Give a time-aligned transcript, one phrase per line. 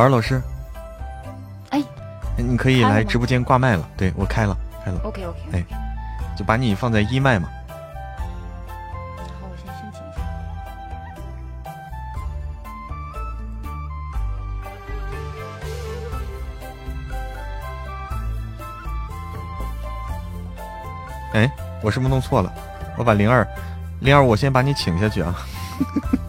[0.00, 0.40] 宝儿老师，
[1.68, 1.84] 哎，
[2.38, 3.86] 你可以来直播间挂麦了。
[3.98, 4.98] 对我开了，开了。
[5.04, 5.38] OK OK。
[5.52, 5.62] 哎，
[6.34, 7.50] 就把你放在一麦嘛。
[7.68, 7.74] 好，
[9.42, 10.22] 我先申请一下。
[21.34, 22.50] 哎，我是不是弄错了？
[22.96, 23.46] 我把零二，
[23.98, 25.34] 零二，我先把你请下去啊。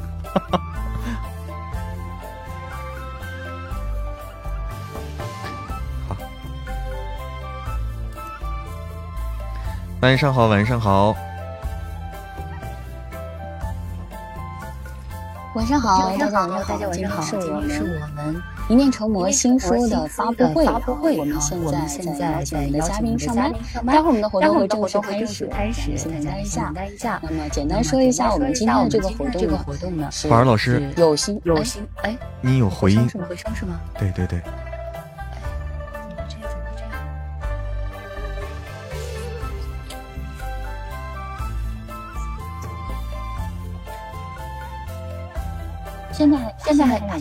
[10.11, 11.15] 晚上好，晚上好，
[15.55, 23.53] 晚上好，大家好，大家晚上好，今天是我们一念成魔新书的发布会，发布会，我们现在现在在我们的嘉宾上班，
[23.87, 27.17] 待会儿我们的活动会正式开始，开始，先大家一下，一下。
[27.23, 33.79] 那么简单说一下我们今天的这个活动，这个活动呢，宝儿老师有心有心，哎，你有回音，回声是吗？
[33.97, 34.41] 对对对。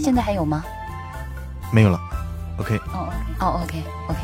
[0.00, 0.64] 现在还有吗？
[1.72, 2.00] 没有了。
[2.58, 2.76] OK。
[2.92, 4.18] 哦哦 OK OK。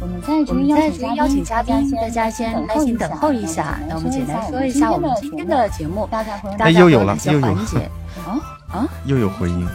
[0.00, 0.44] 我们在
[0.90, 3.78] 这边邀请嘉宾，大家先耐心等候一下。
[3.88, 8.40] 那我们简单说一下我们今天的节目，大家又有了，又有啊
[8.72, 9.68] 啊，又有回音。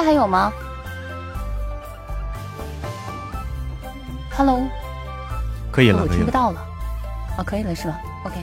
[0.00, 0.50] 在还有吗
[4.34, 4.62] ？Hello，
[5.70, 6.66] 可以了，我听不到了。
[7.36, 8.36] 哦，可以了是吧？OK。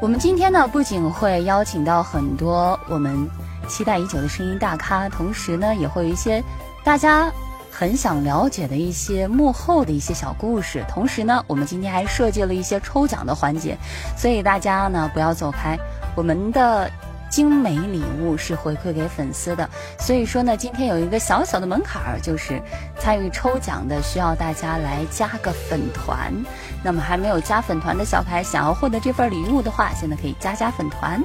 [0.00, 3.30] 我们今天呢，不仅会邀请到很多我们
[3.68, 6.42] 期待已久的声音大咖，同时呢，也会有一些
[6.82, 7.30] 大家
[7.70, 10.84] 很想了解的一些幕后的一些小故事。
[10.88, 13.78] 同时呢，我们今天还设计了一些抽奖的环节，
[14.16, 15.78] 所以大家呢不要走开，
[16.16, 16.90] 我们的。
[17.30, 22.60] 精美礼物是回馈给粉丝的，所以说呢，今天有一个小小的门槛儿，就是
[22.98, 26.34] 参与抽奖的需要大家来加个粉团。
[26.82, 31.22] 那么还没有加粉团的小可爱，想要获得这份礼物的话，现在可以加加粉团。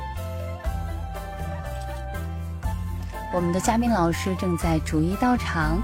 [3.34, 5.82] 我们的嘉宾老师正在逐一到场。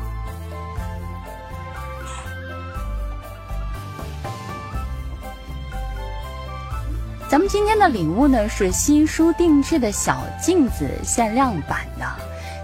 [7.31, 12.05] 咱们今天的礼物呢是新书定制的小镜子限量版的，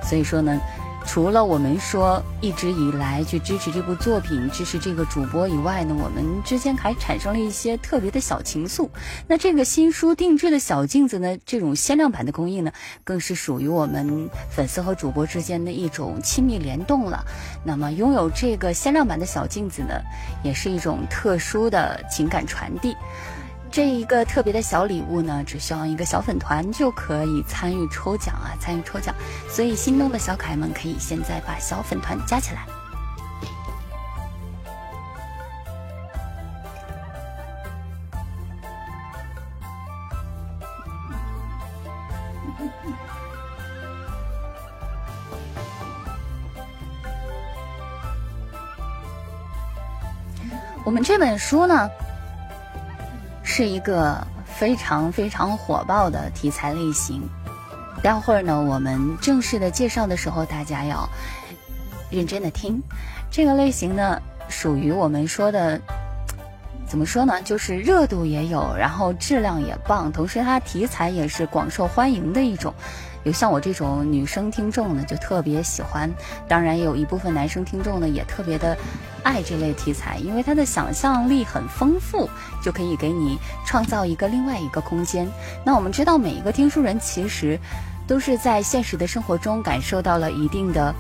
[0.04, 0.60] 所以说呢，
[1.06, 8.90] 除了我们说一直以来去支持这部作品、支持这个主播以外呢，我们之间还产生了一些特别的小情愫。
[9.26, 12.70] 那这个新书定制的小镜子呢，这种限量版的工艺呢，
[13.06, 17.24] 更是属于我们粉丝和主播之间的一种亲密联动了。
[17.64, 19.94] 那么拥有这个限量版的小镜子呢，
[20.44, 22.94] 也是一种特殊的情感传递。
[23.78, 28.58] 这一个特别的小礼物呢，只需要一个小粉团就可以参与抽奖啊！
[28.60, 29.14] 参与抽奖，
[29.48, 32.66] 所以心动的小可爱们可以现在把小粉团加起来。
[50.84, 51.88] 我们这本书呢？
[53.50, 57.24] 是一个非常非常火爆的题材类型。
[58.04, 61.08] 待会儿呢，我们正式的介绍的时候，大家要
[62.12, 62.84] 认真的听。
[63.32, 65.80] 这个类型呢，属于我们说的，
[66.86, 67.42] 怎么说呢？
[67.42, 72.74] 就是热度也有，然后质量也棒，同时它题材也是广受欢迎的一种。
[73.28, 76.10] 有像我这种女生听众呢，就特别喜欢；
[76.48, 78.76] 当然，有一部分男生听众呢，也特别的
[79.22, 82.30] 爱这类题材，因为他的想象力很丰富，
[82.64, 85.28] 就可以给你创造一个另外一个空间。
[85.66, 87.60] 那我们知道，每一个听书人其实
[88.08, 90.96] 都是在现实的生活中感受到了一定的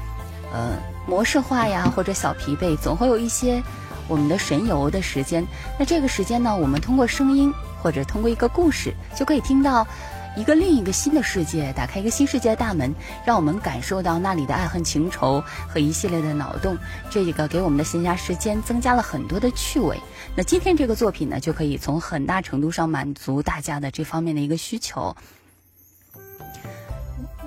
[0.51, 0.71] 呃
[1.07, 3.63] 模式化呀，或者小疲惫，总会有一些
[4.09, 5.47] 我们的神游的时间。
[5.79, 9.87] 那这个时间呢，我们通过声音或者通过一个故事，就可以听到。
[10.37, 12.93] 一个另一个新的世界，打开一个新世界的大门，
[13.25, 16.77] 让我们感受到那里的爱恨情仇和一系列的脑洞。
[17.09, 19.99] 这个给我们的闲暇时间增加了很多的趣味。
[20.35, 25.15] 那今天这个作品呢，就可以从很大程度上满足大家的这方面的一个需求。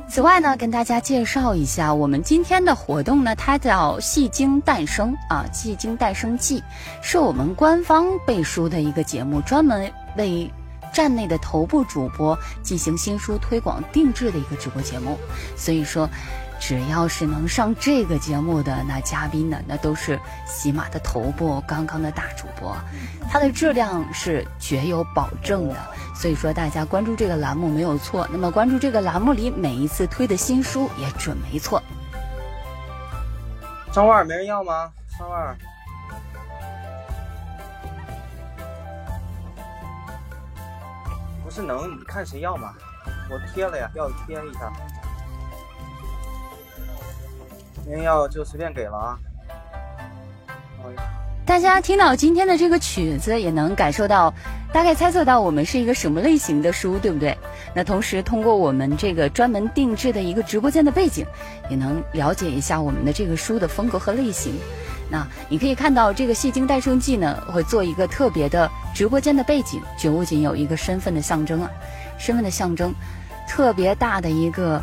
[0.09, 6.59] 此外呢，跟大家介绍一下我们今天的活动呢，它叫《戏精诞生》啊，《戏精诞生记》
[7.01, 10.51] 是我们官方背书的一个节目，专门为
[10.93, 15.19] 站内的头部主播进行新书推广定制的一个直播节目。
[15.57, 16.09] 所以说，
[16.61, 22.77] 只要是能上这个节目的那嘉宾呢，那都是喜马的头部刚刚的大主播，
[23.31, 25.77] 它的质量是绝有保证的。
[26.15, 28.29] 所以说，大家关注这个栏目没有错。
[28.31, 31.83] 那么，关注这个栏目里每一次推的新书也准没错。
[33.91, 34.93] 张腕没人要吗？
[35.19, 35.57] 张腕。
[41.51, 42.73] 不是能，你看谁要吗？
[43.29, 44.73] 我贴了呀，要贴一下。
[47.85, 49.19] 没人要就随便给了啊。
[51.45, 54.33] 大家听到今天的这个曲子，也能感受到。
[54.73, 57.37] 大概猜测到我们是一个什么类型的书，对不对？
[57.75, 61.27] 那同时通过我们这个专门定制的一个直播间的背景，
[61.69, 64.55] 也能了解一下我们的这个书的风格和类型。
[65.11, 71.71] 那你可以看到这个《戏精诞生记》呢，会做一个特别的直播间的背景，就不仅有一个身份的象征啊，
[72.19, 72.95] 身份的象征，
[73.49, 74.83] 特别大的一个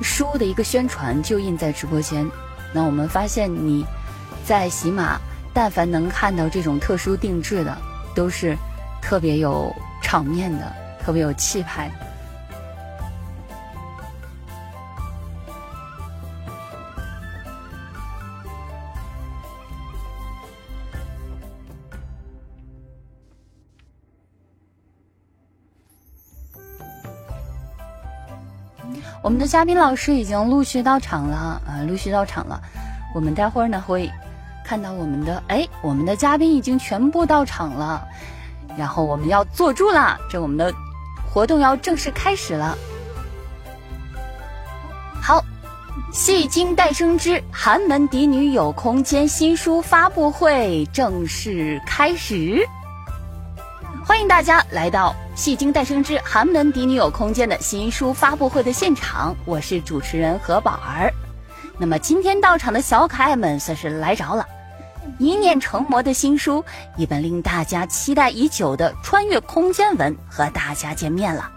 [0.00, 2.26] 书的一个宣传就印在直播间。
[2.72, 3.84] 那我们发现你
[4.44, 5.18] 在喜马，
[5.52, 7.76] 但凡能看到这种特殊定制的，
[8.14, 8.56] 都是。
[9.04, 10.72] 特别有场面的，
[11.04, 11.90] 特别有气派。
[29.22, 32.60] 我们的嘉宾老师已经陆续到场了，啊，陆续到场了。
[33.14, 34.10] 我们待会儿呢会
[34.64, 38.02] 看到我们的，哎，我们的嘉宾已经全部到场了。
[38.76, 40.74] 然后我们要坐住了，这我们的
[41.32, 42.76] 活动要正式开始了。
[45.20, 45.38] 好，
[46.12, 52.66] 《戏精诞生之寒门嫡女有空间》新书发布会正式开始，
[54.04, 61.10] 欢迎大家来到《戏精诞生之寒门嫡女有空间》的新书发布会的现场，我是主持人何宝儿。
[61.78, 64.46] 那么今天到场的小可爱们算是来着了。
[65.18, 66.62] 一念成魔的新书，
[66.98, 71.50] 一本令大家期待已久的穿越空间文和大家见面了。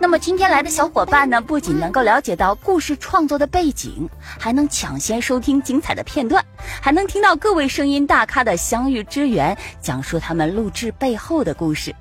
[0.00, 6.44] 那么今天来的小伙伴呢，不仅能够了解到故事创作的背景，还能抢先收听精彩的片段，
[6.82, 11.94] 还能听到各位声音大咖的相遇之缘，讲述他们录制背后的故事。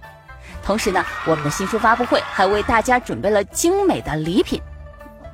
[0.65, 4.59] 同时呢，我们的新书发布会还为大家准备了精美的礼品。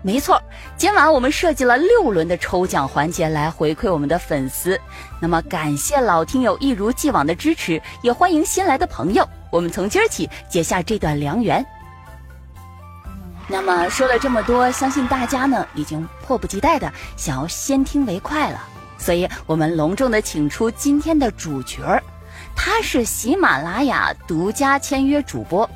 [0.04, 0.42] 没错，
[0.76, 4.80] 今晚我们设计了六轮的抽奖环节来回馈我们的粉丝。
[5.20, 9.28] 那么感谢老听友一如既往的支持，也欢迎新来的朋友。
[9.52, 11.64] 我们从今儿起结下这段良缘。
[13.48, 18.60] 那么说了这么多，相信大家呢已经迫不及待的想要先听为快了。
[18.98, 22.02] 所以我们隆重的请出今天的主角儿，
[22.64, 25.68] 他是喜马拉雅独家签约主播，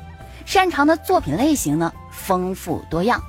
[0.44, 3.20] 擅长的作品类型呢丰富多样。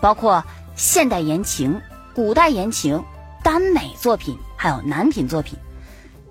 [0.00, 0.42] 包括
[0.76, 1.78] 现代言情、
[2.14, 3.04] 古代言情、
[3.42, 5.58] 耽美作品，还有男频作品。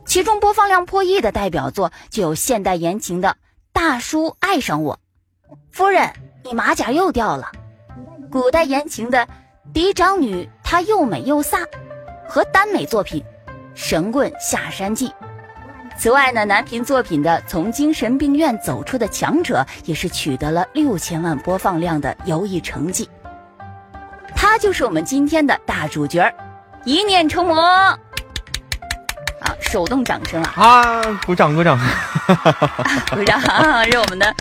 [0.07, 3.29] 其中播放量破亿的代表作就有现代言情的
[3.71, 4.99] 《大叔爱上我》，
[5.71, 6.11] 夫人
[6.43, 7.51] 你马甲又掉了；
[8.31, 9.19] 古代言情的
[9.71, 11.59] 《嫡长女她又美又飒》，
[12.27, 13.21] 和耽美作品
[13.75, 15.09] 《神棍下山记》。
[16.01, 23.07] 此外呢，南平作品的《从精神病院走出的强者》也是取得了六千万播放量的优异成绩。
[24.35, 26.33] 他就是我们今天的大主角
[26.85, 27.61] 一念成魔。
[27.61, 27.99] 啊，
[29.59, 30.51] 手动掌声啊！
[30.55, 31.77] 啊，鼓掌鼓掌，
[33.11, 33.39] 鼓掌！
[33.85, 34.35] 是我们的，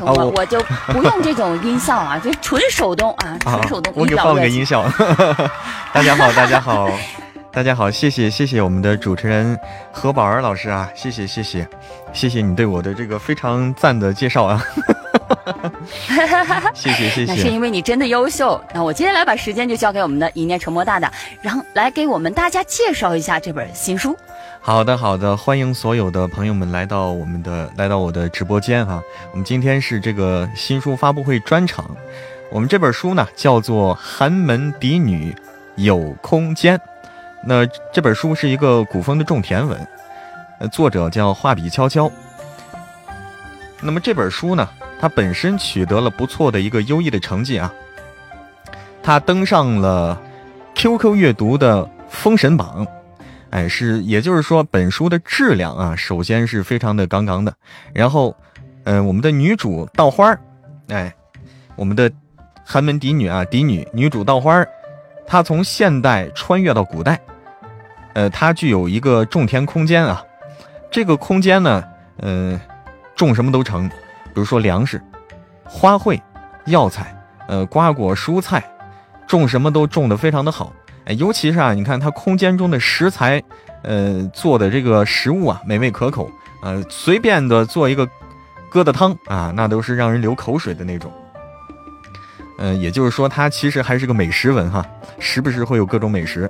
[0.00, 3.92] 我我就不用这种音效啊，就纯手动啊，纯手动。
[3.94, 4.82] 我给放个音效。
[5.92, 6.88] 大家好，大家好，
[7.54, 9.58] 大家好，谢谢谢谢我们的主持人
[9.92, 11.68] 何宝儿老师啊，谢谢谢谢
[12.10, 14.64] 谢谢你对我的这个非常赞的介绍啊。
[16.72, 18.58] 谢谢谢谢，那是因为你真的优秀。
[18.72, 24.16] 那我接下来把时间就交给我们的一念成魔大大，然后来给我们大家介绍一下这本新书。
[24.62, 29.02] 好的好的，欢迎所有的朋友们来到我们的来到我的直播间哈。
[29.30, 31.84] 我们今天是这个新书发布会专场。
[32.50, 35.34] 我们这本书呢叫做《寒门嫡女
[35.76, 36.78] 有空间》，
[37.44, 39.88] 那这本书是一个古风的种田文，
[40.60, 42.10] 呃，作者叫画笔悄悄。
[43.80, 44.68] 那么这本书呢？
[45.00, 47.74] 它本身取得了不错的一个优异的成绩啊，
[49.02, 50.16] 它登上了
[50.76, 52.86] QQ 阅读的封神榜。
[53.50, 57.52] 哎，是，也就是说，本书的质量啊，首先是非常的杠杠的。
[57.92, 58.34] 然后，
[58.84, 60.40] 嗯，我们的女主稻花儿
[60.86, 61.12] 哎，
[61.74, 62.08] 我们的
[62.64, 64.68] 寒门嫡女啊，嫡女女主稻花儿
[65.26, 67.20] 她从现代穿越到古代，
[68.14, 70.22] 呃，它具有一个种田空间啊。
[70.90, 71.82] 这个空间呢，
[72.18, 72.60] 呃，
[73.16, 75.00] 种什么都成，比如说粮食、
[75.64, 76.20] 花卉、
[76.66, 77.16] 药材，
[77.48, 78.62] 呃，瓜果蔬菜，
[79.26, 80.72] 种什么都种的非常的好。
[81.06, 83.42] 哎，尤其是啊，你看它空间中的食材，
[83.82, 86.30] 呃，做的这个食物啊，美味可口，
[86.62, 88.06] 呃，随便的做一个
[88.70, 91.10] 疙瘩汤啊，那都是让人流口水的那种。
[92.58, 94.84] 嗯，也就是说，它其实还是个美食文哈，
[95.18, 96.48] 时不时会有各种美食。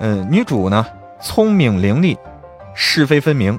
[0.00, 0.84] 嗯，女主呢，
[1.22, 2.16] 聪明伶俐，
[2.74, 3.58] 是非分明，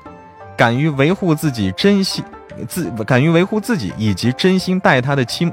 [0.58, 2.24] 敢于维护自己真心
[2.68, 5.52] 自，敢于维护自己以及真心待她的亲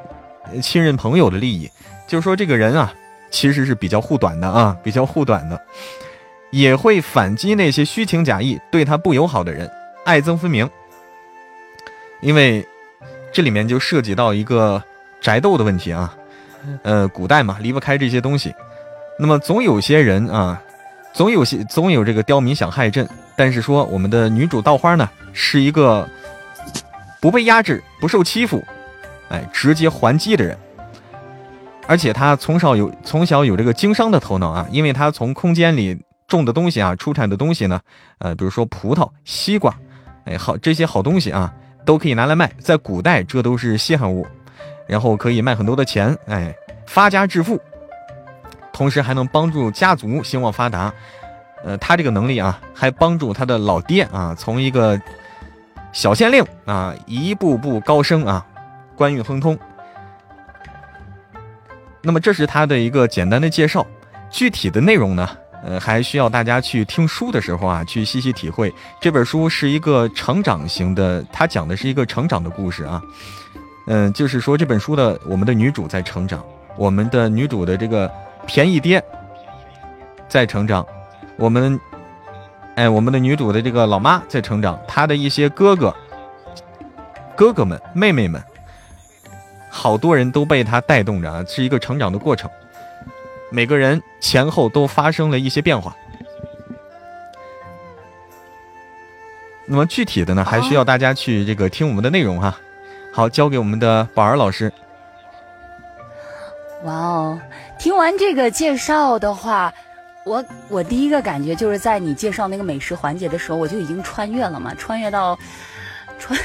[0.61, 1.71] 亲人朋友的利益。
[2.07, 2.93] 就是说，这个人啊。
[3.31, 5.63] 其实是比较护短的啊，比较护短的，
[6.51, 9.71] 也会反击那些虚情假意、对他不友好的人，
[10.07, 10.67] 爱憎分明。
[12.23, 12.67] 因为
[13.31, 14.83] 这里面就涉及到一个
[15.21, 16.17] 宅斗的问题啊，
[16.83, 18.55] 呃，古代嘛，离不开这些东西。
[19.19, 20.59] 那么总有些人啊，
[21.13, 23.09] 总有些总有这个刁民想害朕。
[23.37, 26.09] 但是说我们的女主稻花呢，是一个
[27.21, 28.63] 不被压制、不受欺负，
[29.29, 30.59] 哎，直接还击的人。
[31.87, 35.97] 而且他从小有从小有这个经商的头脑啊，因为他从空间里
[36.27, 37.81] 种的东西啊，出产的东西呢，
[38.19, 39.75] 呃，比如说葡萄、西瓜，
[40.25, 41.51] 哎，好这些好东西啊，
[41.87, 44.27] 都可以拿来卖，在古代这都是稀罕物，
[44.87, 46.55] 然后可以卖很多的钱，哎，
[46.87, 47.59] 发家致富，
[48.79, 50.95] 同时还能帮助家族兴旺发达，
[51.65, 54.97] 呃，他这个能力啊，还帮助他的老爹啊，从一个
[55.93, 58.47] 小县令啊，一步步高升啊，
[58.95, 59.59] 官运亨通。
[62.01, 63.85] 那么这是他的一个简单的介绍，
[64.31, 65.29] 具体的内容呢，
[65.65, 68.73] 呃，还需要大家去听书的时候啊，去细细体会。
[69.01, 73.03] 这本书是一个成长型的，它讲的是一个成长的故事啊，
[73.89, 76.45] 嗯，就是说这本书的我们的女主在成长，
[76.77, 78.09] 我们的女主的这个
[78.49, 79.01] 便宜爹
[80.27, 80.85] 在成长，
[81.37, 81.79] 我们，
[82.77, 85.95] 哎，我们的女主的这个老妈在成长，她的一些哥哥、
[87.37, 88.43] 哥哥们、妹妹们。
[89.71, 92.51] 好多人都被他带动着，是一个成长的过程。
[93.51, 95.95] 每个人前后都发生了一些变化。
[99.67, 102.59] 那么具体的呢，还需要大家去这个听我们的内容哈。
[103.13, 104.73] 好，交给我们的宝儿老师。
[106.85, 107.41] 哇哦，
[107.79, 109.73] 听完这个介绍的话，
[110.25, 115.39] 我我第一个感觉就是在你介绍那个美食环节的时候，我就已经穿越了嘛，穿越到。
[116.19, 116.37] 穿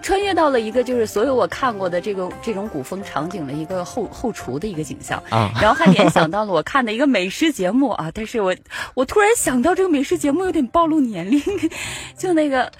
[0.00, 8.54] 穿越到了一个就是所有我看过的这个这种古风场景的一个后后厨的一个景象啊，然后还联想到了我看的一个美食节目啊，但是我
[8.94, 11.42] 我突然想到这个美食节目有点暴露年龄，
[12.16, 12.70] 就那个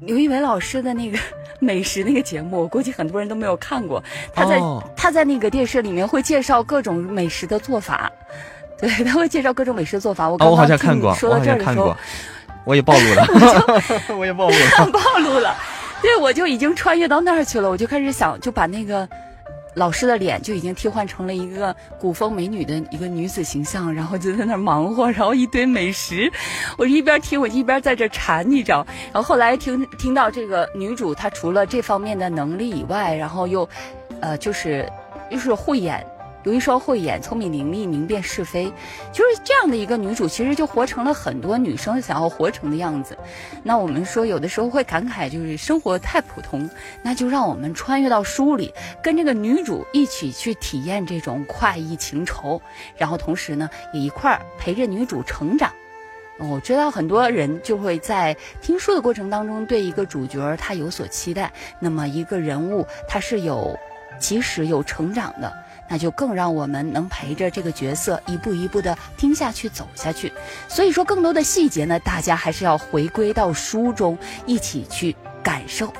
[0.00, 1.18] 刘一伟老师的那个
[1.60, 4.02] 美食那个节目，我估计很多人都没有看过。
[4.34, 4.60] 他在
[4.96, 8.10] 他在那个电视里面会介绍各种美食的做法，
[8.78, 10.28] 对他会介绍各种美食做法。
[10.28, 11.96] 我刚好像看过，说到这儿的时候。
[12.64, 13.26] 我也暴露了，
[14.18, 15.56] 我也暴露了， 暴露了。
[16.02, 19.08] 对，我就已经穿越到那儿去了，我就开始想，就把那个
[19.74, 26.30] 老师的脸就已经替换成了一个古风美女的一个女子形象，然后就在那忙活，然后一堆美食。
[26.76, 28.86] 我一边听，我一边在这馋，你知道。
[29.12, 33.68] 然后后来听听到这个女主，她除了这方面的能力以外，然后又，
[34.20, 34.90] 呃，就是
[35.30, 36.04] 又是慧眼。
[36.42, 38.72] 有一双慧眼，聪明伶俐，明辨是非，
[39.12, 43.16] 就是这样的一个女主，其实就活成了很多女生想要活成的样子。
[43.62, 46.68] 那我们说，有的时候会感慨，就是生活太普通，
[47.02, 52.60] 那就让我们穿越到书里，跟这个女主一起去体验这种快意情仇，
[52.96, 55.70] 然后同时呢，也一块儿陪着女主成长。
[56.38, 61.52] 我知道很多人就会在听书的过程当中，对一个主角他有所期待。
[61.78, 63.78] 那么一个人物他是有
[64.18, 65.52] 即使有成长的。
[65.90, 70.32] 那就更让我们能陪着这个角色一步一步的听下去、走下去。
[70.68, 74.16] 所以说，更多的细节呢，大家还是要回归到书中
[74.46, 75.92] 一起去感受。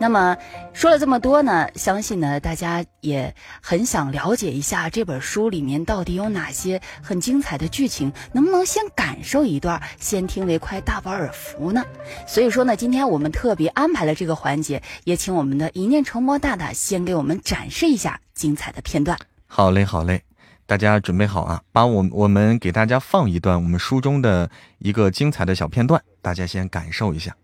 [0.00, 0.34] 那么
[0.72, 11.84] 说了这么多呢，相信呢大家也很想了解一下这本书里面到底有哪些很精彩的剧情，能不能先感受一段，先听为快，大饱耳福呢？
[12.26, 19.18] 所以说呢，今天我们特别安排了这个环节，也请我们的一念成魔大大先给我们展示一下精彩的片段。
[19.46, 20.22] 好嘞，好嘞，
[20.64, 27.36] 大家准备好啊，把我我们给大家放一段我们书中的一个精彩的小片段，大家先感受一下。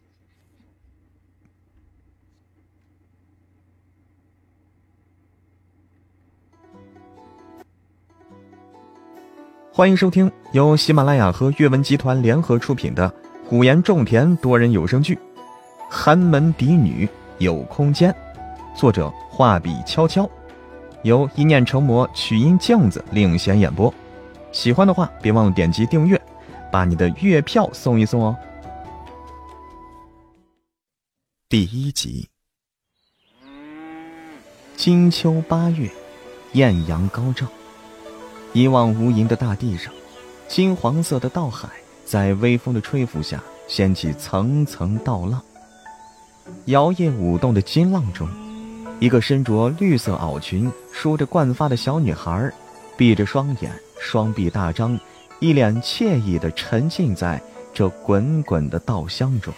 [9.77, 13.15] 欢迎收听由喜马拉雅和阅文集团联合出品的
[13.47, 15.15] 古言种田多人有声剧
[15.91, 17.07] 《寒门嫡女
[17.37, 18.11] 有空间》，
[18.75, 20.27] 作者画笔悄悄，
[21.03, 23.93] 由一念成魔曲音镜子领衔演播。
[24.51, 26.19] 喜欢的话，别忘了点击订阅，
[26.73, 28.35] 把你的月票送一送哦。
[31.51, 32.27] 第一集。
[34.75, 35.91] 金秋八月，
[36.53, 37.47] 艳阳高照。
[38.57, 39.93] 一望无垠的大地上，
[40.49, 41.69] 金黄色的稻海
[42.07, 45.43] 在微风的吹拂下掀起层层稻浪。
[46.65, 48.27] 摇曳舞动的金浪中，
[48.99, 52.51] 一个身着绿色袄裙、梳着冠发的小女孩，
[52.97, 54.99] 闭着双眼，双臂大张，
[55.39, 57.39] 一脸惬意地沉浸在
[57.75, 59.53] 这滚滚的稻香中。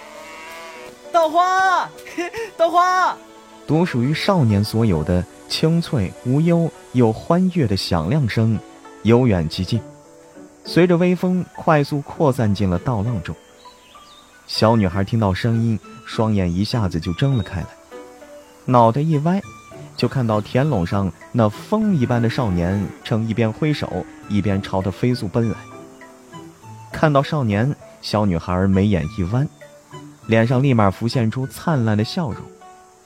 [1.13, 1.89] 稻花，
[2.59, 3.17] 稻花，
[3.65, 8.59] 独属于少年所有的清脆无忧又欢悦的响亮声。
[9.03, 9.81] 由远及近，
[10.65, 13.35] 随着微风快速扩散进了稻浪中。
[14.47, 17.67] 小女孩听到声音，双眼一下子就睁了开来，
[18.65, 19.41] 脑袋一歪，
[19.97, 25.57] 就看到田垄上那风一般的少年正一边挥手，一边朝她飞速奔来。
[26.91, 29.47] 看到少年，小女孩眉眼一弯，
[30.27, 32.43] 脸上立马浮现出灿烂的笑容，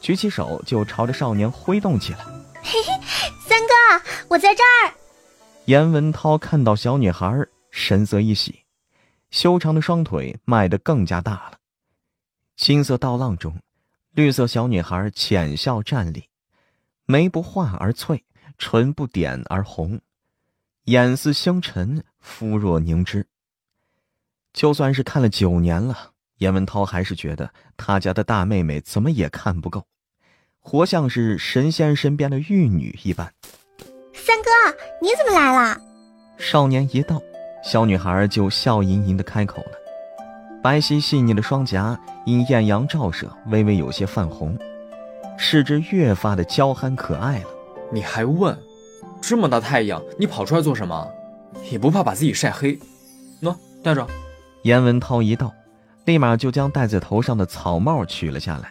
[0.00, 2.18] 举起手就朝着少年挥动起来。
[2.62, 2.92] 嘿嘿，
[3.46, 5.01] 三哥，我在这儿。
[5.66, 8.64] 严文涛看到小女孩，神色一喜，
[9.30, 11.58] 修长的双腿迈得更加大了。
[12.56, 13.56] 青色稻浪中，
[14.10, 16.24] 绿色小女孩浅笑站立，
[17.06, 18.24] 眉不画而翠，
[18.58, 20.00] 唇不点而红，
[20.86, 23.28] 眼似星辰，肤若凝脂。
[24.52, 29.86] 就算是看了九年了，严文涛还是觉得他家的大妹妹怎么也看不够，
[30.58, 33.32] 活像是神仙身边的玉女一般。
[34.14, 34.50] 三哥，
[35.00, 35.76] 你怎么来了？
[36.38, 37.20] 少年一到，
[37.64, 39.72] 小女孩就笑盈盈的开口了，
[40.62, 44.56] 白皙细腻的双颊因艳阳照射，微微有些泛红，
[45.36, 47.46] 使之越发的娇憨可爱了。
[47.90, 48.56] 你还问？
[49.20, 51.08] 这么大太阳，你跑出来做什么？
[51.70, 52.78] 也不怕把自己晒黑？
[53.40, 54.06] 喏，戴着。
[54.62, 55.52] 严文涛一到，
[56.04, 58.70] 立马就将戴在头上的草帽取了下来，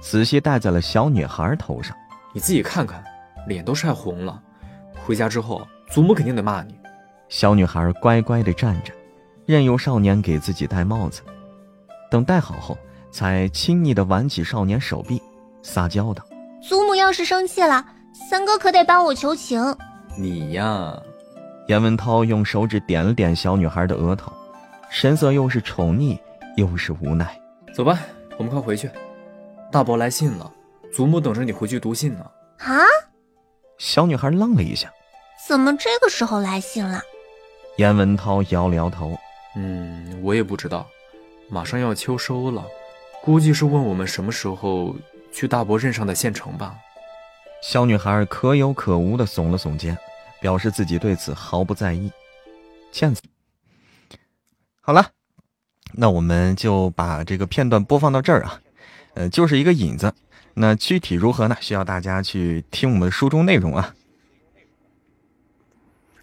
[0.00, 1.96] 仔细戴在了小女孩头上。
[2.32, 3.02] 你自己看看，
[3.46, 4.40] 脸都晒红了。
[5.08, 6.78] 回家之后，祖母肯定得骂你。
[7.30, 8.92] 小女孩乖乖地站着，
[9.46, 11.22] 任由少年给自己戴帽子。
[12.10, 12.76] 等戴好后，
[13.10, 15.18] 才亲昵地挽起少年手臂，
[15.62, 16.22] 撒娇道
[16.60, 17.82] ：“祖母要是生气了，
[18.28, 19.58] 三哥可得帮我求情。”
[20.18, 20.94] 你呀，
[21.68, 24.30] 严文涛用手指点了点小女孩的额头，
[24.90, 26.18] 神色又是宠溺
[26.58, 27.34] 又是无奈。
[27.72, 27.98] 走吧，
[28.36, 28.90] 我们快回去。
[29.72, 30.52] 大伯来信了，
[30.92, 32.26] 祖母等着你回去读信呢。
[32.58, 32.76] 啊！
[33.78, 34.92] 小女孩愣了一下。
[35.46, 37.02] 怎么这个时候来信了？
[37.76, 39.16] 严文涛摇了摇头，
[39.54, 40.86] 嗯，我也不知道。
[41.48, 42.64] 马上要秋收了，
[43.22, 44.94] 估计是问我们什么时候
[45.32, 46.74] 去大伯任上的县城吧。
[47.62, 49.96] 小女孩可有可无的耸了耸肩，
[50.40, 52.10] 表示自己对此毫不在意。
[52.90, 53.22] 见子，
[54.80, 55.10] 好了，
[55.92, 58.60] 那我们就把这个片段播放到这儿啊，
[59.14, 60.12] 呃，就是一个引子。
[60.54, 61.56] 那具体如何呢？
[61.60, 63.94] 需要大家去听我们的书中内容啊。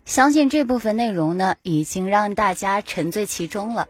[0.06, 3.88] 相信这部分内容呢，已经让大家沉醉其中了。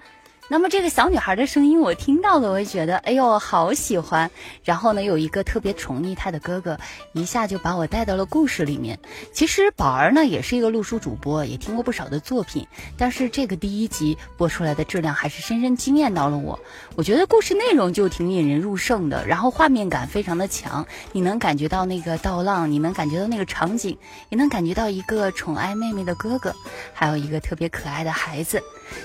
[0.48, 4.30] 那么这个小女孩的声音我听到了，我就觉得哎呦好喜欢。
[4.64, 6.78] 然后呢，有一个特别宠溺她的哥哥，
[7.14, 9.00] 一下就把我带到了故事里面。
[9.34, 16.60] 其实宝儿呢也是一个录书主播，也听过不少的作品，但是这个第一集播出来的质量还是深深惊艳到了我。
[16.96, 23.98] 我觉得故事内容就挺引人入胜的，然后画面感非常的强，你能感觉到那个倒浪，你能感觉到那个场景，
[24.30, 26.56] 也能感觉到一个宠爱妹妹的哥哥，
[26.94, 28.62] 还有一个特别可爱的孩子。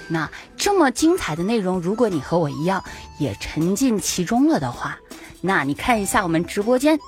[0.09, 2.85] 那这么精彩的内容，如果你和我一样
[3.19, 4.99] 也沉浸其中了的话，
[5.41, 6.99] 那你看一下我们直播间，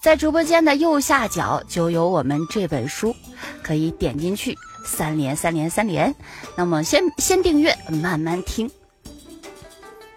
[0.00, 3.14] 在直播间的右下角就有我们这本书，
[3.62, 6.14] 可以点进去三连三连三连。
[6.56, 8.70] 那么先先订阅，慢慢听。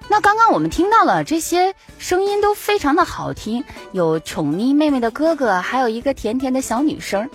[0.08, 7.28] 那刚刚我们听到了这些声音都非常的好听，有宠溺妹妹的哥哥，还有一个甜甜的小女生。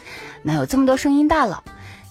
[0.42, 1.62] 那有这么多声音大佬。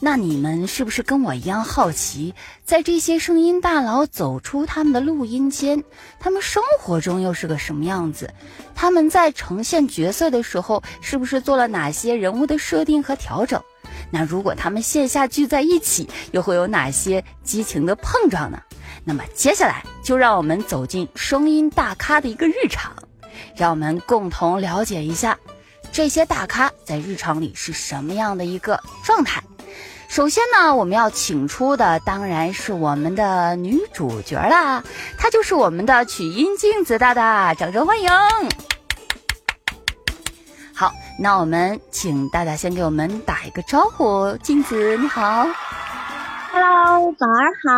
[0.02, 2.34] 那你们是不是跟我一样好奇，
[2.64, 5.84] 在这些声音大佬走出他们的录音间，
[6.20, 8.34] 他们生活中又是个什么样子？
[8.74, 13.62] 他们在呈现角色的时候，是不是做了哪些人物的设定和调整？
[14.10, 18.62] 那如果他们线下聚在一起，又会有哪些激情的碰撞呢？
[19.04, 22.96] 那么接下来就让我们走进声音大咖的一个日常，
[23.54, 25.38] 让我们共同了解一下
[25.92, 29.44] 这些大咖在日常里是什么样的一个状态。
[30.10, 34.84] 首先呢，我们要请出的当然是我们的女主角啦，
[35.20, 38.10] 她就是我们的曲音镜子大大，掌声欢迎。
[40.74, 45.48] 好，那我们请大大先给我们打一个招呼，镜子你好。
[46.52, 47.70] Hello，宝儿好，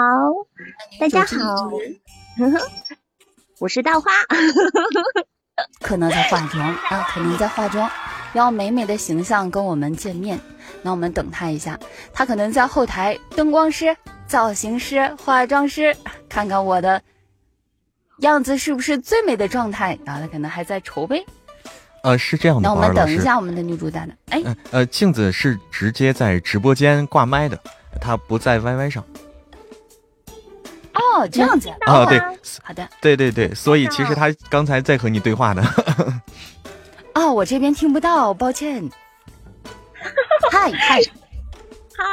[1.02, 1.70] 大家好，
[3.60, 4.10] 我是大花。
[5.82, 7.92] 可能在化妆啊，可能在化妆，
[8.32, 10.40] 要美美的形象跟我们见面。
[10.82, 11.80] 那我们等他一下，
[12.14, 13.96] 他可能在后台，灯光师、
[14.28, 15.96] 造型师、化妆师，
[16.28, 17.02] 看看我的
[18.20, 19.98] 样子是不是最美的状态。
[20.06, 21.26] 然后他可能还在筹备。
[22.04, 22.94] 呃，是这样的，那我们。
[22.96, 27.60] 等一下，我们的女主大大，哎，嗯呃，镜子是直接在直播间挂麦的，
[28.02, 29.04] 他不在 YY 上。
[30.94, 32.20] 哦，这样子，啊，对，
[32.64, 32.90] 好的。
[33.00, 35.64] 对对对，所以其实他刚才在和你对话呢。
[37.14, 38.90] 哦，我这边听不到，抱歉。
[40.50, 41.02] 嗨嗨
[41.96, 42.06] 嗨，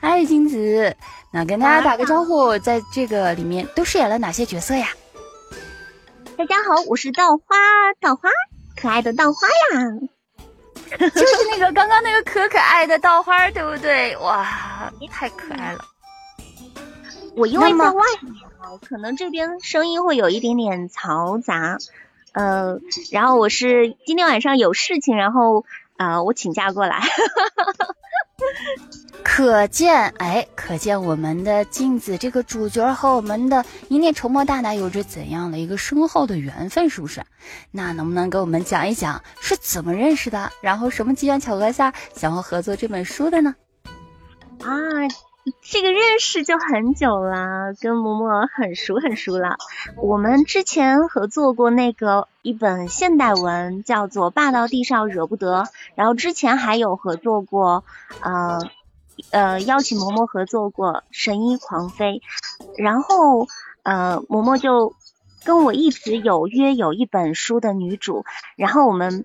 [0.00, 0.94] 嗨，金子，
[1.30, 4.88] 那跟大家打个招呼，在这个里面都饰演了哪些角色呀？
[6.36, 7.56] 大家好，我是稻花，
[8.00, 8.28] 稻花，
[8.76, 9.90] 可爱的稻花呀。
[10.98, 14.16] 就是那个 刚刚那个可可爱的稻花，对不对？
[14.18, 15.84] 哇，太可爱了。
[17.34, 21.78] 我因为在外面啊，可能这边声音会有一点点嘈杂，
[22.32, 22.78] 呃，
[23.10, 25.64] 然后我是今天晚上有事情，然后
[25.96, 27.00] 呃，我请假过来。
[29.22, 37.22] 可见，哎，可见我们的镜子这个主角和我们的一念筹莫大大有着怎样的一个深厚的缘分，是不是？
[37.70, 40.50] 那能不能给我们讲一讲是怎么认识的？
[40.60, 43.54] 然后什么机缘巧合下想要合作这本书的呢？
[44.60, 44.68] 啊，
[45.60, 49.56] 这个认识就很久了，跟嬷嬷很熟很熟了。
[49.96, 55.62] 我们之前合作过那个一本现代文，叫做《霸道地少惹不得》，
[55.96, 57.84] 然后之前还有合作过，
[58.22, 58.60] 呃
[59.32, 62.20] 呃，邀请嬷嬷合作过《神医狂妃》，
[62.76, 63.48] 然后
[63.82, 64.94] 呃，嬷嬷就
[65.44, 68.24] 跟我一直有约有一本书的女主，
[68.54, 69.24] 然后我们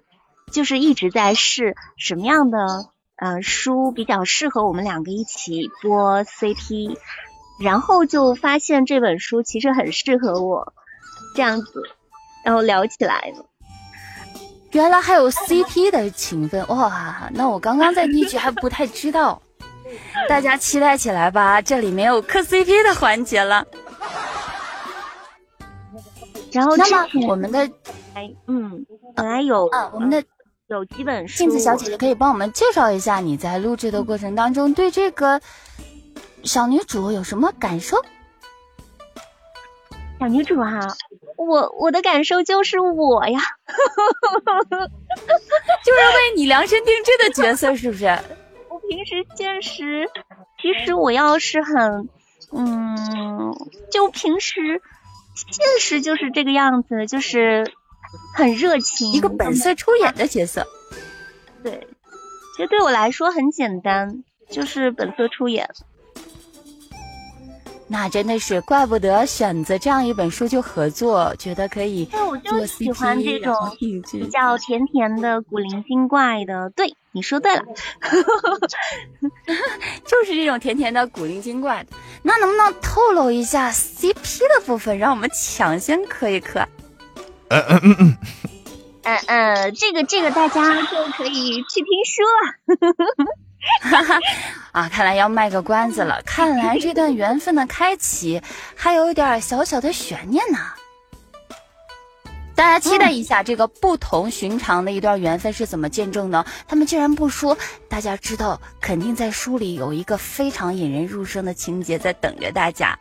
[0.51, 2.89] 就是一直在试什么样的。
[3.17, 6.97] 呃，书比较适合我们两个一起播 CP，
[7.59, 10.73] 然后就发现这本书其实很适合我，
[11.35, 11.81] 这样子，
[12.43, 13.45] 然后聊起来了。
[14.71, 17.29] 原来还有 CP 的情分哇！
[17.33, 19.41] 那我刚刚在第一局还不太知道，
[20.29, 23.65] 大家期待起来吧，这里没有磕 CP 的环节了。
[26.51, 27.67] 然后那么我们的
[28.13, 30.23] 哎，嗯，本来有啊，我们的
[30.67, 35.39] 有几本书，镜子小姐姐可以帮我们介绍一下你在录制的过程当中对这个
[36.43, 37.97] 小女主有什么感受？
[40.19, 40.79] 小女主哈、
[41.37, 43.39] 我我的感受就是我呀，
[45.85, 48.05] 就是为你量身定制的角色，是不是？
[48.69, 50.09] 我平时现实，
[50.61, 52.09] 其实我要是很，
[52.51, 53.53] 嗯，
[53.91, 54.81] 就平时
[55.35, 57.71] 现实就是这个样子，就是
[58.35, 60.67] 很热情，一个本色出演的角色。
[61.63, 61.87] 对，
[62.55, 65.69] 其实对我来说很简单，就是本色出演。
[67.89, 76.69] 那真的是怪不得选择这样一本书就合作，觉得可以对，我做就喜欢这种比较甜甜的、古灵精怪的。
[76.71, 77.63] 对，你说对了。
[80.05, 81.95] 就是这种甜甜的、古灵精怪的。
[82.23, 86.67] 那能不能透露一下 CP 的部分，让我们抢先磕一磕？
[87.49, 88.17] 嗯嗯
[89.03, 92.39] 嗯嗯，这个这个大家就可以去听书了。
[93.81, 94.19] 哈 哈
[94.71, 96.21] 啊，看来要卖个关子了。
[96.25, 98.41] 看来这段缘分的开启
[98.75, 100.59] 还有一点小小的悬念呢。
[102.53, 106.43] 大家期待一下这个不同寻常的一段缘分是怎么见证的？
[106.67, 107.55] 他们既然不说，
[107.87, 112.97] 大家知道肯定在书里有一个非常引人入胜的情节在等着大家，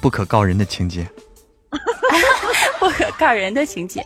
[0.00, 1.08] 不可告人的情节。
[2.78, 4.04] 不可告人的情节。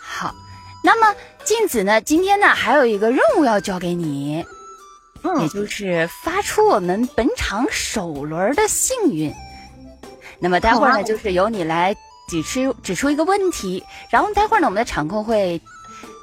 [0.00, 0.34] 好，
[0.82, 2.00] 那么镜子呢？
[2.00, 4.46] 今天呢还有一个任务要交给你，也
[5.22, 9.32] 嗯，就是发出我们本场首轮的幸运。
[10.38, 11.94] 那么待会儿呢，就是由你来
[12.28, 15.60] 指出指出一个问题，然后待会儿呢，我们的场控会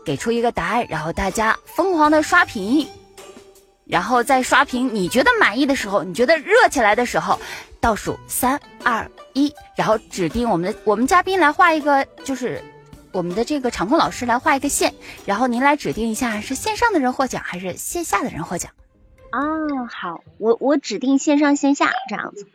[0.06, 2.88] 给出一个答案，然后大家疯狂的刷屏，
[3.86, 7.40] 然后在刷屏你觉得满意的时候，你觉得热起来的时候，
[7.80, 12.62] 倒数三二一，然后指定我们的我们嘉宾来画一个，就是
[13.12, 14.94] 我们的这个场控老师来画一个线，
[15.26, 18.72] 然后您来指定一下是线上的人获奖还是线下的人获奖。
[19.30, 19.40] 啊，
[19.92, 22.48] 好，我我指定线上线下这样子。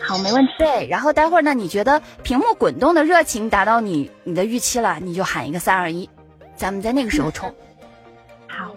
[0.00, 0.52] 好，没问题。
[0.58, 6.08] 对，然后待会儿呢，你觉得屏幕滚动的热情达到你你的预期了，你就喊一个三二一，
[6.56, 7.54] 咱们在那个时候冲。
[8.46, 8.74] 好，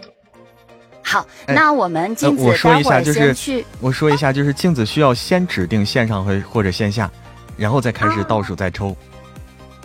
[1.03, 3.65] 好，哎那我们镜子呃我说一待会儿下就是去。
[3.79, 7.09] 我说一下，就是镜子需要先指定线上和或者线下，
[7.57, 8.95] 然后再开始倒数再抽。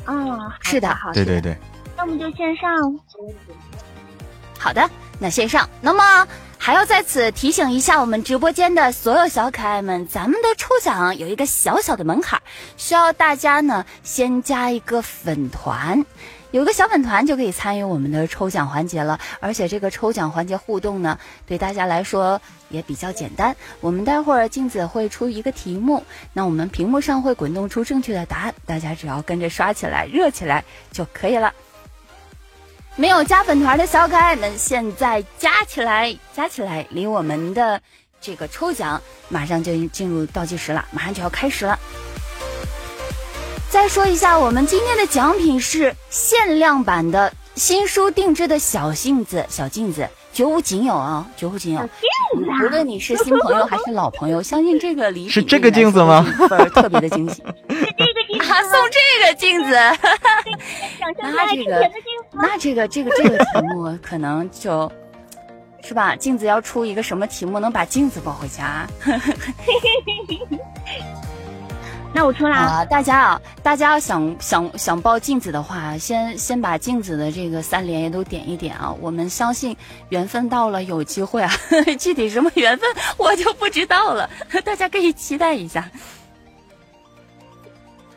[0.05, 0.15] 啊，
[0.61, 1.57] 是的好对对，对，
[1.99, 2.71] 要么就线上。
[4.59, 5.69] 好的，那线上。
[5.81, 6.27] 那么
[6.59, 12.41] 还要在此提醒一下我们直播间的所有小可爱们，咱们的抽奖有一个小小的门槛，
[12.77, 16.05] 需要大家呢先加一个粉团。
[16.57, 22.41] 有个小粉团就可以参与我们的抽奖环节了，而且这个抽奖环节互动呢，对大家来说
[22.71, 23.55] 也比较简单。
[23.83, 31.53] 我们待会儿镜子会出一个题目，那我们屏幕上会滚动出正确的答案，大家只要跟着刷起来、热起来就可以了。
[32.95, 37.79] 没有加粉团的小可爱们，现在加起来，加起来，离我们的
[38.19, 41.79] 这个抽奖马上就进入倒计时了，马上就要开始了。
[43.77, 51.81] 再说一下，我们今天的奖品是限量版的新书定制的小镜子，小镜子绝无仅有啊，绝无仅有。
[52.35, 56.27] 无论你是新朋友还是老朋友，相信这个礼品是这个镜子吗？
[56.75, 57.77] 特别的惊喜 这
[58.15, 58.63] 个镜子啊！
[58.63, 59.71] 送这个镜子，
[61.23, 61.91] 那这个？
[62.33, 64.91] 那这个这个这个题目可能就，
[65.83, 66.17] 是吧？
[66.17, 68.87] 镜子要出一个什么题目能把镜子抱回家
[72.15, 72.57] 那我出啦。
[72.57, 72.85] 啊？
[72.87, 78.91] 大家啊，大家要想想想抱镜子的话，先先把镜子的这个三连也都点一点啊！
[79.01, 79.77] 我们相信
[80.09, 81.53] 缘分到了，有机会啊！
[81.99, 82.89] 具体什么缘分
[83.19, 84.31] 我就不知道了，
[84.65, 85.91] 大家可以期待一下。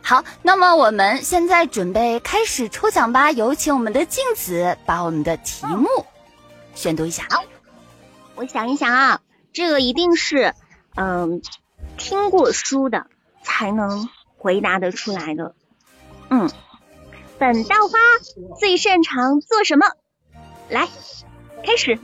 [0.01, 5.87] 好，那么我们现在准备开始抽奖吧，有请我们的镜子把我们的题目
[6.73, 7.27] 宣读一下。
[8.35, 9.19] 我想一想啊，
[9.51, 10.53] 这个一定是
[10.95, 11.41] 嗯
[11.97, 13.05] 听过书的
[13.49, 14.07] 才能
[14.37, 15.55] 回答得出来的。
[16.29, 16.49] 嗯，
[17.39, 17.97] 本道花
[18.59, 19.87] 最擅长做什么？
[20.69, 20.87] 来，
[21.65, 21.99] 开始。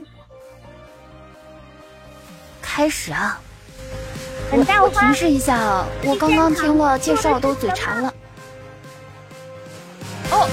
[2.60, 3.40] 开始啊！
[4.50, 8.12] 本校花我提示一下啊，我刚刚听了介绍都嘴馋了。
[10.32, 10.48] 哦，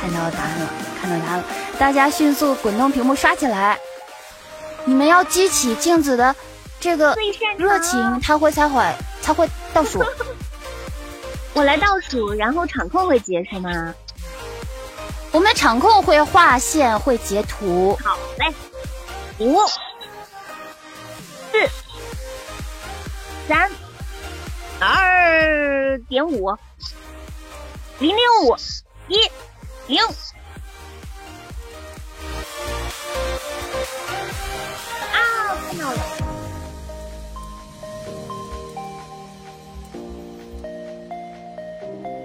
[0.00, 1.44] 看到答案了，看到答案了，
[1.78, 3.78] 大家迅速滚动屏幕刷起来！
[4.86, 6.34] 你们要激起镜子的
[6.80, 7.14] 这个
[7.58, 8.82] 热情，他会才会
[9.20, 10.02] 才会倒数。
[11.52, 13.94] 我来倒数，然后场控会截是吗？
[15.32, 17.98] 我们的场控会画线，会截图。
[18.02, 18.52] 好嘞，
[19.38, 19.60] 五、
[21.52, 21.70] 四、
[23.46, 23.70] 三、
[24.80, 26.56] 二点五、
[27.98, 28.56] 零零五、
[29.08, 29.18] 一、
[29.86, 30.02] 零。
[35.12, 35.98] 啊，看到了，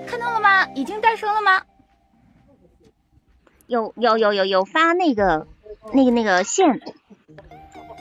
[0.05, 0.67] 看到了吗？
[0.75, 1.61] 已经诞生了吗？
[3.67, 5.47] 有有有有有发那个
[5.91, 6.79] 那个那个线，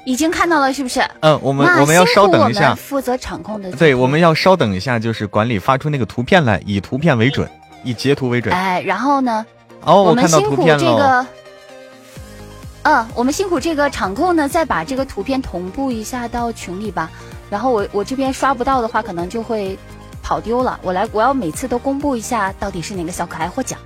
[0.04, 1.00] 已经看到了，是不是？
[1.20, 3.72] 嗯，我们我们要稍等一下，负责场控的。
[3.72, 7.48] 对，我们要稍等一下，就是管理发出那个图片来，以图片为准，
[7.82, 8.54] 以截图为准。
[8.54, 9.46] 哎，然后呢？
[9.80, 10.66] 哦，我们辛苦。
[10.66, 11.26] 这个，
[12.82, 17.10] 嗯，我们辛苦这个场控呢，再把这个图片同步一下到群里吧。
[17.48, 19.78] 然后我我这边刷不到的话，可能就会
[20.24, 20.80] 跑丢了。
[20.82, 23.78] 我来，我要每次都公布一下到底是哪个小可爱获奖。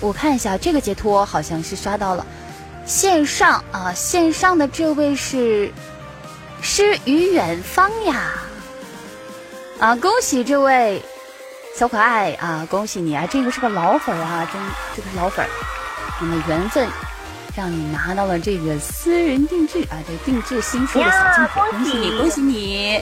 [0.00, 2.24] 我看一下这个截图，好像是刷到了。
[2.84, 5.72] 线上啊，线上的这位是
[6.60, 8.34] 诗与远方呀。
[9.80, 11.02] 啊，恭喜这位
[11.74, 13.26] 小可爱啊，恭喜你啊！
[13.28, 14.62] 这个是个老粉啊，真
[14.94, 15.50] 这个是老粉儿，
[16.20, 16.88] 你们缘分
[17.56, 23.00] 让你拿到了这个私人定制啊，对，定制新书的小镜子，呀恭喜恭喜你，恭喜你！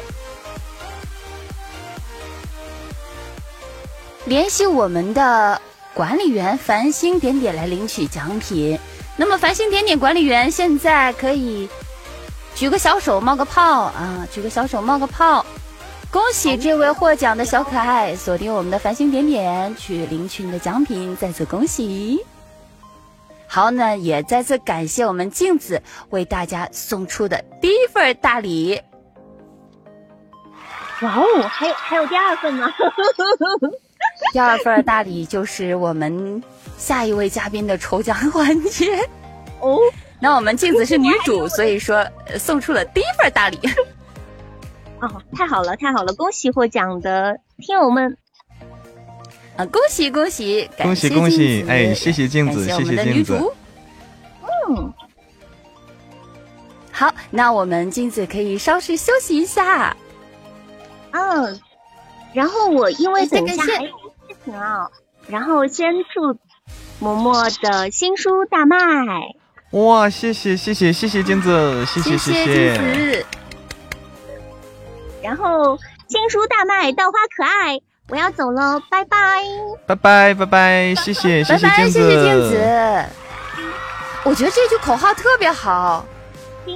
[4.26, 5.60] 联系我们的
[5.92, 8.78] 管理员繁星点点来领取奖品。
[9.16, 11.68] 那么繁星点点管理员现在可以
[12.54, 15.44] 举个小手冒个泡啊，举个小手冒个泡。
[16.12, 22.24] 恭喜这位获奖的小可爱，锁定我们的繁星点点去领取你的奖品，再次恭喜！
[23.54, 28.82] 好，那也再次感谢我们镜子为大家送出的第一份大礼。
[31.02, 32.68] 哇哦，还有还有第二份呢。
[34.32, 36.42] 第二份大礼就是我们
[36.76, 39.08] 下一位嘉宾的抽奖环节。
[39.60, 39.78] 哦，
[40.18, 43.60] 那我们镜子是女主， 所以说呃送出了第一份大礼。
[45.00, 46.12] 哦，太好了，太好了！
[46.14, 48.18] 恭喜获奖的听友们。
[49.56, 53.38] 啊，恭喜恭喜，恭喜恭喜哎，谢谢镜子，感谢我谢们的女谢镜子。
[53.38, 53.54] 主。
[54.68, 54.92] 嗯，
[56.90, 59.96] 好，那我们镜子可以稍事休息一下。
[61.12, 61.60] 嗯，
[62.32, 64.90] 然后我因为等一下还有事情啊，
[65.28, 66.34] 然后先祝
[67.00, 68.78] 嬷嬷的新书大卖。
[69.70, 72.74] 哇，谢谢谢谢谢谢镜子，谢谢谢谢。
[72.74, 73.26] 金子。
[75.22, 79.16] 然后新书大卖，稻花可爱，我要走喽，拜拜。
[79.86, 83.04] 拜拜拜拜，谢谢谢拜拜，谢谢镜子。
[84.24, 86.04] 我觉得这句口号特别好，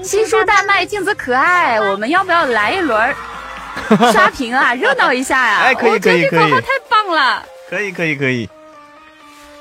[0.03, 1.79] 新书大卖，镜子可爱。
[1.81, 3.15] 我们要不要来一轮
[4.13, 4.75] 刷屏啊？
[4.75, 7.43] 热闹一下呀、哎可以我觉得可以可以这口号太棒了。
[7.69, 8.49] 可以可以可以，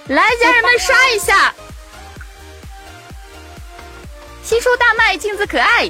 [0.08, 1.53] 来，家人们刷一下！
[4.41, 5.89] 新书大卖，镜子可爱。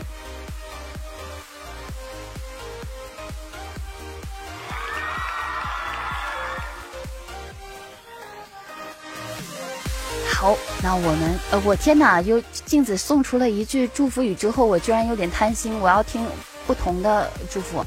[10.40, 12.22] 好，那我们呃，我天哪！
[12.22, 16.24] 就镜子送出了一句祝福语之后，我居然有点贪心，我要听
[16.68, 17.84] 不同的祝福。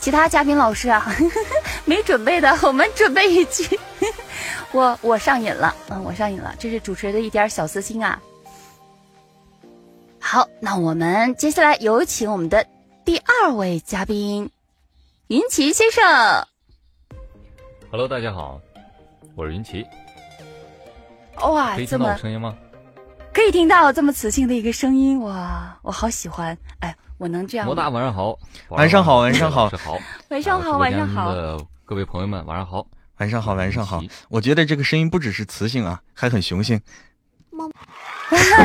[0.00, 1.06] 其他嘉宾老师啊，
[1.86, 3.78] 没准备的，我们准备一句。
[4.74, 8.20] 我我上瘾了，嗯，我上瘾了，这是主持人的一点小私心啊。
[10.18, 12.66] 好，那我们接下来有请我们的
[13.04, 14.50] 第二位嘉宾
[15.28, 16.04] 云奇先生。
[17.92, 18.60] Hello，大家好，
[19.36, 19.86] 我是云奇，
[21.42, 22.56] 哇可以，听到我这么声音吗？
[23.32, 26.56] 可以听到这么磁性的一个声音，哇，我好喜欢！
[26.80, 28.38] 哎，我能这样摩大晚上好，
[28.70, 29.98] 晚上好晚上好好，
[30.30, 31.34] 晚上好，啊晚上好。
[31.84, 32.86] 各位朋友们，晚上好，
[33.18, 34.02] 晚上好晚上好。
[34.30, 36.80] 我觉得这个声音不只是磁性啊，还很雄性。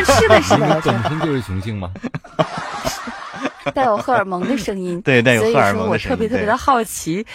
[0.05, 1.91] 是的，是你的，本身就是雄性吗？
[3.75, 4.99] 带有荷尔蒙的声音。
[5.03, 6.17] 对，带有所以荷尔说我蒙的声音。
[6.17, 7.25] 对特别特别的好奇，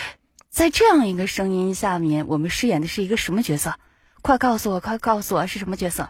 [0.51, 3.73] 在这样一个声音下面，我们饰演的是一个什么角色？
[4.27, 6.09] 快告诉我，快告诉我是什么角色！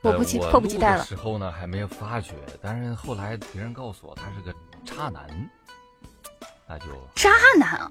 [0.00, 1.04] 我不迫不及待了。
[1.04, 5.22] 时候呢还没有发觉，但是后来别人告诉我他是个渣男，
[6.66, 7.90] 那就渣男，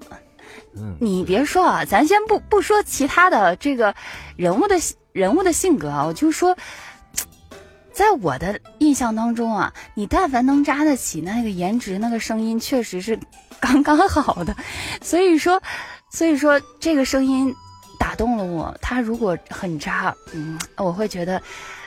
[0.74, 3.94] 嗯，你别说啊，咱先不不说其他的这个
[4.34, 4.74] 人物的
[5.12, 6.56] 人物的性格啊，我就说，
[7.92, 13.16] 在我的印象当中啊，你但凡能扎得起那个颜值，那个声音确实是
[13.60, 14.56] 刚刚好的，
[15.00, 15.62] 所以说，
[16.10, 17.54] 所以说这个声音
[18.02, 18.76] 打动了我。
[18.82, 21.40] 他如果很渣，嗯，我会觉得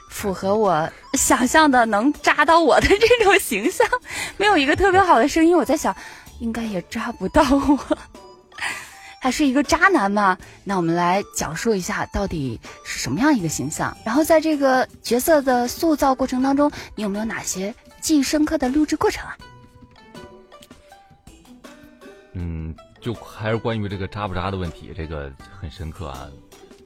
[0.10, 3.86] 符合我想象的能扎到我的这种形象。
[4.38, 5.94] 没有一个特别好的声音，我在想，
[6.40, 7.98] 应该也扎不到我。
[9.22, 10.38] 他是一个渣男嘛？
[10.64, 13.98] 那我们来讲述一下到底是什么样一个形象。
[14.06, 19.38] 然后在这个角色的塑造过程当中，你有没有哪些记忆深刻的录制过程啊？
[22.34, 22.74] 嗯，
[23.06, 26.28] 就还是关于这个渣不渣的问题，这个很深刻啊。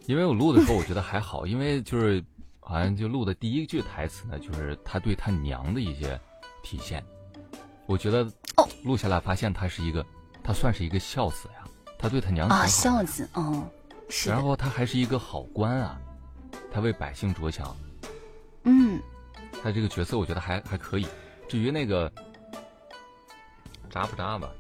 [0.06, 2.22] 因为我录的时候我觉得还好，因为就是
[2.60, 6.20] 好像就录的第一句台词呢，就是他对他娘的一些
[6.62, 7.02] 体现。
[7.86, 8.26] 我觉得
[8.58, 10.06] 哦录下来发现他是一个，
[10.44, 11.64] 他算是一个孝子呀，
[11.98, 13.66] 他对他娘啊，的孝子，哦，
[14.10, 15.98] 是，然后他还是一个好官啊，
[16.70, 17.74] 他为百姓着想，
[18.64, 19.02] 嗯，
[19.64, 21.08] 他这个角色我觉得还还可以。
[21.48, 22.12] 至于那个
[23.90, 24.52] 渣不渣吧，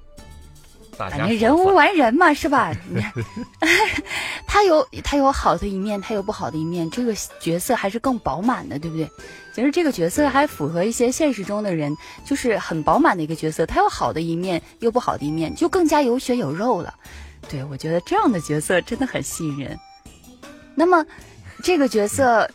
[1.00, 2.76] 大家反正人无完人嘛，是吧？
[4.45, 9.10] 他有他有好的一面，他有不好的一面，这个角色还是更饱满的，对不对？
[9.56, 11.95] 其实这个角色还符合一些现实中的人，
[12.26, 16.93] 就是很饱满的一个角色，他有好的一面，又不好的一面，就更加有血有肉了。
[17.47, 19.80] 对我觉得这样的角色真的很吸引人。
[20.76, 21.06] 那么
[21.64, 22.50] 这个角色。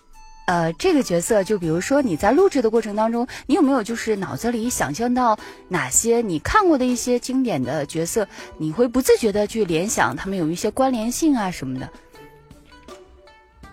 [0.46, 5.38] 呃，这个角色，就比如说你在录制的过程当中，你有没有就是脑子里想象到
[5.68, 8.28] 哪些你看过的一些经典的角色，
[8.58, 11.88] 你会不自觉的去联想他们有一些关联性啊什么的？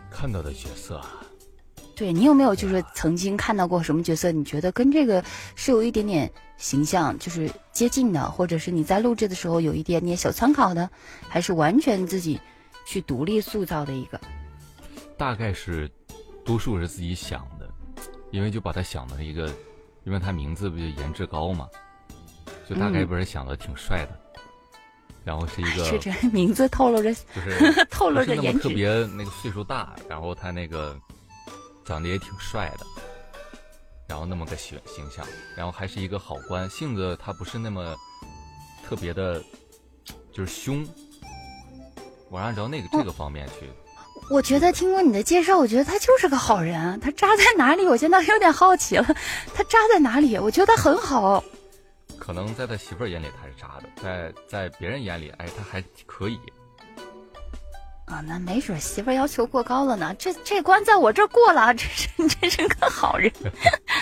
[0.09, 1.21] 看到的角色啊，
[1.95, 5.21] 对你有没有就是曾经看到过什么角色，你觉得跟这个
[5.55, 10.89] 是有一点点形象就是接近的，或者是你在录制的时候有一点点小参考的，
[11.27, 12.39] 还是完全自己
[12.85, 14.19] 去独立塑造的一个？
[15.17, 15.89] 大概是
[16.43, 17.69] 多数是自己想的，
[18.31, 19.47] 因为就把他想的一个，
[20.03, 21.69] 因为他名字不就颜值高嘛，
[22.67, 23.07] 就大概嗯。
[23.07, 24.19] 不是想的挺帅的，
[25.23, 30.99] 然后是一个是这名字透露着就是 透露着颜值，特别那个岁数大，然后他那个
[31.85, 32.85] 长得也挺帅的，
[34.07, 35.25] 然后那么个形形象，
[35.55, 37.95] 然后还是一个好官，性子他不是那么
[38.83, 39.43] 特别的，
[40.33, 40.85] 就是凶。
[42.29, 43.69] 我按照那个这个方面去，
[44.31, 46.97] 我觉得听过你的介绍，我觉得他就是个好人。
[47.01, 47.85] 他渣在哪里？
[47.85, 49.03] 我现在有点好奇了，
[49.53, 50.37] 他渣在哪里？
[50.37, 51.43] 我觉得他很好。
[52.17, 56.39] 可能在他媳妇儿眼里他是渣的，在在别人眼里，哎，他还可以。
[58.05, 60.15] 啊，那没准媳妇儿要求过高了呢。
[60.17, 62.07] 这这关在我这儿过了，这是
[62.39, 63.29] 这是个好人，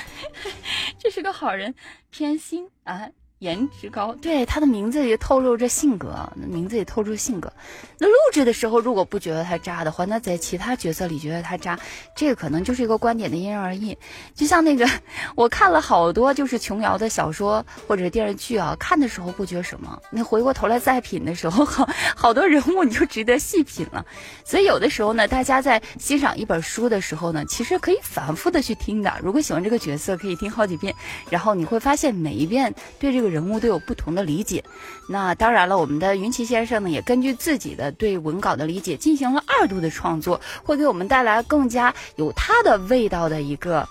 [0.99, 1.73] 这是个好人，
[2.11, 3.09] 偏心啊。
[3.39, 7.51] 颜值高，对他的名字也透露着性格，名字也透露着性格。
[7.97, 11.79] 那录制的时候如果不觉得他渣的话，那在其他角色里觉得他渣，
[12.15, 13.97] 这个可能就是一个观点的因人而异。
[14.35, 14.85] 就像那个，
[15.35, 21.87] 我看了好多就是琼瑶的小说或者电视剧啊，看的时候不觉什么，那回过头来再品的时候， 好
[22.17, 24.05] 好多人物你就值得细品了。
[24.43, 29.13] 所以有的时候呢，大家在欣赏一本书的时候呢，其实可以反复的去听的。
[29.23, 30.93] 如果喜欢这个角色，可以听好几遍，
[31.29, 33.28] 然后你会发现每一遍对这个。
[33.29, 34.63] 人物都有不同的理解，
[35.07, 43.87] 那当然了，我们的云奇先生呢，也根据自己的对文稿的理解进行了二度的创作，会给我们带来更加有他的味道的一个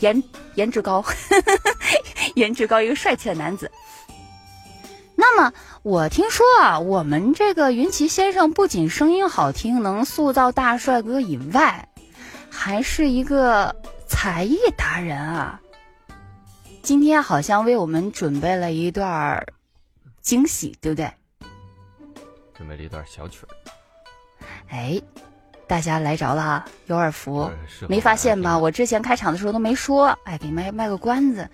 [0.00, 0.22] 颜
[0.54, 1.04] 颜值高，
[2.34, 3.70] 颜值高一个帅气的男子。
[5.18, 11.88] 那么我听说啊，我们这个云奇先生不仅声音好听，能塑造大帅哥以外，
[12.50, 13.74] 还是一个
[14.06, 15.60] 才艺达人啊。
[16.86, 19.44] 今天好像为我们准备了一段
[20.20, 21.10] 惊喜，对不对？
[22.54, 23.50] 准备了一段小曲儿。
[24.68, 25.02] 哎，
[25.66, 27.50] 大家来着了，有耳福，
[27.88, 28.56] 没发现吧？
[28.56, 31.50] 我之前开场的时候都没说，哎，给卖卖个关子，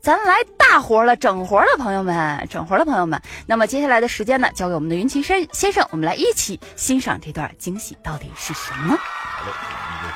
[0.00, 3.22] 咱来大活了，整活了，朋友们，整活了，朋友们。
[3.46, 8.96] 那么接下来的时间呢，交给我们的云奇生先生，我们来一起欣赏这段惊喜到底是什么？
[8.96, 10.12] 好嘞，一个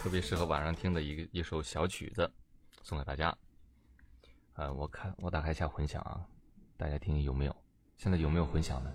[0.00, 2.30] 特别适合晚上听的一个一首小曲子，
[2.84, 3.36] 送给大家。
[4.56, 6.26] 呃，我看我打开一下混响啊，
[6.78, 7.54] 大家听听有没有？
[7.98, 8.92] 现在有没有混响呢？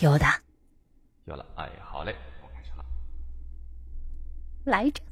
[0.00, 0.24] 有的，
[1.24, 1.44] 有了。
[1.56, 2.84] 哎，好嘞，我开始了，
[4.64, 5.02] 来着。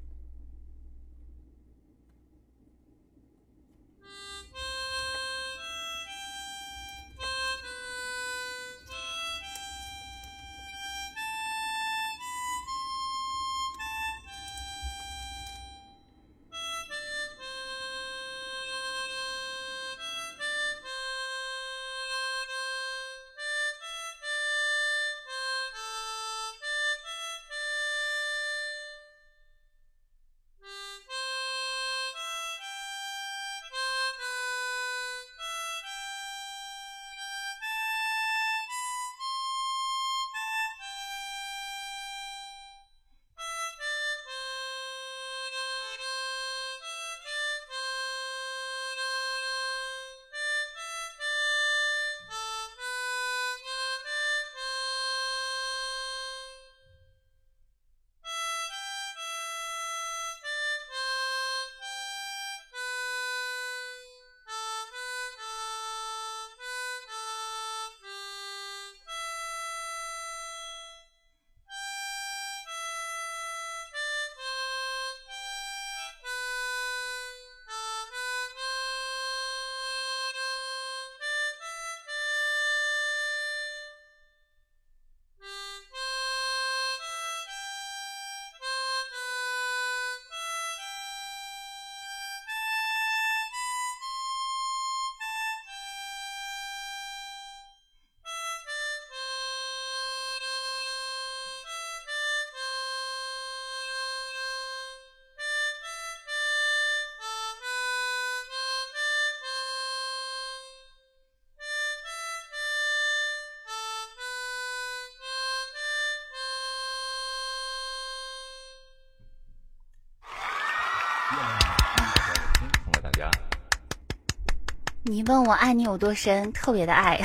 [125.12, 127.20] 你问我爱你有多深，特别的爱。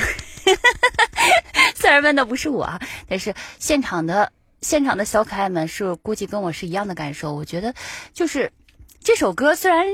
[1.74, 2.68] 虽然问的不是我，
[3.08, 4.30] 但是现场的
[4.60, 7.32] 现场的小可爱们是估计跟我是一样的感受。
[7.32, 7.72] 我觉得
[8.12, 8.52] 就是
[9.00, 9.86] 这首歌虽然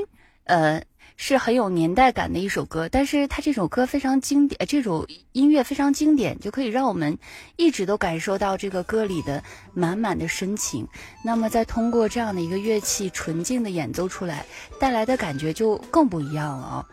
[0.43, 0.83] 呃
[1.15, 7.17] 是很有年代感的一首歌，但是它这首歌非常经典，这首音乐非常经典，就可以让我们
[7.55, 9.41] 一直都感受到这个歌里的
[9.73, 10.85] 满满的深情。
[11.23, 14.45] 那么再通过这样的一个乐器纯净的演奏出来，
[14.81, 16.85] 带来的感觉就更不一样了啊！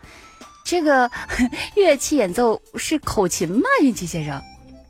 [0.63, 1.09] 这个
[1.75, 3.63] 乐器演奏是口琴吗？
[3.81, 4.41] 运气先生？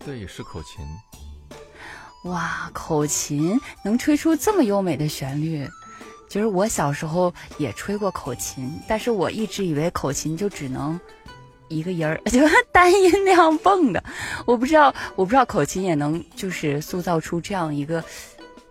[0.06, 0.86] 对，是口琴。
[2.30, 5.68] 哇，口琴能吹出这么优美的旋律。
[6.30, 11.00] 其实我小时候也吹过口琴，但是我一直以为口琴就只能
[11.68, 12.40] 一个音儿， 就
[12.72, 14.04] 单音那样蹦的。
[14.46, 18.04] 我不知道，我不知道口琴也能就是塑造出这样一个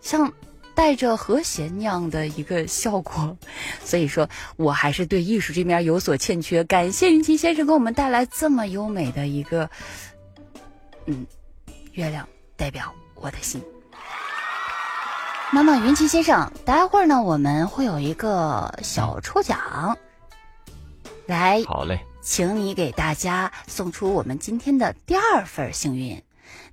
[0.01, 0.33] 像。
[0.75, 3.37] 带着和弦那样的一个效果，
[3.85, 6.65] 所以说我还是对艺术这面有所欠缺。
[6.65, 9.69] 感谢云奇先生给我们带来这么优美的一个，
[11.07, 11.27] 嗯，
[11.93, 13.63] 月亮代表我的心。
[15.55, 19.99] 那么云奇先生，待会儿呢我们会有一个小抽奖，
[21.27, 26.23] 来，好嘞，请你给大家送出我们今天的第二份幸运。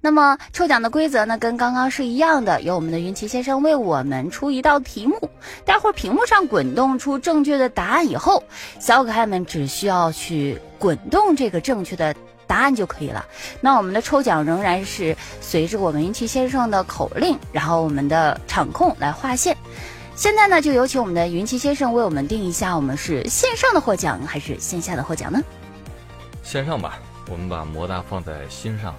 [0.01, 5.29] 那么抽奖的规则呢，跟刚刚是一样的，由我们的云奇先生为我们出一道题目，
[5.65, 8.41] 待会儿屏幕上滚动出正确的答案以后，
[8.79, 12.15] 小可爱们只需要去滚动这个正确的
[12.47, 13.25] 答案就可以了。
[13.59, 19.55] 那我们的抽奖仍然是随着我们云奇先生的口令，然后我们的场控来划线。
[20.15, 25.41] 现在呢，就有请我们的云奇先生为我们定一下，我们是线上的获奖还是线下的获奖呢？
[26.41, 26.97] 线上吧，
[27.29, 28.95] 我们把魔大放在心上。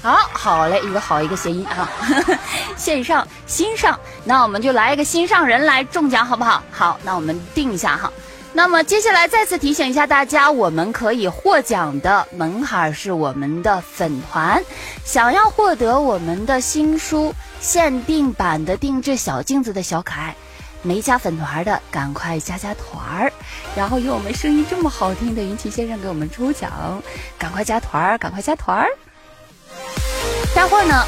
[0.00, 1.90] 好好嘞，一个好一个谐音啊，
[2.76, 6.62] 线上心上，那我们就来一个心上人来中奖，好不好？
[6.70, 8.12] 好，那我们定一下哈。
[8.52, 14.62] 那么接下来再次提醒一下大家，我们可以获奖的门槛是我们的粉团，
[15.04, 20.34] 想要获得我们的新书限定版的定制小镜子的小可爱，
[20.82, 23.32] 没加粉团的赶快加加团儿，
[23.76, 27.02] 然后有我们声音这么好听的云奇先生给我们抽奖，
[27.38, 28.88] 赶快加团儿，赶快加团儿。
[30.54, 31.04] 待会儿呢，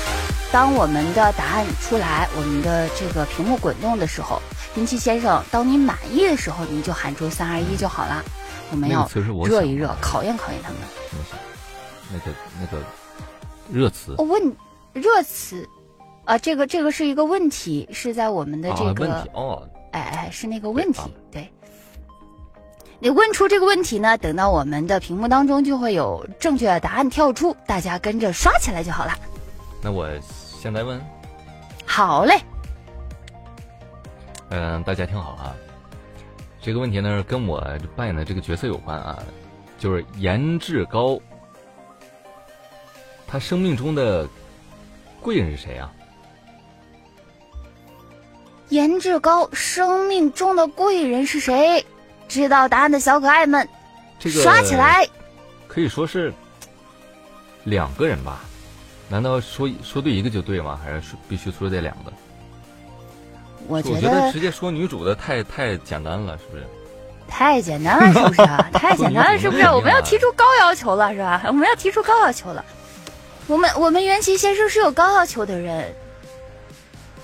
[0.53, 4.41] 当我们的答案出来，我们的这个屏幕滚动的时候，
[4.77, 8.23] 云奇先生，当你满意的时候，你就喊出三二一就好了。
[8.71, 9.09] 我们要
[9.45, 10.79] 热一热，考验考验他们。
[12.13, 12.83] 那个那个
[13.73, 14.15] 热词？
[14.19, 14.57] 我问
[14.93, 15.69] 热词
[16.25, 21.01] 啊，这个这个是一个问题，是在我们的这个哦，哎哎，是那个问题，
[21.33, 21.49] 对。
[23.03, 29.13] 你问出这个问题呢，等到我们的屏幕当中就会有正确的答案跳出，大家跟着刷起来就好了。
[29.83, 30.07] 那我
[30.61, 31.01] 现在问，
[31.87, 32.39] 好嘞。
[34.51, 35.57] 嗯，大家听好啊，
[36.61, 37.59] 这个问题呢跟我
[37.97, 39.19] 扮演的这个角色有关啊，
[39.79, 41.19] 就是颜志高，
[43.27, 44.29] 他生命中的
[45.23, 45.91] 贵人是谁啊？
[48.69, 51.83] 颜志高生命中的贵人是谁？
[52.31, 53.69] 知道答案的小可爱们，
[54.19, 55.07] 这个刷起来。
[55.69, 56.33] 可以说是
[57.65, 58.41] 两个人吧？
[59.09, 60.79] 难道说说对一个就对吗？
[60.83, 62.13] 还是说必须说这两个？
[63.67, 66.65] 我觉得直接说女主的太太简单了，是不是？
[67.29, 68.43] 太简单了，是不是？
[68.73, 69.63] 太简单了，是不是？
[69.75, 71.43] 我们要提出高要求了，是吧？
[71.47, 72.65] 我们要提出高要求了。
[73.49, 75.95] 我们我们元奇先生是有高要求的人。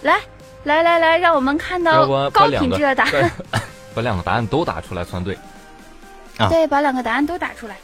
[0.02, 0.20] 来
[0.64, 3.30] 来来来，让我们看到高品质的答案。
[3.96, 5.34] 把两个答案都打出来算对，
[6.36, 7.74] 啊，对，把两个答案都打出来。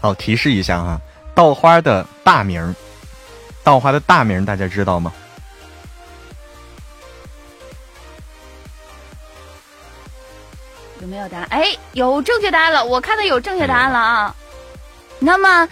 [0.00, 1.00] 好，提示一下哈，
[1.34, 2.72] 稻花的大名，
[3.64, 5.12] 稻花的大名大家知道吗？
[11.00, 11.46] 有没有答案？
[11.50, 14.36] 哎，有正确答案了，我看到有正确答案了啊。
[15.18, 15.68] 那么，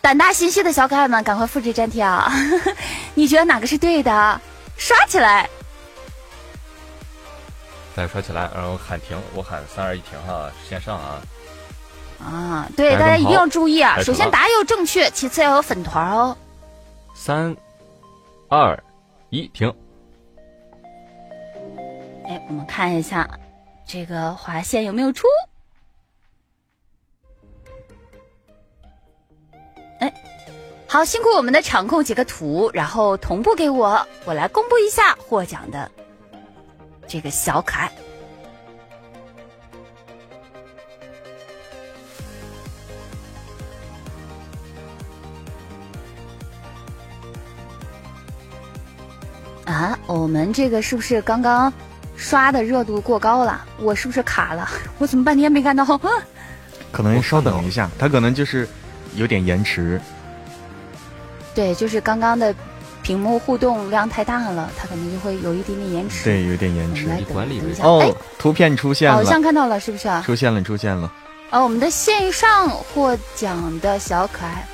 [0.00, 2.32] 胆大心细的小可爱们，赶快复制粘贴啊！
[3.14, 4.40] 你觉得哪个是对的？
[4.76, 5.50] 刷起来！
[8.00, 11.20] 再刷起来，然后喊停，我喊三二一停哈，线上啊。
[12.18, 14.00] 啊，对，大家一定要注意啊！
[14.00, 16.34] 首先答案要正确，其次要有粉团哦。
[17.14, 17.54] 三
[18.48, 18.82] 二
[19.28, 19.70] 一停。
[22.26, 23.28] 哎，我们看一下
[23.86, 25.26] 这个划线有没有出。
[29.98, 30.10] 哎，
[30.88, 35.90] 好，辛苦我们的场控截个图，然后同步给我，我来公布一下获奖的。
[37.10, 37.90] 这个小可爱
[49.64, 49.98] 啊！
[50.06, 51.72] 我们这个是不是刚刚
[52.16, 53.66] 刷的热度过高了？
[53.80, 54.68] 我是不是卡了？
[54.98, 55.84] 我怎么半天没看到？
[56.92, 58.68] 可能稍等一下，他可能就是
[59.16, 60.00] 有点延迟。
[61.56, 62.54] 对，就是刚刚的。
[63.10, 66.22] 屏幕互动量太大了，它可能就会有一点点延迟。
[66.22, 67.06] 对，有点延迟。
[67.06, 67.82] 来等一下。
[67.82, 70.08] 哦，图片出现了，好像看到了，是不是？
[70.22, 71.12] 出现了，出现了。
[71.50, 74.64] 哦，我们的线上获奖的小可爱，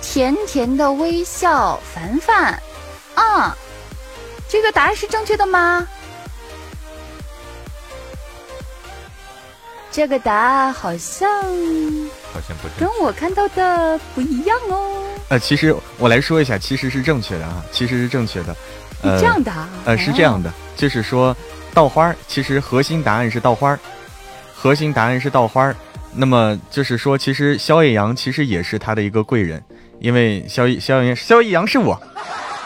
[0.00, 2.56] 甜甜的微笑，凡凡。
[3.16, 3.56] 啊，
[4.48, 5.84] 这个答案是正确的吗？
[9.90, 11.28] 这个答案好像
[12.36, 15.02] 好像不跟我看到的不一样哦。
[15.30, 18.54] 呃，其实我来说一下，其实是正确的啊，其实是正确的。
[19.02, 19.66] 呃，这样的啊。
[19.86, 21.34] 呃，是这样的，就是说，
[21.72, 23.78] 稻花其实核心答案是稻花
[24.54, 25.74] 核心答案是稻花
[26.12, 29.62] 那么就是说，其实萧夜阳其实也是他的一个贵人，
[29.98, 31.98] 因为萧萧夜萧夜阳是我，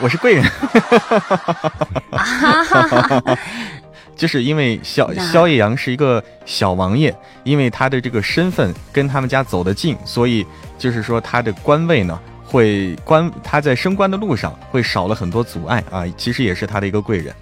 [0.01, 0.45] 我是贵人。
[4.21, 10.47] 就是因为萧萧夜阳是一个小王爷，因为他的这个身份跟他们家走得近，所以
[10.77, 12.21] 就是说他的官位呢。
[12.45, 17.33] 会官他在升官的路上会少了很多阻碍啊，其实也是他的一个贵人。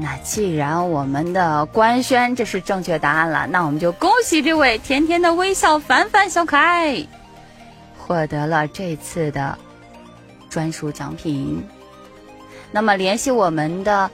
[0.00, 7.06] 那既然我们的官宣这是正确答案了，那我们就恭喜这位甜甜的微笑凡凡小可爱，
[7.98, 9.58] 获得了这次的
[10.48, 11.62] 专属奖品。
[12.72, 14.10] 那么联系我们的，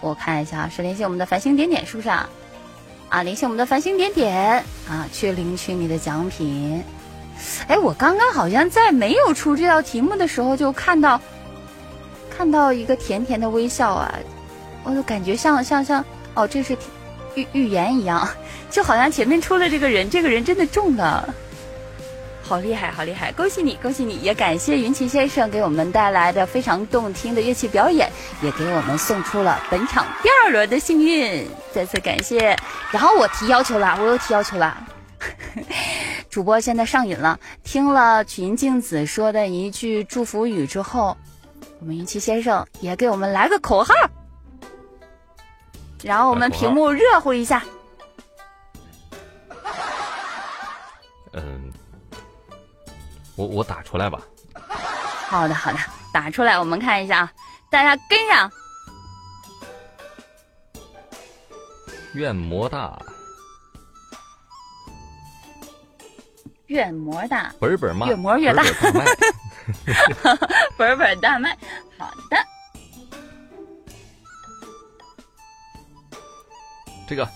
[0.00, 2.28] 我看一下是联系我们的繁星点点是不是啊？
[3.08, 6.82] 啊，联系我们的繁星点点啊，去领取你的奖品。
[7.68, 11.20] 哎，我刚刚好像在没有出这道题目的时候就看到，
[12.30, 14.12] 看到一个甜甜的微笑啊，
[14.82, 16.76] 我就感觉像像像哦，这是
[17.34, 18.28] 预预言一样，
[18.70, 21.34] 就好像前面出了这个人，这个人真的中了，
[22.48, 23.32] 好厉害，好厉害！
[23.32, 24.18] 恭喜你，恭喜你！
[24.18, 28.08] 也感谢云奇先生给我们带来的非常动听的乐器表演，
[28.40, 32.56] 也给我们送出了本场第二轮的幸运，再次感谢。
[32.92, 34.86] 然后我提要求了，我又提要求了。
[36.30, 41.16] 主播现在上瘾了，听了曲音镜子说的一句祝福语之后，
[41.80, 43.92] 我们云奇先生也给我们来个口号，
[46.04, 47.64] 然后我们屏幕热乎一下。
[53.36, 54.20] 我我打出来吧。
[55.28, 55.78] 好的好的，
[56.12, 57.32] 打出来，我们看一下啊，
[57.70, 58.50] 大家跟上。
[62.14, 62.98] 愿魔大。
[66.68, 68.64] 愿魔大，本本卖，越磨越大，
[70.76, 71.56] 本本 大卖。
[71.96, 72.36] 好的，
[77.08, 77.28] 这个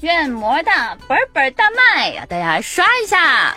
[0.00, 2.26] 愿魔大，本本大卖呀！
[2.28, 3.54] 大家刷一下，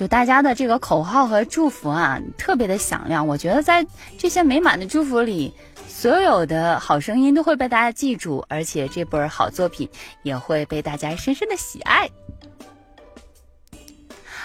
[0.00, 3.26] 就大家的这个口号和祝福啊，特别的响亮。
[3.26, 3.86] 我觉得在
[4.16, 5.52] 这些美满的祝福里。
[5.86, 9.86] 所有的好声音都会被大家记住，而且这本好作品
[10.22, 12.08] 也会被大家深深的喜爱。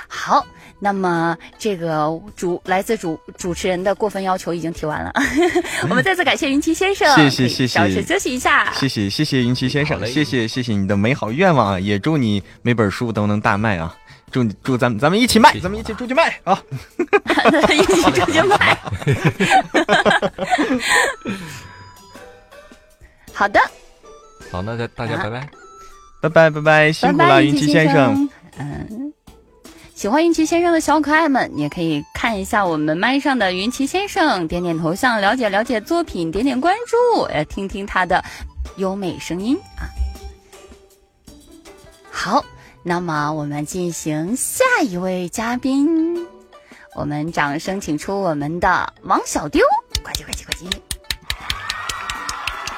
[0.09, 0.45] 好，
[0.81, 5.13] 那么这个主来自主主持人的过分要求已经提完了，
[5.89, 13.95] 我们再次感谢云奇先生，谢谢谢谢，稍事休息一下，谢谢谢谢云奇先生，谢谢谢谢你的美好愿望啊，也祝你每本书都能大卖啊。
[14.35, 16.61] 祝祝咱们咱们一起卖，咱们一起出去卖啊！
[17.71, 18.77] 一起出去卖。
[23.31, 23.61] 好的，
[24.51, 25.47] 好，那大大家拜拜，
[26.19, 28.29] 拜拜拜拜，辛苦了云奇先生。
[28.57, 29.13] 嗯，
[29.95, 38.21] 喜欢云奇先生的小可爱们，也可以看一下我们麦上的云奇先生，点点头像，了解了解作品，点点关注，呃，听听他的
[38.75, 39.87] 优美声音啊。
[42.11, 42.43] 好。
[42.87, 46.27] 那么我们进行下一位嘉宾，
[46.93, 49.65] 我们掌声请出我们的王小丢，
[50.03, 50.69] 呱唧呱唧呱唧。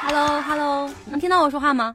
[0.03, 1.93] Hello，Hello，能听到我说话吗？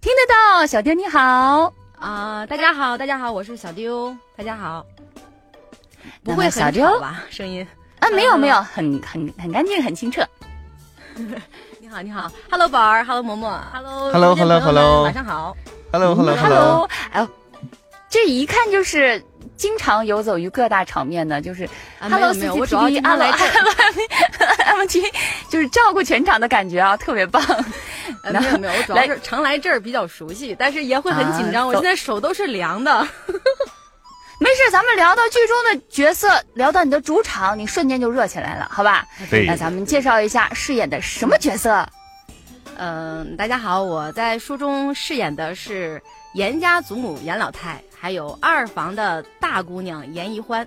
[0.00, 2.46] 听得到，小丢你好啊！
[2.46, 4.86] 大家好，大家好，我是小丢，大家好。
[6.24, 7.22] 不会小丢吧？
[7.28, 10.26] 声音啊，没有没有，很很很干净，很清澈。
[11.78, 15.54] 你好，你好，Hello 宝儿，Hello 嬷嬷，Hello，Hello，Hello，晚上好
[15.92, 17.28] ，Hello，Hello，Hello，哎。
[18.12, 19.24] 这一看就是
[19.56, 21.66] 经常游走于各大场面的，就是
[21.98, 25.02] Hello C T P 阿来 M T，
[25.48, 27.42] 就是照顾全场的感觉啊，特别棒。
[28.24, 33.00] 没有没有，我主要是常来这儿比较熟悉，但是也会很紧张，我现在手都是凉的。
[34.38, 39.06] 没事，咱们聊到剧中的角色，聊到你的主场，你瞬间就热起来了，好吧？
[39.46, 41.88] 那咱们介绍一下饰演的什么角色？
[42.76, 46.02] 嗯，大家好，我在书中饰演的是
[46.34, 47.82] 严家祖母严老太。
[47.98, 50.66] 还有二房的大姑娘严一欢，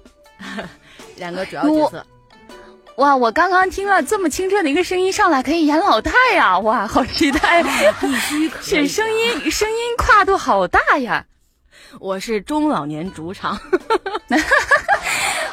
[1.17, 2.05] 两个主要角色。
[2.95, 6.57] 哇，我刚刚听了这么清澈的一个声音上来，可以演老太呀！
[6.59, 7.61] 哇，好期待！
[7.99, 11.25] 必须是声音，声音跨度好大呀！
[11.99, 13.59] 我是中老年主场。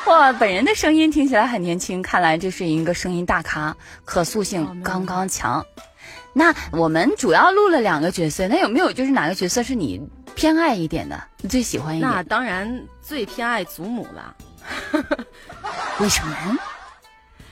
[0.07, 5.67] 哇，本人的声音听起来很年轻，看来这是一个声音大咖，可塑性刚刚强。
[6.35, 10.01] 那我们主要录了两个角色，那有没有就是哪个角色是你？
[10.35, 12.11] 偏爱一点的，你最喜欢一点？
[12.11, 14.35] 那当然最偏爱祖母了。
[16.01, 16.59] 为什么？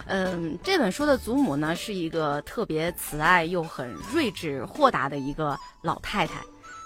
[0.06, 6.34] 嗯，这本书的祖母呢，是一个特别慈爱又很睿智豁达的一个老太太。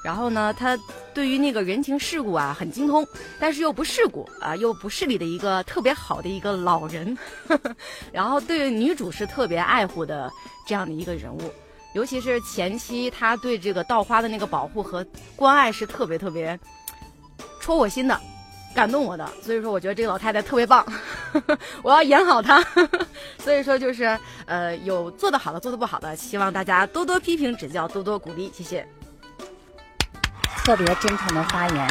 [0.05, 0.77] 然后呢，她
[1.15, 3.07] 对于那个人情世故啊很精通，
[3.39, 7.17] 但是又不世故啊又不势利的一个特别好的一个老人。
[8.13, 10.31] 然后对女主是特别爱护的
[10.67, 11.41] 这样的一个人物。
[11.95, 16.59] 尤其是前期，他对这个稻花的那个保护和关爱是特别特别
[17.61, 18.21] 戳我心的，
[18.75, 19.27] 感动我的。
[19.43, 20.85] 所以说，我觉得这个老太太特别棒，
[21.83, 22.63] 我要演好她。
[23.39, 28.87] 所以说，就是呃，有做得好的，做得不好的，希望大家多多批评指教，多多鼓励，谢谢。
[30.65, 31.89] 特别真诚的发言，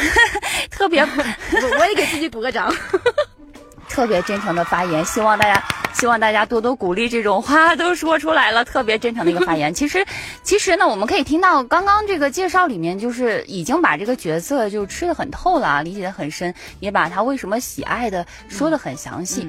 [0.70, 2.74] 特别，我我也给自己鼓个掌。
[3.92, 5.62] 特别真诚的发言，希望大家。
[5.94, 9.72] 希望大家多多鼓励，这种话都说出来了，特别真诚的一个发言。
[9.74, 10.06] 其实，
[10.42, 19.46] 其实呢，我们可以听到刚刚这个介绍里面，就是已经把这个角色就吃的很透了啊，理解的很深，也把他为什么喜爱的说的很详细。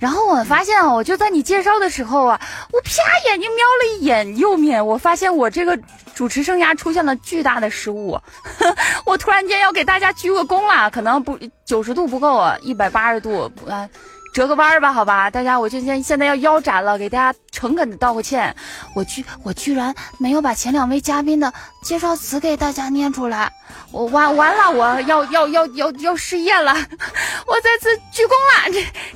[0.00, 2.40] 然后我发现啊，我就在你介绍的时候啊，
[2.72, 5.78] 我啪眼睛瞄了一眼右面，我发现我这个
[6.14, 8.20] 主持生涯出现了巨大的失误，
[9.04, 13.88] 我突然间要给大家鞠个躬了，可能不九十度不够啊，一百八十度啊。
[14.32, 18.56] 折个弯儿吧，好吧，大家，我就现现在要腰斩了，给大家诚恳的道个歉。
[18.96, 21.52] 我居我居然没有把前两位嘉宾的
[21.84, 23.52] 介绍词给大家念出来，
[23.92, 26.72] 我完完了，我要要要要要失业了，
[27.46, 28.72] 我再次鞠躬了，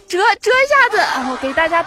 [0.08, 1.84] 这折折一下子，我给大家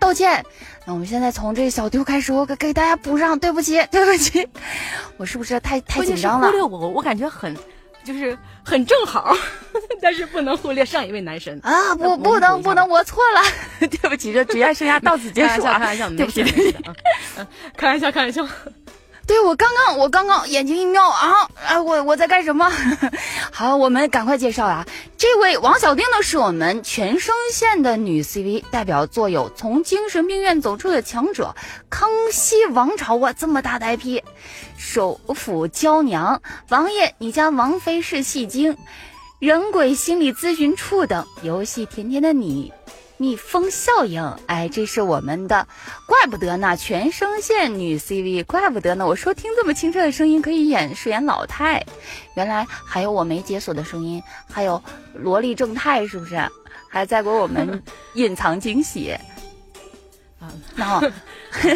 [0.00, 0.44] 道歉。
[0.84, 4.48] 那我们现在从这小丢开始，我给给大家补上，对不起，对不起，
[5.16, 6.46] 我是不是太太紧张了？
[6.48, 7.56] 忽略我，我感觉很。
[8.04, 9.32] 就是很正好，
[10.02, 11.94] 但是不能忽略上一位男神啊！
[11.94, 13.40] 不，不能，不能，我错了，
[13.86, 15.78] 对不起，这职业生涯到此结 束啊！
[15.78, 16.76] 开玩笑，对不起，对不起，
[17.76, 18.44] 开玩笑，开玩笑。
[19.26, 21.80] 对我刚刚，我刚刚眼睛一瞄啊啊！
[21.80, 22.70] 我我在干什么？
[23.50, 24.86] 好，我们赶快介绍啊！
[25.16, 31.54] 这位王小丁呢，是我们全声线的女 CV，代表作有《从精神病院走出的强者》
[31.88, 34.18] 《康熙王朝》哇，这么大的 IP，
[34.76, 36.36] 《首府娇娘》
[36.68, 38.72] 《王爷你家王妃是戏精》
[39.38, 42.72] 《人鬼心理咨询处》等游戏，甜甜的你。
[43.22, 45.68] 蜜蜂效应，哎，这是我们的，
[46.06, 51.86] 怪不得呢，全声线女 CV，怪不得呢，我说听这么清澈的声音可以演饰演老太，
[52.34, 54.20] 原来还有我没解锁的声音，
[54.50, 54.82] 还有
[55.14, 56.36] 萝莉正太，是不是？
[56.90, 57.80] 还在给我们
[58.14, 59.16] 隐藏惊喜。
[60.74, 61.00] 那，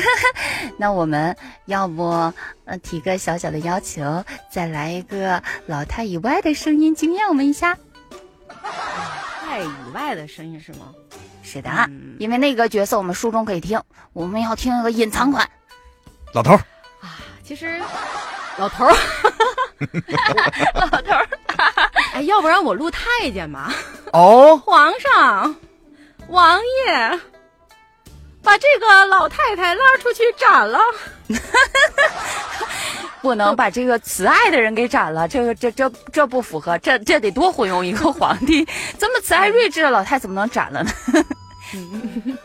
[0.77, 1.37] 那我们
[1.67, 2.03] 要不
[2.65, 7.79] 呃提个小小的要求，再来一个老太以外的声音惊艳我们一下。
[9.45, 10.93] 太以外的声音是吗？
[11.47, 11.71] 是的，
[12.19, 13.81] 因为那个角色我们书中可以听，
[14.13, 15.49] 我们要听一个隐藏款。
[16.33, 16.57] 老头儿
[17.01, 17.81] 啊，其实
[18.59, 18.93] 老头儿，
[20.75, 21.29] 老头儿，
[22.15, 23.73] 哎，要不然我录太监吧？
[24.13, 25.55] 哦，皇上，
[26.27, 27.21] 王爷，
[28.43, 30.81] 把这个老太太拉出去斩了。
[33.23, 38.67] 不能把这个慈爱的人给斩了，这个这这这不符合，这这得多昏庸一个皇帝，
[38.99, 40.91] 这么慈爱睿智的老太怎么能斩了呢？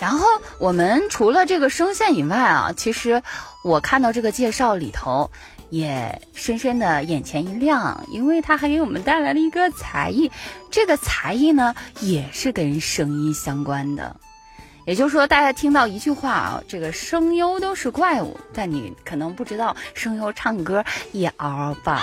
[0.00, 0.26] 然后
[0.58, 3.22] 我们除了这个声线以外啊，其实
[3.64, 5.30] 我看到这个介绍里头
[5.70, 10.30] 也深深的眼前一亮，因为他还给我们带来了一个才艺，
[10.70, 14.16] 这个才艺呢也是跟声音相关的。
[14.88, 20.82] 也就是说，大家听到一句话啊，这个声优都是怪物，但你可能不知道，声优唱歌
[21.12, 22.00] 也嗷嗷棒。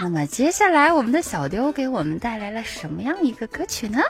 [0.00, 4.02] 那么接下来，我们的小丢给我们带来了什么样一个歌曲呢？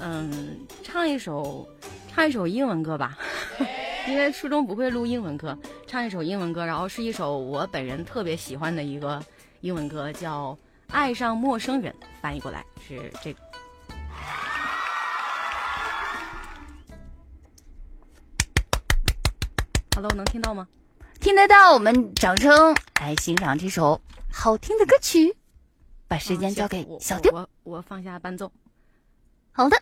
[0.00, 1.64] 嗯，唱一首，
[2.12, 3.16] 唱一首英文歌吧，
[4.08, 5.56] 因为初中不会录英文歌，
[5.86, 9.22] 唱一首英文歌，然后是一首我本人特别喜欢的一个
[9.60, 10.50] 英文歌，叫
[10.92, 13.38] 《爱上陌生人》，翻译过来是这个
[19.94, 20.66] Hello，能听到吗？
[21.20, 25.36] 听得到，我们掌声来欣赏这首好听的歌曲。
[26.08, 28.50] 把时间交给小丢，我我放下伴奏。
[29.52, 29.80] 好的。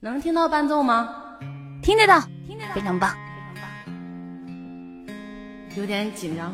[0.00, 1.38] 能听到伴奏吗？
[1.82, 3.14] 听得到，听得到，非常棒
[3.54, 5.76] 非常棒。
[5.76, 6.52] 有点紧张。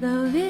[0.00, 0.49] love is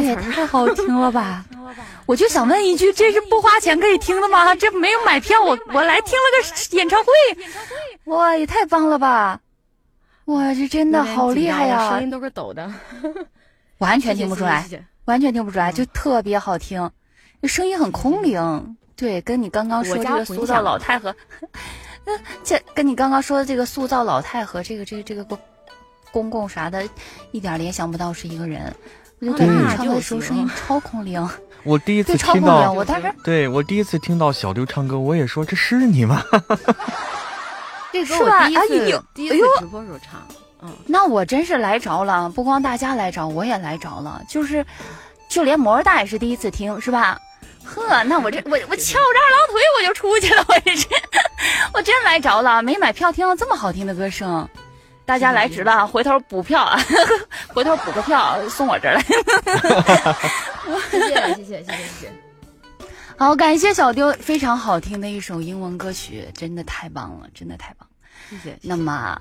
[0.00, 1.44] 这也太好听了吧！
[2.06, 4.54] 我就想问一句， 这是不花钱可以听的吗？
[4.56, 7.12] 这没有买票，我我来听了个演唱会，
[8.04, 9.40] 哇，也太棒了吧！
[10.26, 12.02] 哇，这真的好厉害呀声！
[12.02, 12.72] 音都是抖的，
[13.78, 14.66] 完全听不出来
[15.04, 16.90] 完全听不出来，就特别好听，
[17.44, 18.76] 声音很空灵。
[18.96, 21.14] 对，跟你刚刚说这个塑造老太和，
[22.04, 25.38] 嗯，这跟你刚刚说的这个塑造老太和这个这个这个公
[26.12, 26.86] 公公啥的，
[27.32, 28.74] 一点联想不到是一个人。
[29.20, 31.28] 我就啊感觉那你唱歌的时候声音超空灵，
[31.62, 32.42] 我第一次，超听。
[32.42, 36.24] 到，我当时对我第一次听到小刘唱歌，我也说这是你吗？
[37.92, 40.22] 这歌是吧我第一次、哎呦第一次直播时候唱，
[40.62, 44.64] 嗯，那我真是来着了，不光大家来着，我也来着了，就是，
[45.28, 47.18] 就连魔儿大也是第一次听，是吧？
[47.64, 50.86] 呵，那我这我我翘着二郎腿我就出去了，我这是，
[51.74, 54.48] 我真来着了，没买票听到这么好听的歌声，
[55.10, 56.78] 大家来迟了，回头补票啊，
[57.52, 59.02] 回头补个票送我这儿来。
[60.88, 61.64] 谢谢谢谢谢谢谢
[62.00, 62.12] 谢。
[63.18, 67.88] 好，感谢小丢，非常好听的一首英文歌曲，真的太棒了，真的太棒。
[68.30, 68.56] 谢谢。
[68.62, 69.20] 那么，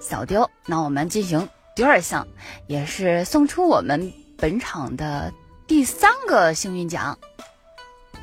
[0.00, 2.24] 小丢，那我们进行第二项，
[2.68, 5.32] 也是送出我们本场的
[5.66, 7.18] 第三个幸运奖。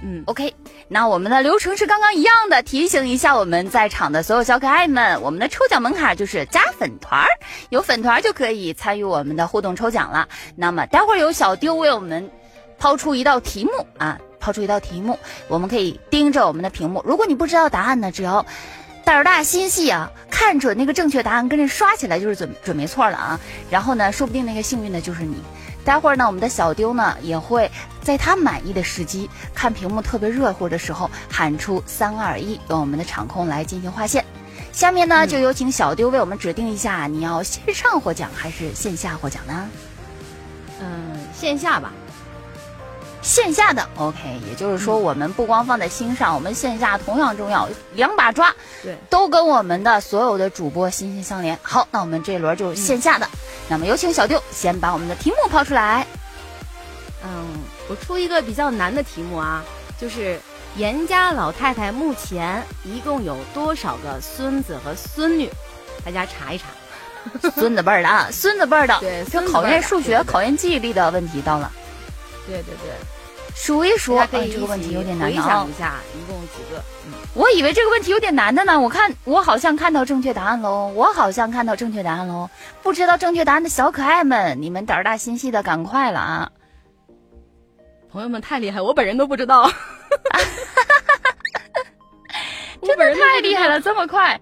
[0.03, 0.51] 嗯，OK，
[0.87, 7.27] 那我们的流程是刚刚一样的，提醒一下我们在场的所有小可爱们，我们的抽奖门槛就是加粉团儿，
[7.69, 10.27] 有粉团儿就可以参与我们的互动抽奖了。
[10.55, 12.31] 那么待会儿有小丢为我们
[12.79, 17.03] 抛出一道题目啊，抛出一道题目，我们可以盯着我们的屏幕。
[17.05, 18.43] 如果你不知道答案呢，只要
[19.05, 23.39] 胆儿大心细啊，看准那个正确答案，跟着刷起来就是准准没错了啊。
[23.69, 25.35] 然后呢，说不定那个幸运的就是你。
[25.83, 27.69] 待会儿呢，我们的小丢呢也会
[28.01, 34.23] 在他满意的时机，看屏幕特别热乎的时候喊出三二一，由我们的场控来进行划线。
[34.71, 39.69] 下面呢，就有请小丢为我们指定一下，你要线上获奖还是线下获奖呢？
[40.79, 41.91] 嗯，线下吧。
[43.21, 44.17] 线下的 OK，
[44.49, 51.57] 也就是说，我们不光放在心上，我们线下同样重要，两把抓，对，都跟我们的所有的主播心心相连。
[51.61, 53.27] 好，那我们这一轮就是线下的，
[53.69, 56.05] 那么有请小丢先把我们的题目抛出来。
[57.23, 57.45] 嗯，
[57.87, 59.63] 我出一个比较难的题目啊，
[59.99, 60.39] 就是
[60.75, 65.47] 严家老太太目前一共有多少个孙子和孙女？
[66.03, 66.65] 大家查一查。
[67.53, 71.71] 孙子辈儿的啊，孙子辈儿的，对，这孙子辈儿的考验数学、考验记忆力的问题到了。
[72.47, 72.91] 对对对，
[73.55, 75.73] 数一数，大家可以哎这个问题有点难回想一。
[75.73, 76.81] 下，一共几个？
[77.05, 82.49] 嗯，我以为这个问题有点难的呢，我看我好像看到正确答案喽，我好像看到正确答案喽。
[82.81, 86.51] 不知道正确答案的小可爱们，你们胆儿大心细的，赶快了啊！
[88.11, 89.71] 朋友们太厉害，我本人都不知道。
[92.83, 94.39] 真的太厉害了，这么快。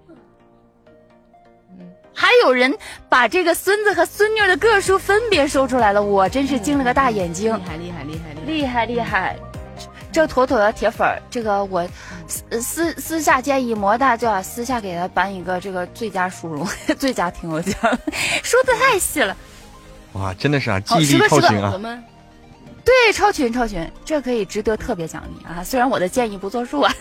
[2.20, 7.62] 还有人把这个孙子和孙女的个数分别说出来了，我真是惊了个大眼睛厉。
[7.66, 8.46] 害厉害厉害厉害！
[8.46, 9.38] 厉害厉害，
[10.12, 11.18] 这妥妥的铁粉儿。
[11.30, 11.88] 这个我
[12.28, 16.68] 私私私下建议魔大就要私下给他颁一个这个最佳殊荣、
[17.00, 17.74] 最佳听友奖，
[18.44, 19.34] 说的太细了。
[20.12, 21.70] 哇，真的是啊，记好忆力十个十个超群啊！
[21.72, 22.04] 我们
[22.84, 25.64] 对，超群超群，这可以值得特别奖励啊！
[25.64, 26.92] 虽然我的建议不作数啊，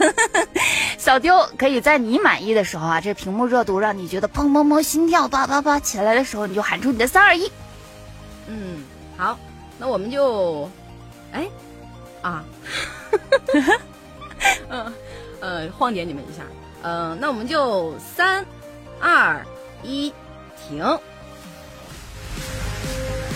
[0.99, 7.51] 小丢可以在你满意的时候啊，这屏幕热度让你觉得砰砰砰心跳叭叭叭起来的时候，你就喊出你的三二一。
[8.47, 8.85] 嗯，
[9.16, 9.39] 好，
[9.79, 10.68] 那我们就，
[11.33, 11.49] 哎，
[12.20, 12.45] 啊，
[14.68, 14.93] 嗯
[15.41, 16.43] 呃，晃点你们一下，
[16.83, 18.45] 嗯、那我们就三
[19.01, 19.41] 二
[19.83, 20.12] 一
[20.68, 20.85] 停。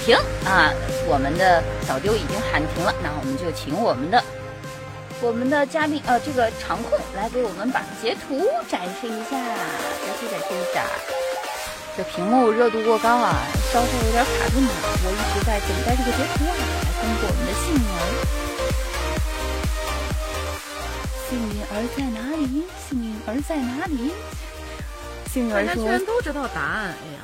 [0.04, 0.74] 停啊！
[1.06, 4.22] 我们的小丢已经喊停了，那我们就请我们的
[5.20, 10.82] 我们的嘉宾呃这个场控来给我们把截图展示一下，展示展示一下。
[11.96, 14.70] 这屏幕热度过高啊，稍稍有点卡顿了。
[15.04, 18.02] 我一直在等待这个截图啊，来公布我们的幸运儿。
[21.28, 22.66] 幸运儿在哪里？
[22.88, 24.10] 幸运儿在哪里？
[25.30, 27.20] 幸运儿说大家居然都知道答案，哎呀，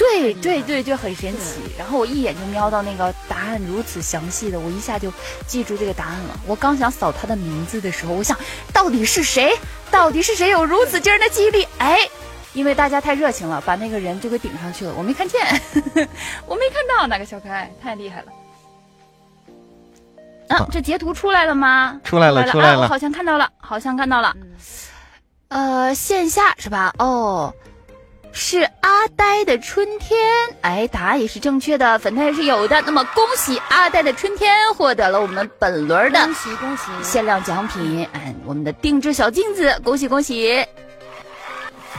[0.00, 1.60] 对对对，就很神奇。
[1.78, 5.12] 然后我一眼就瞄到那个答案如此详细的，我一下就
[5.46, 6.40] 记住这个答案了。
[6.46, 8.34] 我刚想扫他的名字的时候，我想
[8.72, 9.54] 到底是谁？
[9.90, 11.68] 到底是谁有如此惊人的记忆力？
[11.76, 11.98] 哎，
[12.54, 15.38] 因为大家太热情了，把那个人就给顶上去了，我没看见，
[16.46, 18.26] 我没看到哪个小可爱，太厉害了。
[20.48, 22.00] 啊，这截图出来了吗？
[22.02, 24.34] 出来了出来了啊我好像看到了，好像看到了。
[24.40, 26.94] 嗯，呃，线下是吧？
[26.98, 27.52] 哦，
[28.32, 30.18] 是阿呆的春天。
[30.60, 32.80] 哎，答案也是正确的，粉团也是有的。
[32.82, 36.84] 那么恭喜阿呆的春天获得了我们本轮的恭喜恭喜！
[37.02, 40.64] 限量奖品，哎，我们的定制小镜子，恭喜恭喜！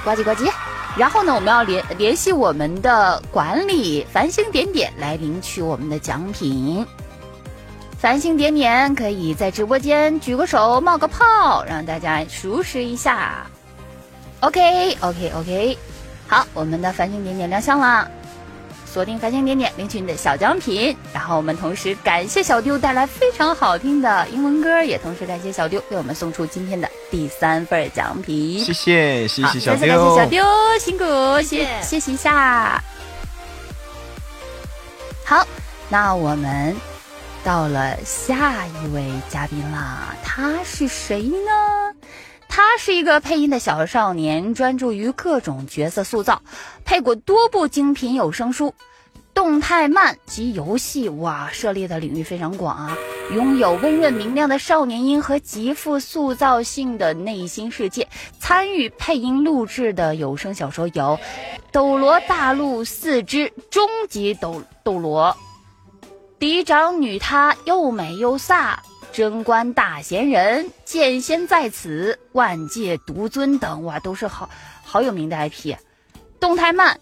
[0.03, 0.51] 呱唧呱唧。
[0.97, 6.86] 然后呢，我们要联联系我们的管理繁星点点来领取我们的奖品。
[7.97, 13.45] 繁星点点可以在直播间举个手冒个泡，让大家熟识一下。
[14.39, 15.77] OK OK OK，
[16.32, 18.09] 好，我们的繁星点点亮相了，
[18.86, 20.95] 锁定繁星点点领取你的小奖品。
[21.13, 28.63] 然后我们同时感谢小丢带来非常好听的英文歌，也同时感谢小丢为我们送出今天的第三份奖品。
[28.63, 30.45] 谢谢谢好谢小再次感谢，小丢，
[30.79, 31.03] 辛苦，
[31.41, 32.82] 谢谢谢谢一下。
[35.25, 35.45] 好，
[35.89, 36.73] 那我们
[37.43, 41.93] 到了下一位嘉宾啦，他是谁呢？
[42.54, 46.41] 他是一个配音的小少年，专注于各种角色塑造，
[46.84, 48.76] 配过多部精品有声书、
[49.34, 52.97] 动态漫及游戏，哇，涉猎的领域非常广啊！
[53.32, 58.10] 拥有温润明亮的少年音和极富塑造性的内心世界。
[58.38, 60.93] 参与配音录制的有声小说有
[61.72, 65.38] 《斗罗大陆四之终极斗斗罗》
[66.38, 68.76] 《嫡长女她又美又飒》。
[69.12, 74.49] 贞观大贤人、剑仙在此、万界独尊等，哇，都是好
[74.84, 75.76] 好有名的 IP。
[76.39, 76.99] 动态慢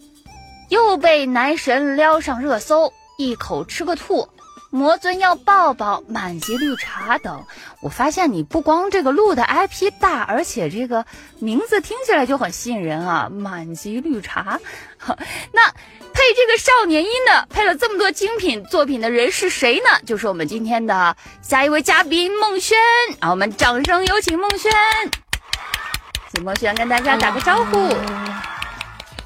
[0.70, 4.28] 又被男神撩上热搜，一口吃个吐，
[4.72, 7.44] 魔尊要抱抱，满级绿茶等。
[7.82, 11.06] 我发现你不光这个录的 IP 大，而且这个
[11.40, 13.30] 名字听起来就很吸引人啊！
[13.32, 14.60] 满级绿茶，
[15.52, 15.72] 那
[16.14, 20.00] 配这个少年音的，配了这么多精品作品的人是谁呢？
[20.06, 22.78] 就是我们今天的下一位嘉宾孟轩
[23.22, 23.32] 啊！
[23.32, 24.72] 我们掌声有请孟轩，
[26.32, 27.96] 请孟轩跟大家打个招呼。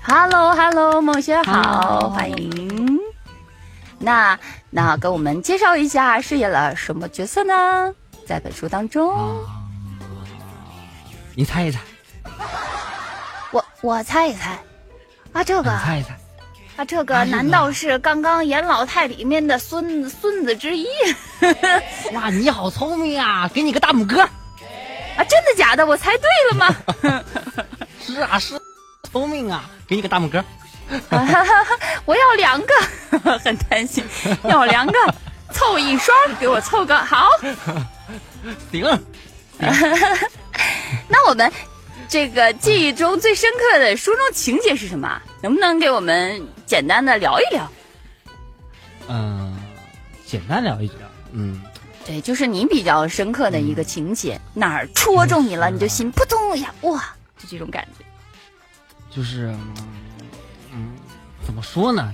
[0.05, 2.99] Hello Hello，孟轩好，欢迎。
[3.99, 4.37] 那
[4.75, 7.93] 那跟我们介绍一下饰演了什么角色呢？
[8.25, 9.13] 在本书当中，
[11.35, 11.79] 你猜一猜，
[13.51, 14.57] 我我猜一猜，
[15.31, 16.17] 啊这个你猜一猜，
[16.77, 20.87] 啊这个难道是刚刚严老太里面的孙孙子之一？
[22.13, 23.47] 哇，你好聪明啊！
[23.53, 24.21] 给你个大拇哥。
[24.21, 25.85] 啊真的假的？
[25.85, 27.23] 我猜对了吗？
[28.01, 28.59] 是啊，是，
[29.11, 29.69] 聪明啊！
[29.85, 30.43] 给你个大拇哥。
[32.05, 32.73] 我要两个，
[33.39, 34.03] 很担心，
[34.43, 34.93] 要两个，
[35.51, 37.29] 凑一双，给我凑个好。
[38.71, 38.85] 行，
[41.07, 41.51] 那我们
[42.07, 45.21] 这个记忆中最深刻的书中情节是什么？
[45.41, 47.71] 能不能给我们简单的聊一聊？
[49.07, 49.55] 嗯、
[50.25, 50.97] 简单聊一聊。
[51.31, 51.61] 嗯，
[52.05, 57.03] 对，就是你比较深刻的一个情节，哪儿戳中你了，你就心扑通一下，哇，
[57.37, 58.05] 就这种感觉。
[59.09, 59.53] 就是，
[61.53, 62.11] 怎么说呢？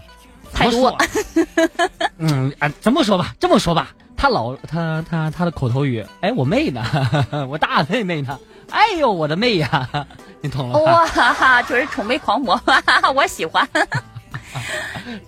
[0.51, 0.97] 太多。
[2.19, 6.83] 嗯啊，这么说吧，这么说吧，他老他他他的口头语，哎，我妹呢？
[7.49, 8.37] 我大妹妹呢？
[8.69, 9.87] 哎呦，我的妹呀！
[10.41, 10.91] 你懂了吧？
[10.91, 13.65] 哇哈哈，就是宠妹狂魔，哈哈，我喜欢。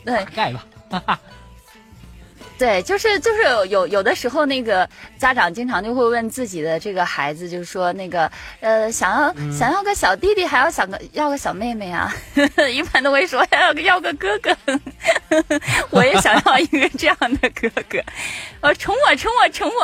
[0.03, 1.18] 对，大概吧。
[2.62, 4.88] 对，就是就是有有有的时候，那个
[5.18, 12.14] 家长经常就会问自己的这个孩子，就是说那个呃，想要、嗯想要个小弟弟，还要想个要个小妹妹啊，
[12.72, 14.55] 一般都会说要个要个哥哥，
[15.89, 17.97] 我也想要一个这样的哥哥，
[18.62, 19.84] 呃，宠我宠我宠我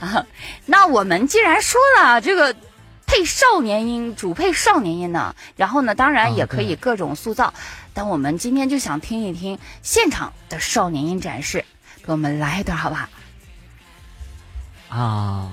[0.00, 0.26] 啊！
[0.64, 2.56] 那我们既然说了这个。
[3.10, 7.54] 配少年音，主配少年音呢，然后呢，当然也可以各种塑造，
[7.94, 11.64] 但我们今天就想听一听现场的少年音展示。
[12.08, 13.06] 给我们来一段好不好？
[14.88, 15.52] 啊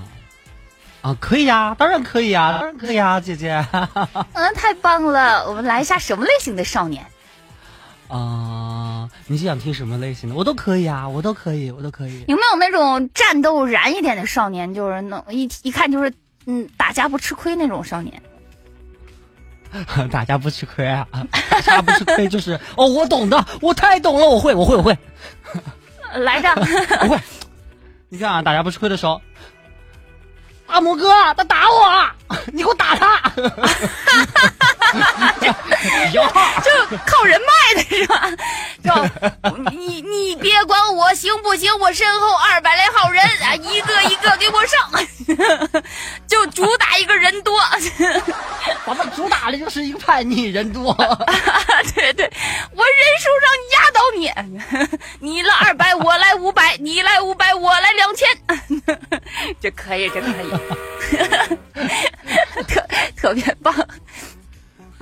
[1.02, 3.62] 啊，可以呀、当然可以呀、当然可以呀、姐姐。
[4.32, 5.46] 嗯，太棒了！
[5.50, 7.04] 我们来一下什么类型的少年？
[8.08, 10.34] 啊，你是想听什么类型的？
[10.34, 12.24] 我都可以啊，我都可以，我都可以。
[12.26, 14.72] 有没有那种战斗燃一点的少年？
[14.72, 16.10] 就是那一一看就是
[16.46, 18.22] 嗯打架不吃亏那种少年。
[20.10, 21.06] 打架不吃亏啊，
[21.50, 24.96] 打架不吃亏就是哦，我懂的，我太懂了，我会，我会，我会，
[26.14, 26.54] 来着，
[27.00, 27.18] 不会。
[28.08, 29.20] 你看啊，大家不吃亏的时候，
[30.66, 32.14] 大魔哥他打我，啊
[32.52, 33.32] 你给我打他。
[36.12, 38.30] 就靠人脉的是吧？
[38.84, 38.92] 就
[39.70, 44.90] 你你别管我行不行，我身后二百来号人啊，一个一个给我上，
[46.28, 47.60] 就主打一个人多。
[48.86, 50.94] 咱们主打的就是一个叛逆人多。
[51.94, 52.32] 对对，
[52.72, 54.32] 我人数上压倒你，
[55.20, 58.28] 你来二百，我来五百，你来五百，我来两千，
[59.60, 60.50] 这可以，这可以，
[62.64, 62.86] 特
[63.16, 63.74] 特别棒。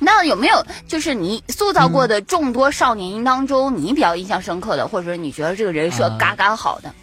[0.05, 6.95] 那有没有就是你塑造过的众多少年音当中，你比较印象深刻的，或者说你觉得这个人设呃嘎嘎好的？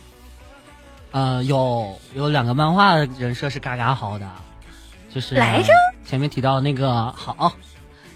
[1.12, 4.26] 呃，有有两个漫画的人设是嘎嘎好的，
[5.14, 5.74] 就是来着
[6.06, 7.52] 前面提到那个好，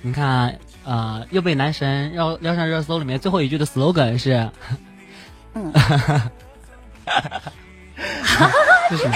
[0.02, 4.50] 你看呃，又被男神要撩上热搜里面最后一句的 slogan 是，
[5.56, 5.74] 嗯，
[8.90, 9.16] 是什么？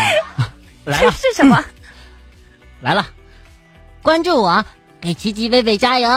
[0.85, 1.63] 来了是是什么？
[2.81, 3.05] 来了，
[4.01, 4.65] 关注我，
[5.01, 6.09] 给琪琪贝贝加油！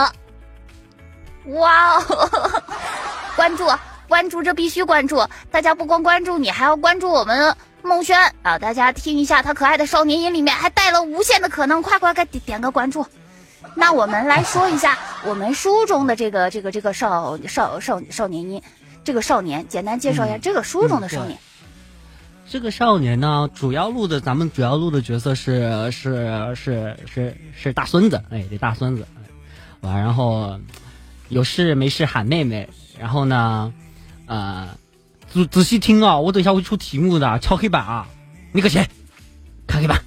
[1.55, 2.63] 哇哦！
[3.35, 3.65] 关注
[4.07, 5.25] 关注，这必须关注！
[5.49, 8.59] 大家不光关注你，还要关注我们孟轩啊！
[8.59, 13.05] 大家听一下他可爱的少年音里面还带了无限的可能，快快快点点个关注！
[13.75, 18.61] 那我们来说一下 我们书中的这个这个这个少少少少年音，
[19.03, 21.39] 这个少年，简单介绍一下嗯这个书中的少年。
[22.49, 29.21] 这个少年呢，主要录的咱们主要录的角色是是是是是大孙子，哎，这大孙子，哎
[29.81, 30.59] 完然后
[31.29, 33.73] 有事没事喊妹妹，然后呢，
[34.27, 34.69] 呃，
[35.29, 38.07] 仔仔细听啊，我等一下会出题目的，敲黑板啊，
[38.51, 38.87] 那个谁，
[39.65, 40.01] 看黑板，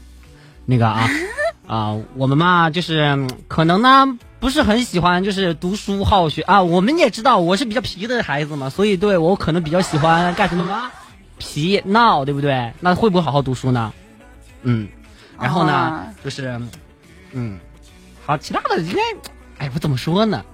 [0.66, 1.08] 那个啊
[1.66, 10.90] 啊，我们嘛就是嗯可能呢不是很喜欢就是读书好学啊，我们也知道我是比较皮的孩子嘛，所以对我可能比较喜欢干什么呢？
[11.38, 12.72] 皮闹，对不对？
[12.80, 13.92] 那会不会好好读书呢？
[14.62, 14.88] 嗯，
[15.38, 16.60] 然后呢，啊就是，
[17.32, 17.58] 嗯，
[18.24, 20.44] 好，其他的应该，哎，我怎么说呢？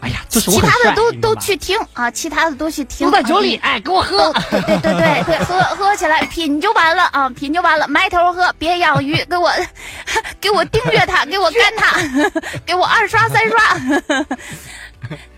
[0.00, 3.06] 哎呀，就是我其，他的都都去听啊，其他的都去听。
[3.06, 4.30] 都在酒里，啊哎，给我喝。
[4.50, 9.50] 对对对对 对，喝喝起来品就完了啊，品就完了，埋头喝，别养鱼，给我
[10.38, 11.96] 给我订阅它，给我干它，
[12.66, 13.58] 给我二刷三刷。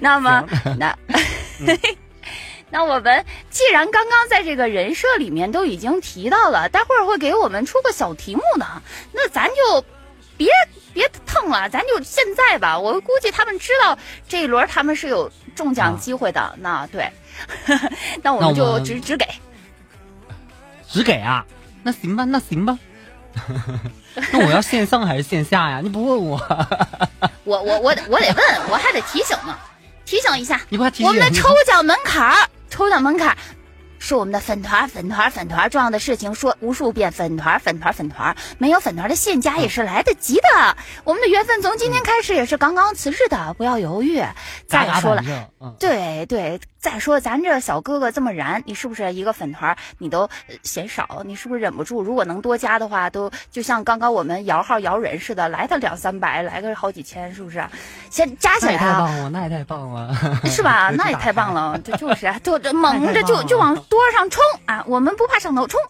[0.00, 0.44] 那么
[0.76, 0.94] 那。
[2.70, 8.82] 那我们既然刚刚在这个人设里面都已经提到了，待会儿会给我们出个小题目呢，
[9.12, 9.84] 那咱就
[10.36, 10.50] 别
[10.92, 12.78] 别蹭了，咱就现在吧。
[12.78, 17.10] 我估计他们知道这一轮他们是有中奖机会的，那对，
[18.22, 19.26] 那我们就只只给。
[20.90, 21.44] 只给啊？
[21.82, 22.78] 那行吧，那行吧。
[24.32, 25.80] 那我要线上还是线下呀？
[25.82, 26.66] 你不问我，
[27.44, 29.56] 我我我得我得问，我还得提醒呢，
[30.04, 33.36] 提醒一下，你不提醒我们的抽奖门槛儿，抽奖门槛
[33.98, 40.76] 是我们的粉团粉团粉团重要的事情，说无数遍粉团粉团粉团，没有粉团的现加也是来得及的。
[41.02, 44.22] 我们的缘分从今天开始也是刚刚辞职的，不要犹豫。
[44.68, 45.22] 再说了
[45.80, 51.22] 对对，再说咱这小哥哥这么燃，你是不是一个粉团你都呃嫌少？
[51.24, 52.02] 你是不是忍不住？
[52.02, 57.64] 如果能多加的话，都就像刚刚我们摇号摇人似的，来个两三百，来个好几千，是不是？
[58.10, 58.92] 先加起来啊太！
[58.98, 60.14] 棒了，那也太棒了，
[60.46, 60.90] 是吧？
[60.96, 64.84] 那也太棒了，这就是啊，就这猛着就就往多上冲啊！
[64.86, 65.80] 我们不怕上头冲。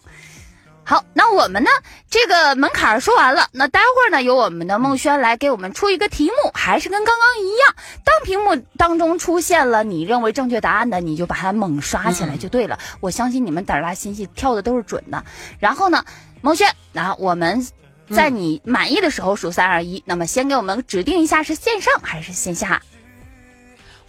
[0.89, 1.69] 好，那我们呢？
[2.09, 7.75] 这个门槛儿说完了，那待会儿呢，由我们的孟轩来给我们出一个题目，还是跟刚刚一样。
[8.03, 12.79] 当屏幕当中出现了你认为正确答案的，你就把它猛刷起来就对了。
[13.01, 15.23] 我相信你们胆儿大心细，跳的都是准的。
[15.59, 16.03] 然后呢，
[16.41, 17.67] 孟轩，那我们
[18.09, 22.81] 在你满意的时候数三二一，那么先给我们指定一下是线上还是线下。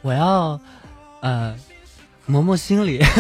[0.01, 0.59] 我要，
[1.20, 1.55] 呃，
[2.26, 3.05] 磨磨心里。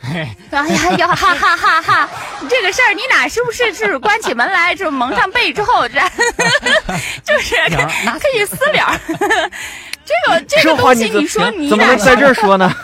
[0.00, 2.08] 哎呀呀，哈哈哈哈！
[2.48, 5.98] 这个事儿你俩是不是是关起门来就蒙上被之后，这
[7.24, 7.54] 就是
[8.18, 9.00] 可以私了？
[10.04, 12.74] 这个这个东西，你说你怎么能在这儿说呢？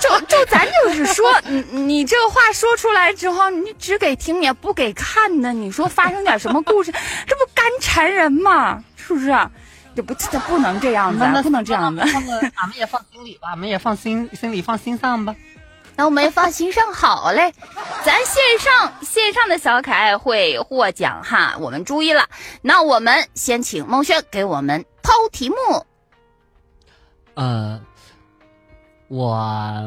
[0.00, 5.52] 就就咱就是说，你你这个话说出来之后，你只给听也不给看呢。
[5.52, 6.90] 你说发生点什么故事，
[7.26, 8.82] 这不干缠人吗？
[8.96, 9.36] 是不是？
[9.94, 12.02] 这不这不能这样子，不能这样子。
[12.06, 15.34] 放个，俺们也放心里吧，俺们也放心心里放心上吧。
[15.94, 17.52] 那我们也放心上好嘞，
[18.02, 22.30] 咱线上线上的小可爱会获奖哈，我们注意了。
[22.62, 25.56] 那我们先请孟轩给我们抛题目。
[27.34, 27.80] 呃，
[29.08, 29.36] 我、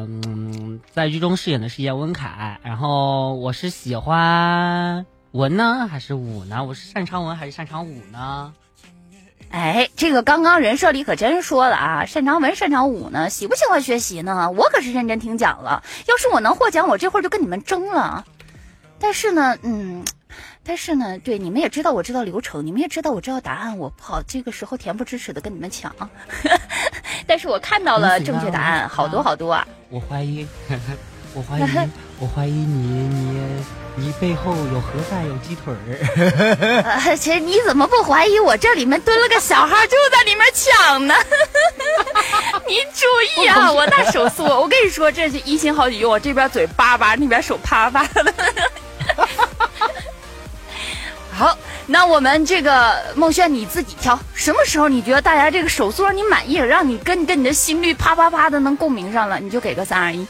[0.08, 6.62] 嗯、在剧中饰演的是叶文凯，然后我是喜欢文呢还是武呢？
[6.62, 8.54] 我是擅长文还是擅长武呢？
[9.50, 14.50] 哎，这个刚刚人设里可真说了啊，擅长文擅长武呢，喜不喜欢学习呢？
[14.50, 18.24] 我可是认真听讲了，要是我能获奖，我这会儿就跟你们争了。
[18.98, 20.04] 但是呢，嗯，
[20.64, 25.94] 但是呢，对你们也知道，我知道流程，你们也知道我知道答案，我不好这个时候恬不知耻的跟你们抢。
[27.26, 29.66] 但是我看到了正确答案，好多好多啊！
[29.90, 30.46] 我怀疑，
[31.34, 31.62] 我怀疑，
[32.18, 33.62] 我怀疑你你
[33.96, 35.76] 你背后有盒饭有鸡腿儿。
[36.82, 41.14] 呃， 其实你怎么不怀疑我这里面蹲了个小号就在里面抢呢？
[42.66, 43.04] 你注
[43.42, 48.34] 意啊，我那手速，我跟你说，这是一心好几用，我这边嘴叭叭，那边手啪啪的。
[51.36, 51.54] 好，
[51.86, 60.26] 那我们这个孟轩你自己挑，什么时候你觉得大家这个手速让你满意了，让你跟跟你的心率啪啪啪的能共鸣上了，你就给个三二一。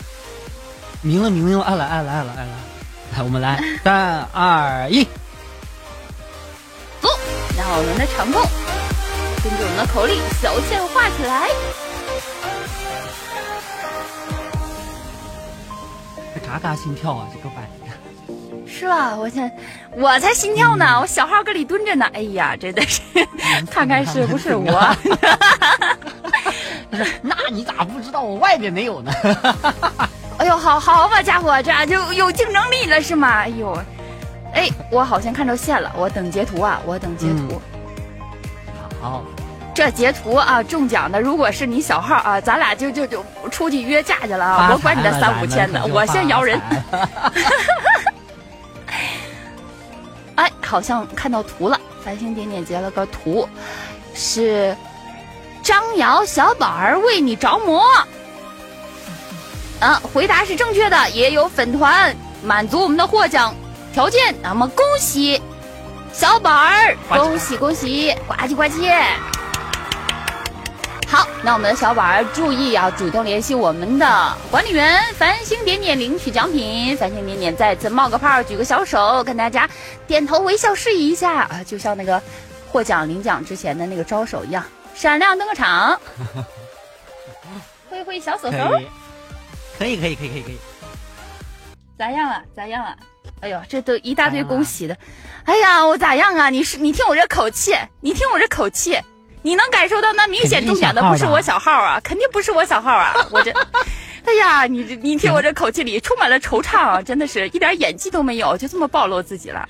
[1.03, 2.51] 明了明了，爱了爱了爱了爱了，
[3.17, 5.05] 来我们来三二一，
[7.01, 7.09] 走！
[7.57, 8.43] 然后我们的长控
[9.43, 11.49] 跟着我们的口令小线画起来。
[16.35, 17.95] 这嘎嘎心跳啊，这个玩意儿。
[18.67, 19.15] 是吧？
[19.17, 19.51] 我现
[19.93, 22.05] 我才心跳呢，我小号搁里蹲着呢。
[22.13, 23.01] 哎呀，真的是，
[23.71, 24.97] 看看是不是我？
[26.91, 29.13] 不是， 那你咋不知道我外边没有呢？
[30.47, 33.29] 哎呦，好好吧，家伙，这就有竞争力了是吗？
[33.41, 33.77] 哎呦，
[34.55, 37.61] 哎，我好像看着线了，我等截图啊，我等截图。
[39.03, 39.25] 好，
[39.75, 44.71] 这截图啊，中奖的如果是你小号啊，咱俩就就就出去约架去了啊！
[44.73, 46.61] 我管你那三五千的，我先摇人。
[50.37, 53.49] 哎，好像看到图了，繁星点点截了个图，
[54.15, 54.77] 是
[55.61, 57.83] 张瑶小宝儿为你着魔。
[59.81, 63.55] 啊，回答是正确的，也有粉团满足我们的获奖
[63.93, 64.35] 条件。
[64.43, 65.41] 那么恭喜
[66.13, 68.91] 小宝儿，恭喜恭喜，呱唧呱唧。
[71.07, 76.97] 好，那我们的小宝儿注意啊，主动联系我们的管理员繁星点点领取奖品。
[76.97, 79.69] 繁星点点再次冒个泡，举个小手，跟大家
[80.07, 82.21] 点头微笑示意一下啊，就像那个
[82.73, 86.01] 获奖领奖之前的那个招手一样，闪亮登个场，
[87.91, 88.59] 挥挥小手手。
[89.79, 90.57] 可以可以可以可以可以，
[91.99, 92.43] 咋样啊？
[92.55, 92.97] 咋样啊？
[93.41, 94.97] 哎呦，这都一大堆恭喜的。
[95.45, 96.49] 哎呀，我咋样啊？
[96.51, 98.99] 你是你听我这口气，你听我这口气，
[99.43, 103.15] 你能感受到那明显中奖的不是我小号啊，肯定不是我小号啊！
[103.31, 103.51] 我这，
[104.25, 109.69] 哎呀，你这你听我这口气里充满了惆怅啊，真的是一点演技都没有，就这么暴露自己了。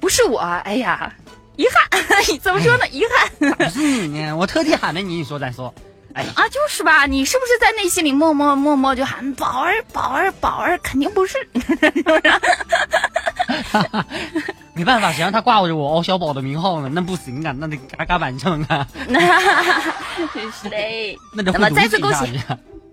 [0.00, 1.12] 不是我，哎呀，
[1.56, 2.02] 遗憾，
[2.40, 2.88] 怎么说呢？
[2.88, 3.52] 遗憾。
[3.52, 5.72] 不是你呢，我特地喊的你，你说再说。
[6.18, 7.06] 哎啊，就是吧？
[7.06, 10.76] 你是不是在内心里默默默默就喊宝儿宝儿宝儿？
[10.82, 11.60] 肯定不是，是
[12.02, 12.22] 不是？
[14.74, 16.90] 没办法，谁让他挂着我敖小宝的名号呢？
[16.92, 18.84] 那不行啊，那得嘎嘎板正啊。
[20.60, 21.16] 是嘞。
[21.32, 22.40] 那得那么再次恭喜，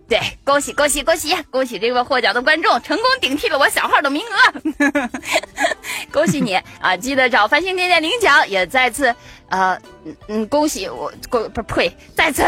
[0.08, 5.10] 对，恭喜恭喜恭喜恭喜这位获奖的观众成功顶替了我小号的名额，
[6.14, 6.96] 恭喜你啊！
[6.96, 9.16] 记得找繁星点点领奖，也再次
[9.50, 12.44] 呃嗯嗯恭喜我恭不呸，再次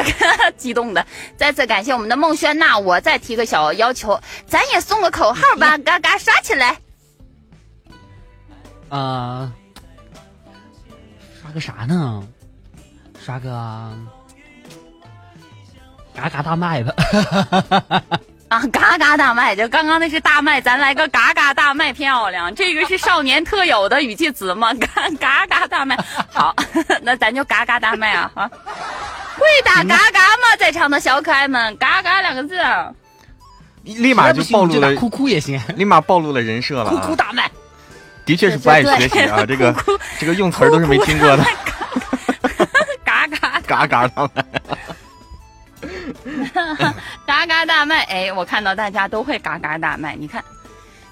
[0.55, 1.03] 激动的
[1.35, 6.77] 再次感谢我们的孟轩娜，我再提个小要求，咱也送个口号吧，嘎嘎刷起来。
[8.89, 9.51] 呃，
[11.41, 12.27] 刷个啥呢？
[13.19, 13.93] 刷个
[16.19, 16.93] 嘎嘎大麦子。
[18.49, 24.73] 啊，嘎嘎大麦，就刚刚那是大麦，咱来个嘎嘎大麦漂亮，这个是少年特有的语气词吗？
[24.75, 24.87] 嘎
[25.19, 25.97] 嘎嘎大麦，
[26.31, 26.55] 好，
[27.03, 28.49] 那咱就嘎嘎大麦啊啊！
[29.35, 30.55] 会打嘎嘎吗？
[30.57, 32.57] 在场的小可爱们，嘎嘎两个字，
[33.83, 37.01] 立马就暴露了，哭哭也行，立马暴露了人设了、啊。
[37.01, 37.51] 哭哭大麦，
[38.25, 39.75] 的确是不爱学习啊，这个
[40.17, 41.43] 这个用词都是没听过的。
[43.03, 44.45] 嘎 嘎嘎嘎大麦。
[47.25, 50.43] 嘎嘎大卖，哎，我看到大家都会嘎嘎大卖，你看，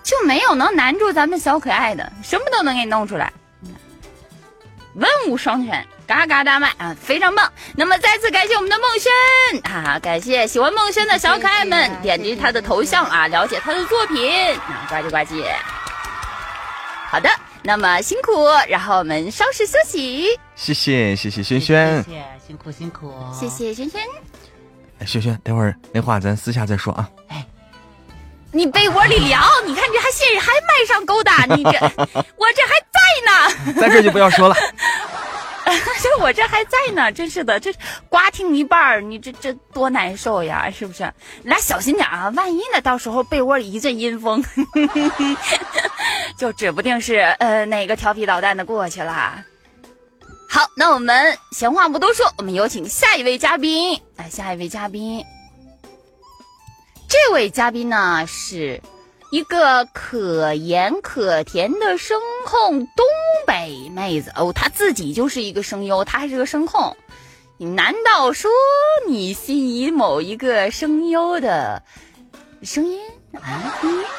[0.04, 3.32] 就没有能难住咱们小可爱的，什么都能给你弄出来，
[4.96, 7.52] 文武双全，嘎嘎大卖啊，非常棒。
[7.76, 9.12] 那么再次感谢我们的梦轩
[9.74, 15.44] 啊，感谢喜欢梦轩的小可爱们，点击他的头像啊，了解他的作品啊，呱唧呱唧。
[17.10, 17.30] 好的，
[17.64, 20.28] 那么辛苦，然后我们稍事休息。
[20.56, 24.02] 谢谢谢谢轩轩，谢谢辛苦辛苦，谢谢轩轩。
[25.00, 27.10] 哎，轩轩，等会儿那话咱私下再说啊。
[27.28, 27.46] 哎，
[28.52, 34.56] 你被窝里聊， 你看这还现还卖上勾搭，你这我这还在呢， 在这就不要说了。
[36.00, 37.74] 这我这还在呢，真是的，这
[38.08, 41.12] 瓜听一半儿，你这这多难受呀，是不是？
[41.42, 44.44] 你俩小心点啊，万一呢，到时候被窝里一阵阴风，
[46.38, 49.44] 就指不定是呃哪个调皮捣蛋的过去了。
[50.56, 54.00] 好，那我们闲话不多说，我们有请下一位嘉宾。
[54.16, 55.22] 来，下一位嘉宾，
[57.10, 58.82] 这位嘉宾呢是
[59.32, 63.06] 一个可盐可甜的声控东
[63.46, 66.96] 北妹子哦，她自己就是一个声优，她还是个声控。
[67.58, 68.50] 你难道说
[69.10, 71.84] 你心仪某一个声优的
[72.64, 72.98] 声音
[73.38, 73.74] 啊？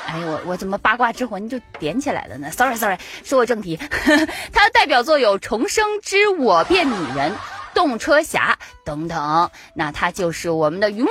[0.07, 3.77] 哎我我怎么八卦之魂就点起来了呢？Sorry Sorry，说回正题，
[4.53, 7.33] 他的代表作有《重生之我变女人》
[7.75, 9.51] 《动车侠》等等。
[9.75, 11.11] 那他就是我们的于墨，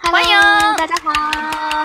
[0.00, 0.30] 欢迎
[0.76, 1.12] 大家好，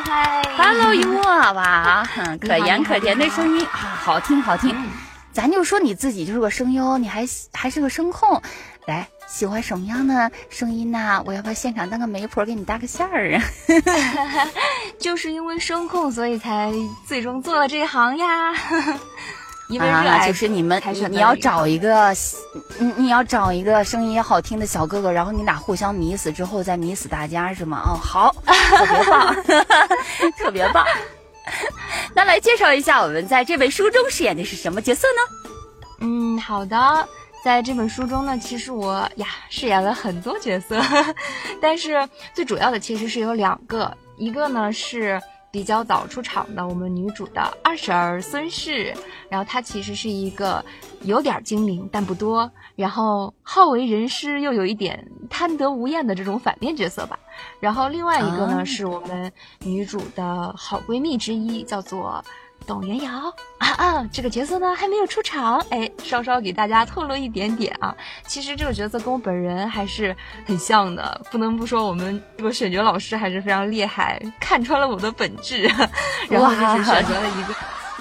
[0.01, 2.07] 嗨，Hello 于墨，哇，
[2.39, 4.75] 可盐可甜的声音啊，好听好听。
[5.31, 8.41] 咱就说你自己就是个声优，你还还是个声控，
[8.85, 9.07] 来。
[9.27, 11.21] 喜欢什么样的声音呢？
[11.23, 13.43] 我要不要现场当个媒婆给你搭个线儿啊？
[14.97, 16.73] 就是因为声控，所以才
[17.07, 18.55] 最终做了这一行呀。
[19.69, 22.11] 因为热啊，爱，就是你们，你你要找一个，
[22.79, 27.83] 你你要找一个声音好听的小哥哥，然后你俩互相迷死之后再迷死大家是吗？
[27.85, 29.35] 哦，好，特别棒，
[30.39, 30.83] 特别棒。
[32.15, 35.21] 那来介绍一下我们在这本书中饰演的是什么角色呢？
[35.99, 37.07] 嗯，好的。
[37.43, 40.79] 在这本书中呢，其实我呀饰演了很多角色，
[41.61, 48.93] 但是最主要的其实是有两个，一个呢是比较早出场的我们女主的二婶儿孙氏，
[49.29, 50.63] 然后她其实是一个
[51.03, 57.17] 有点精明但不多，然后好为人师又有一点贪得无厌的这种反面角色吧。
[57.61, 59.31] 然后另外一个呢、啊是我们
[59.63, 62.21] 女主的好闺蜜之一，叫做。
[62.67, 63.11] 董元瑶
[63.57, 67.95] 啊啊，这个角色呢还没有出场，哎，稍稍给大家透露一点点啊。
[68.27, 70.15] 其实这个角色跟我本人还是
[70.45, 75.63] 很像的，不能不说我们这个选角老师还是非常厉害，看穿了我的本质，
[76.29, 77.55] 然后就是选择了一个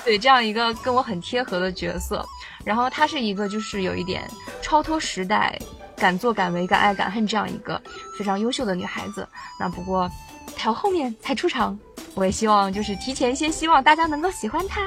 [0.05, 2.25] 对这样一个跟我很贴合的角色。
[2.65, 4.29] 然后她是一个就是有一点
[4.61, 5.59] 超脱时代，
[5.97, 7.81] 敢作敢为、敢爱敢恨这样一个
[8.19, 9.27] 非常优秀的女孩子。
[9.59, 10.11] 那不过
[10.59, 11.79] 她后面才出场。
[12.15, 14.81] 我也希望就是提前先希望大家能够喜欢他。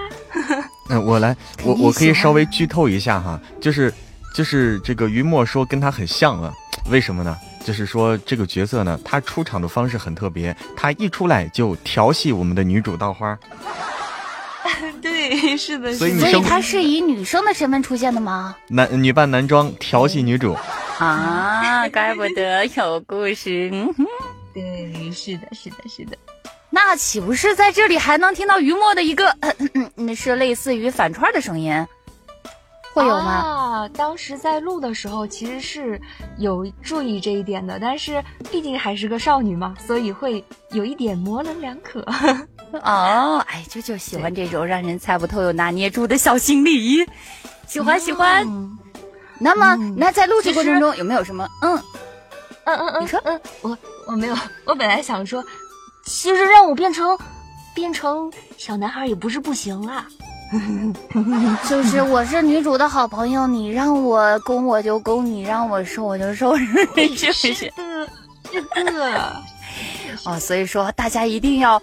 [0.89, 3.93] 那、呃、我来，我我可以稍微剧透一下哈，就是
[4.35, 6.53] 就是这个于墨说跟他很像啊，
[6.89, 7.37] 为什么呢？
[7.63, 13.37] 就是说这个角色呢，他出场的方式很特别，他一出来就调戏我们的女主稻花。
[15.01, 18.55] 对，是的，所以所以他是以女生的身份出现的吗？
[18.67, 20.53] 男女扮男装调戏女主
[20.99, 23.69] 啊，怪不得有故事。
[23.71, 24.05] 嗯哼，
[24.53, 26.17] 对，是的，是的，是的。
[26.69, 29.35] 那岂不是在这里还能听到于墨的一个，
[29.95, 31.73] 那是类似于反串的声音，
[32.93, 33.31] 会有吗？
[33.31, 35.99] 啊，当时在录的时候其实是
[36.37, 41.99] 有注意这一点的，但是毕竟还是个少女嘛，所以会有一点模棱两可。
[42.71, 47.05] 哦，哎，就就喜欢这种让人猜不透又拿捏住的小心理，
[47.67, 48.47] 喜欢喜欢。
[49.39, 51.45] 那么，那在录制过程中有没有什么？
[51.63, 51.75] 嗯
[52.63, 53.77] 嗯嗯嗯，你说，嗯，我
[54.11, 54.35] 我没有，
[54.65, 55.43] 我本来想说。
[56.03, 57.17] 其实让我变成
[57.75, 60.07] 变成小男孩也不是不行啦，
[61.69, 67.33] 就是我是女主的好朋友，你让我攻我就攻，你让我受我就受， 是不是？
[67.33, 68.07] 是的，
[68.51, 69.41] 是的。
[70.25, 71.79] 哦，所以说大家一定要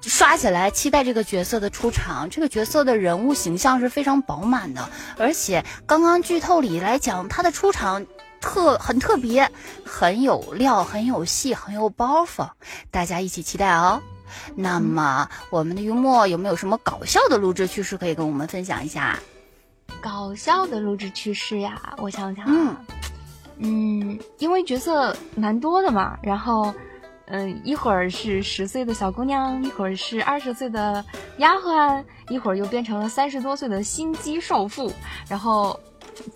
[0.00, 2.28] 刷起来，期待这个角色的出场。
[2.30, 8.04] 这个角色的人物形象是非常饱满的，而且刚刚剧透里来讲，他的出场。
[8.46, 9.50] 特很特别，
[9.84, 12.48] 很有料，很有戏，很有包袱，
[12.90, 14.00] 大家一起期待哦。
[14.54, 19.18] 那么我们的于墨有没有什么搞笑的录制趣事可以跟我们分享一下？
[20.00, 22.84] 搞笑的录制趣事呀，我想想嗯啊，
[23.58, 26.72] 嗯，因为角色蛮多的嘛，然后，
[27.26, 31.04] 嗯，一会儿是十岁的小姑娘，一会儿是二十岁的
[31.38, 34.92] 丫鬟，一会儿又变成了三十多岁的心机少妇，
[35.28, 35.78] 然后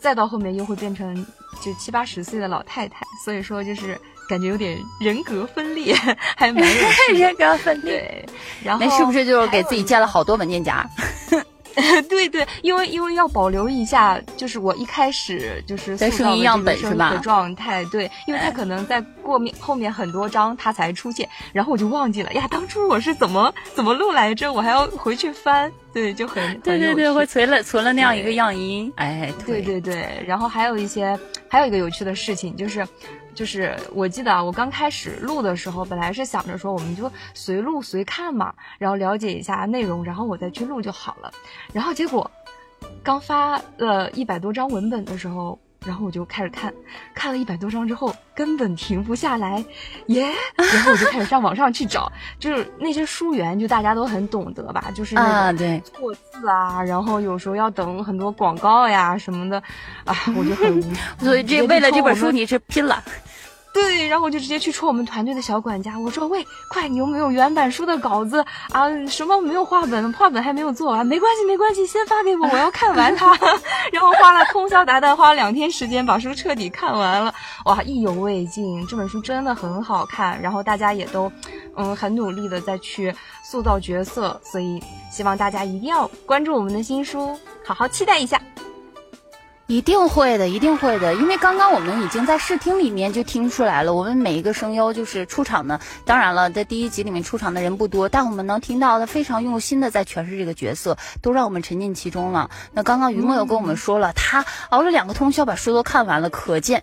[0.00, 1.26] 再到后面又会变成
[1.60, 5.94] 就七八十岁的老太太，所以说就是感觉有点人格分裂，
[6.36, 8.28] 还蛮有 人格分裂，对，
[8.64, 10.86] 然后那是不是就是给自己建了好多文件夹？
[12.08, 28.34] 对对，因为因为要保留一下，就是我一开始就是塑造声音样本是吧状态，对，因为他可能在过面后面很多章他才出现，然后我就忘记了呀，当初我是怎么怎么录来着，我还要回去翻，对，就很对对对，会存了存了那样一个对。
[28.34, 31.18] 样音，哎，对对对，然后还有一些，
[31.48, 32.86] 还有一个有趣的事情就是，
[33.34, 41.32] 就是我记得啊，我刚开始录的时候，本来是想着说我们就随录随看嘛，然后了解一下内容，然后我再去录就好了。
[41.72, 42.30] 然后结果
[43.02, 46.72] 刚发了一百多张文本的时候，然后我就开始看，
[47.14, 49.64] 看了一百多张之后根本停不下来，
[50.06, 50.30] 耶！
[50.56, 59.62] 然后我就开始上网上去找，就是那些书源，就大家都很懂得吧，就是啊，对，错字啊，然后有时候要等很多广告呀什么的，
[60.04, 60.92] 啊，我就很无
[61.24, 62.30] 所以这为了这本书。
[62.30, 63.02] 你是拼了。
[63.72, 68.88] 对，然后我就直接去戳我们团队的小管家，我说：“喂，快，你有没有原版书的稿子啊？
[69.06, 73.32] 什么没有画本，画本还没有做完，没关系，没关系，先发给我，我要看完它。
[73.92, 77.32] ”然后花了通宵达旦，花了两天时间把书彻底看完了，
[77.64, 78.84] 哇，意犹未尽。
[78.88, 81.30] 这本书真的很好看，然后大家也都，
[81.76, 83.14] 嗯，很努力的在去
[83.44, 84.82] 塑造角色，所以
[85.12, 88.40] 希望大家一定要关注我们的新书，好好期待一下。
[89.70, 102.50] 一定会的，一定会的，因为刚刚我们已经在试听里面就听出来了，我们每一个声优就是出场的，当然了，在第一集里面出场的人不多，但我们能听到他非常用心的在诠释这个角色，都让我们沉浸其中了。
[102.72, 106.82] 那刚刚于梦又跟我们说了，他熬了两个通宵把书都看完了，可见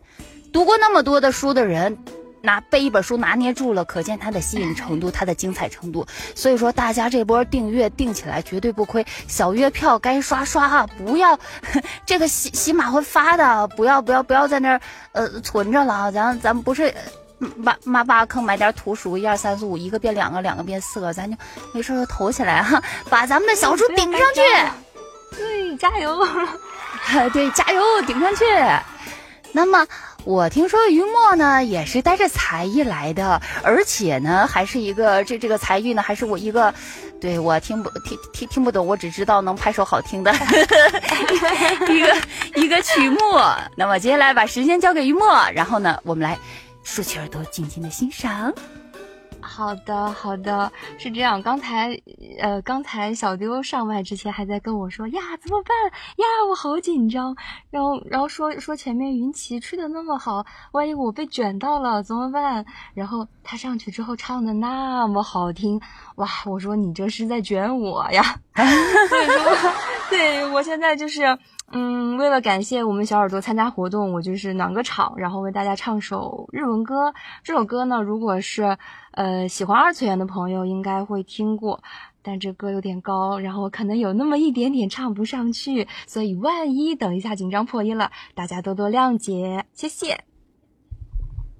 [0.53, 1.97] 读过那么多的书的人。
[2.41, 6.05] 拿被一本书拿捏住了，可见它的吸引程度，它的精彩程度。
[6.35, 10.87] 所以说，大家这波订阅订起来绝对不亏，小月票该刷刷啊！
[10.97, 11.37] 不要
[12.05, 14.81] 这个喜喜马会发的，不要不要不要在那儿
[15.11, 16.11] 呃存着了啊！
[16.11, 16.93] 咱咱不是
[17.39, 21.37] 嗯挖挖挖坑买点土鼠，一二三四五，一个变两个，两个变四个，咱就
[21.73, 24.41] 没事就投起来哈、把咱们的小猪顶上去。
[25.35, 26.25] 对，加油！
[27.33, 28.45] 对，加油，顶上去。
[29.51, 29.85] 那么
[30.27, 36.73] 我听说于墨呢也是带着才艺来的，而且呢还是一个这这个才艺呢还是我一个，
[37.21, 40.33] 对我听不听听听不懂，我只知道能拍手好听的
[41.87, 42.17] 一个
[42.55, 43.17] 一个曲目。
[43.77, 46.37] 那么接下来把时间交给于墨，然后呢我们来
[46.83, 48.53] 竖起耳朵静静的欣赏。
[49.57, 51.41] 好的，好的，是这样。
[51.41, 51.99] 刚才，
[52.39, 55.75] 呃，刚才小丢上麦之前还在跟我说呀，怎么办
[56.17, 56.25] 呀？
[56.47, 57.35] 我好紧张。
[57.71, 62.63] 然后，然后说说前面云奇吹的那么好，万一我被卷到了怎么办？
[62.93, 65.81] 然后他上去之后唱的那么好听，
[66.17, 66.27] 哇！
[66.45, 68.23] 我说你这是在卷我呀。
[68.53, 69.71] 所以说，
[70.11, 71.35] 对我现在就是。
[71.69, 77.13] 嗯，为了感谢我们小耳朵参加活动，我就是暖个场，然后为大家唱首日文歌。
[77.43, 78.77] 这首歌呢，如果是
[79.11, 81.83] 呃喜欢二次元的朋友，应该会听过，
[82.21, 90.23] 但这歌有点高，然后可能有那么一点点唱不上去，所以万一等一下紧张破音了，大家多多谅解，谢谢。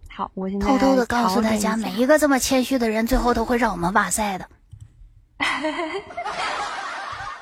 [0.09, 4.47] 好，我现在偷偷的告诉大家，每一个这么谦虚的人，最后都会让我们哇塞的。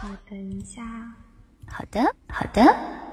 [0.02, 0.82] 我等一下。
[1.78, 2.00] 好的，
[2.30, 3.05] 好的。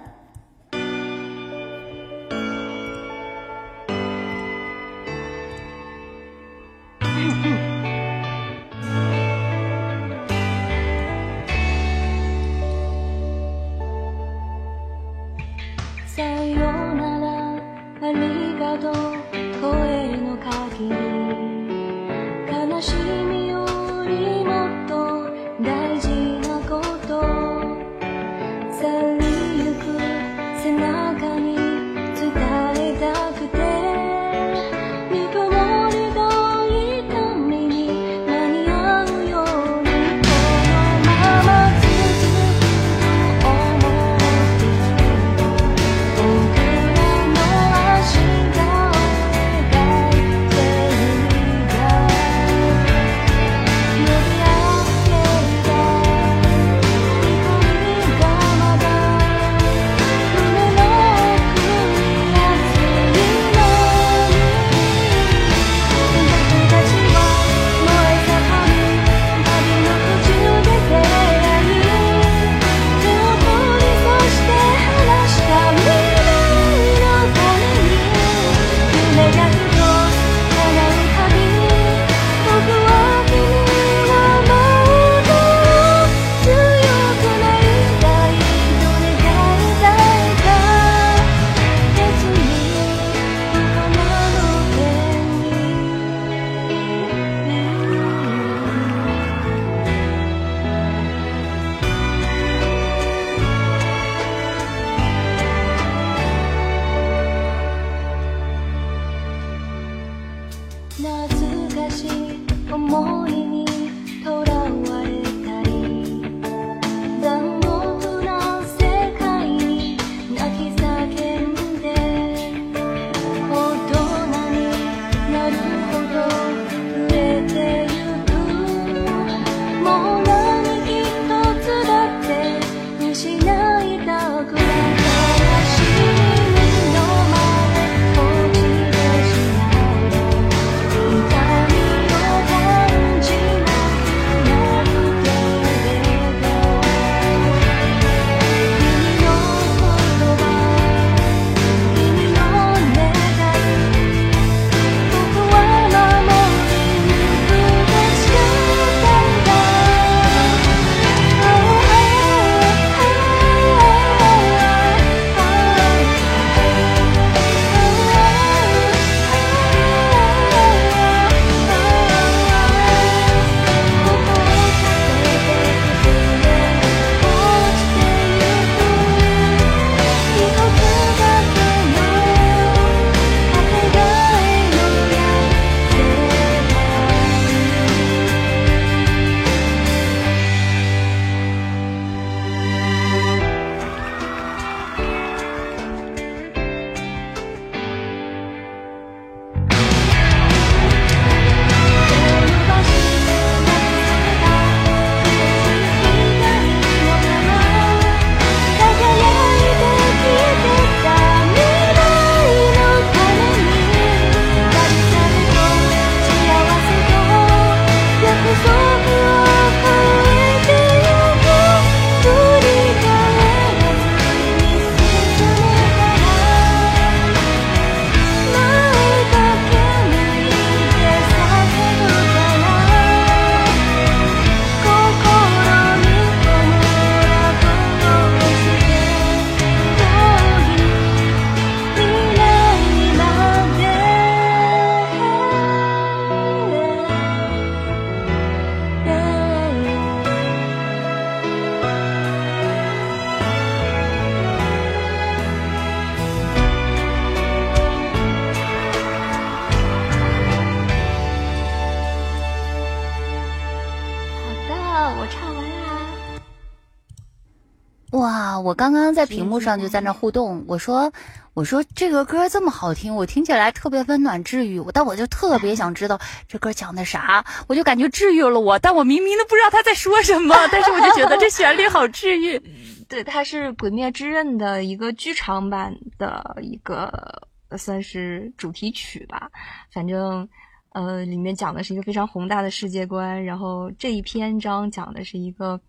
[269.62, 271.12] 上就在那互动，我说
[271.54, 282.60] 我说这个歌这么好听，我听起来特别温暖治愈，我但我就特别想知道这歌讲的啥，我就感觉治愈了我，但我明明都不知道他在说什么，但是我就觉得这旋律好治愈。
[283.08, 287.42] 对，它是《鬼灭之刃》的一个剧场版的一个
[287.78, 289.50] 算是主题曲吧，
[289.92, 290.48] 反正。
[290.94, 295.80] 呃，里面讲的是一个非常宏大的世界观，然后这一篇章讲的是一个，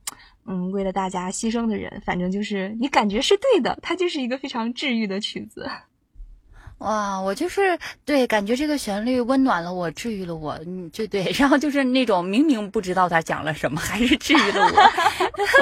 [0.45, 5.69] 嗯，为了大家牺牲的人，反正就是你感觉是对的，它就是一个非常治愈的曲子。
[6.79, 14.91] 哇，我就是对，感觉这个旋律温暖了我，治愈了我，嗯，就对， 然后就是那种明明不知道他讲了什么，还是治愈了我，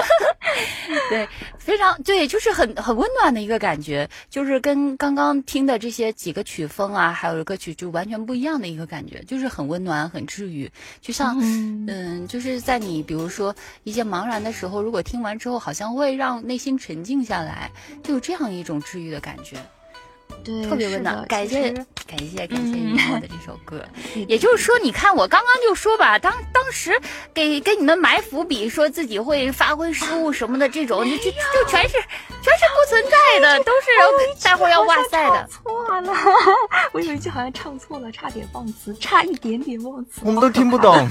[1.09, 1.27] 对，
[1.59, 10.71] 非常对，就是很很温暖的一个感觉，就是跟刚刚听的这些几个曲风啊，还有歌曲就完全不一样的一个感觉，就是很温暖，很治愈，
[11.01, 11.85] 就像嗯。
[11.87, 17.69] 嗯，就是在你比如说一些茫然的时候，如果听完之后，好像会让内心沉静下来，
[18.03, 19.57] 就有这样一种治愈的感觉。
[20.43, 23.83] 对，特别温暖，感谢感谢感谢雨墨的这首歌。
[24.27, 26.99] 也就是说，你看我刚刚就说吧，当当时
[27.33, 35.47] 给给你们埋伏笔，说自己会发挥失误什么的这种，就就就全是全是不存在的， 都是待会儿要哇塞的。
[35.47, 36.13] 错了，
[36.91, 40.21] 我有一句好像唱错了，差点忘词，差一点点忘词。
[40.23, 41.07] 我们都听不懂。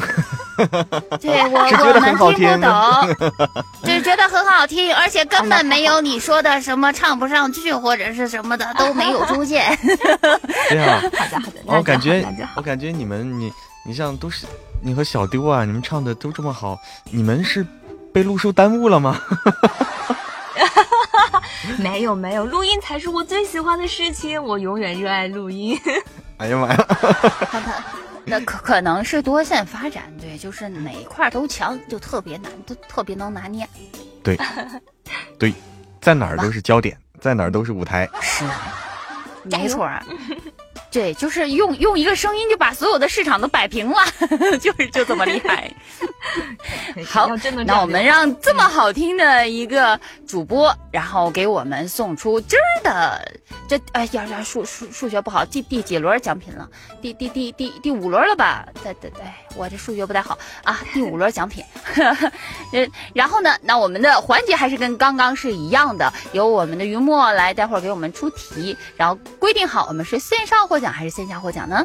[1.20, 3.40] 对我只觉得我们很好听听不懂，
[3.84, 9.76] 只觉得很好听，而且根本没有你说的什么唱不上去或者是什么的都没有出现。
[10.68, 12.24] 对啊，好 的好的，我感觉
[12.56, 13.52] 我感觉你们你
[13.84, 14.46] 你像都是
[14.82, 16.78] 你和小丢啊，你们唱的都这么好，
[17.10, 17.66] 你们是
[18.12, 19.20] 被录书耽误了吗？
[21.78, 25.78] 没有没有，录音才是我最喜欢的事情，我永远热爱录音。
[26.38, 26.86] 哎呀妈呀！
[28.24, 33.66] 那可可能是多线发展，对，就是哪一块都强，就特别难，都特别能拿捏。
[34.22, 34.38] 对，
[35.38, 35.52] 对，
[36.00, 38.08] 在哪儿都是焦点，在哪儿都是舞台。
[38.20, 38.44] 是，
[39.44, 40.02] 没错儿。
[40.90, 43.98] 对，就是用用一个声音就把所有的市场都摆平了，
[44.60, 45.72] 就是就这么厉害。
[47.06, 47.28] 好
[47.64, 53.32] 那我们让这么好听的一个主播，然后给我们送出今儿的
[53.68, 56.68] 这哎呀呀数数数学不好，第第几轮奖品了？
[57.00, 58.66] 第第第第第五轮了吧？
[58.82, 59.22] 对对对，
[59.56, 61.64] 我这数学不太好啊，第五轮奖品。
[62.72, 71.84] 嗯，然后呢，那我们的环节还是跟刚刚是一样的，由我们的云墨来待会儿给我们出题，然后规定好我们是线上获奖还是线下获奖呢？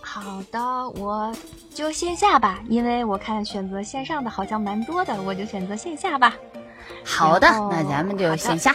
[0.00, 1.32] 好的，我
[1.74, 6.34] 就线下吧，因为我看选择线上的好像蛮多的，我就选择线下吧。
[7.04, 8.74] 好的，那咱们就线下。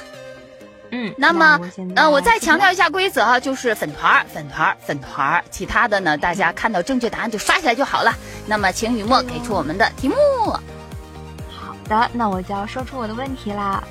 [0.92, 8.14] 嗯，那么我，呃，我再强调一下规则啊，就是粉团儿、粉团儿、粉团儿，其他的呢，大家看到正确答案就刷起来就好了。
[8.46, 10.16] 那么，请雨墨给出我们的题目。
[11.50, 13.84] 好的，那我就要说出我的问题啦。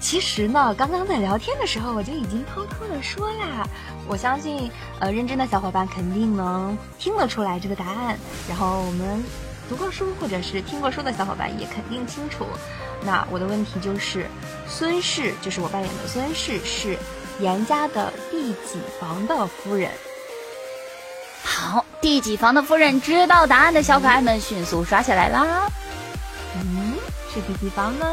[0.00, 3.66] 其实呢，刚刚在聊天的时候，我就已经偷偷的说啦。
[4.06, 4.70] 我相信，
[5.00, 8.16] 呃，认真的小伙伴肯定能听得出来这个答案。
[8.48, 9.24] 然后我们
[9.68, 12.46] 读过书或者是听过书的小伙伴也肯定清楚。
[13.02, 14.26] 那我的问题就是，
[14.68, 16.96] 孙氏就是我扮演的孙氏是
[17.40, 19.90] 严家的第几房的夫人？
[21.42, 25.68] 好，第几房的夫人知道答案的小可爱们迅速刷起来啦！
[26.54, 26.94] 嗯，
[27.32, 28.06] 是第几房呢？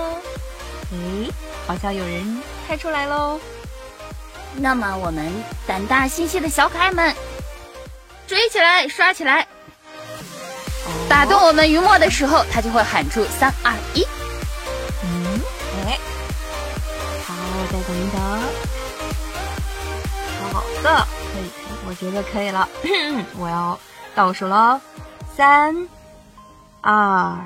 [0.91, 1.31] 诶，
[1.65, 3.39] 好像有人猜出来喽。
[4.55, 5.31] 那么，我们
[5.65, 7.15] 胆大心细的小可爱们，
[8.27, 9.47] 追起来，刷起来！
[11.09, 14.05] 打动我们于墨的时候，他就会喊出三二一。
[15.03, 15.41] 嗯，
[15.87, 15.97] 哎，
[17.25, 17.33] 好，
[17.71, 18.21] 再等一等。
[20.51, 22.67] 好的，可以，可以，我觉得可以了。
[23.39, 23.79] 我要
[24.13, 24.79] 倒数喽，
[25.35, 25.87] 三、
[26.81, 27.39] 二、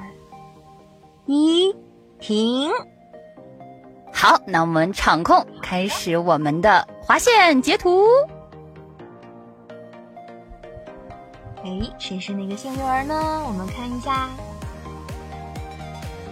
[1.26, 1.73] 一，
[2.19, 2.69] 停。
[4.19, 8.03] 好，那我们场控开始我们的划线截图。
[11.64, 13.14] 哎，谁是那个幸运儿呢？
[13.48, 14.27] 我们看一下。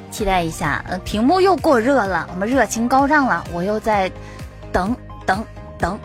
[0.09, 4.11] 期待一下，呃，屏幕又过热了，我们热情高涨了，我又在
[4.71, 5.45] 等等
[5.77, 5.99] 等，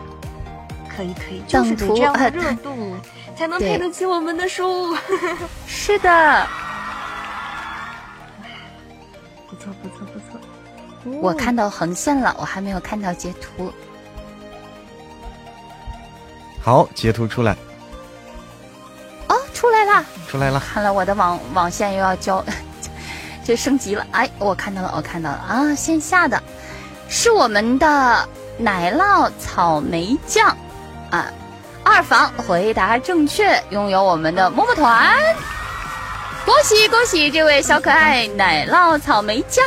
[0.87, 2.95] 可以，可以，就是这样热度，
[3.35, 4.95] 才能配得起我们的书。
[5.65, 6.45] 是的，
[9.49, 10.00] 不错，不错。
[11.21, 13.71] 我看到横线了，我还没有看到截图。
[16.63, 17.55] 好，截图出来，
[19.27, 20.05] 哦，出来啦！
[20.27, 20.61] 出来了。
[20.73, 22.43] 看来我的网网线又要交，
[23.43, 24.05] 这升级了。
[24.11, 25.73] 哎，我看到了，我看到了啊！
[25.73, 26.41] 线下的
[27.09, 30.55] 是我们的奶酪草莓酱
[31.09, 31.33] 啊，
[31.83, 35.17] 二房回答正确，拥有我们的么么团。
[36.43, 39.63] 恭喜恭喜这位小可爱奶酪草莓酱，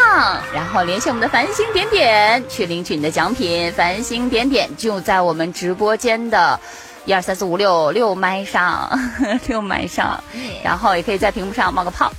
[0.53, 3.73] 然后联系我们的繁星点点去领取你的奖品。
[3.73, 6.59] 繁星点点就在我们直播间的
[7.05, 8.89] 一二三四五六六麦上，
[9.47, 10.23] 六麦上，
[10.63, 12.13] 然后也可以在屏幕上冒个泡。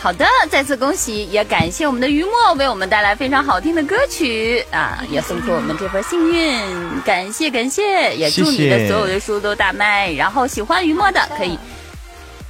[0.00, 10.12] 好的，再次恭喜，也感谢我们的于墨为我们带来非常好听的歌曲啊，也送出我们这份幸运，感谢感谢，也祝你的所有的书都大卖。
[10.12, 11.58] 然后喜欢于墨的可以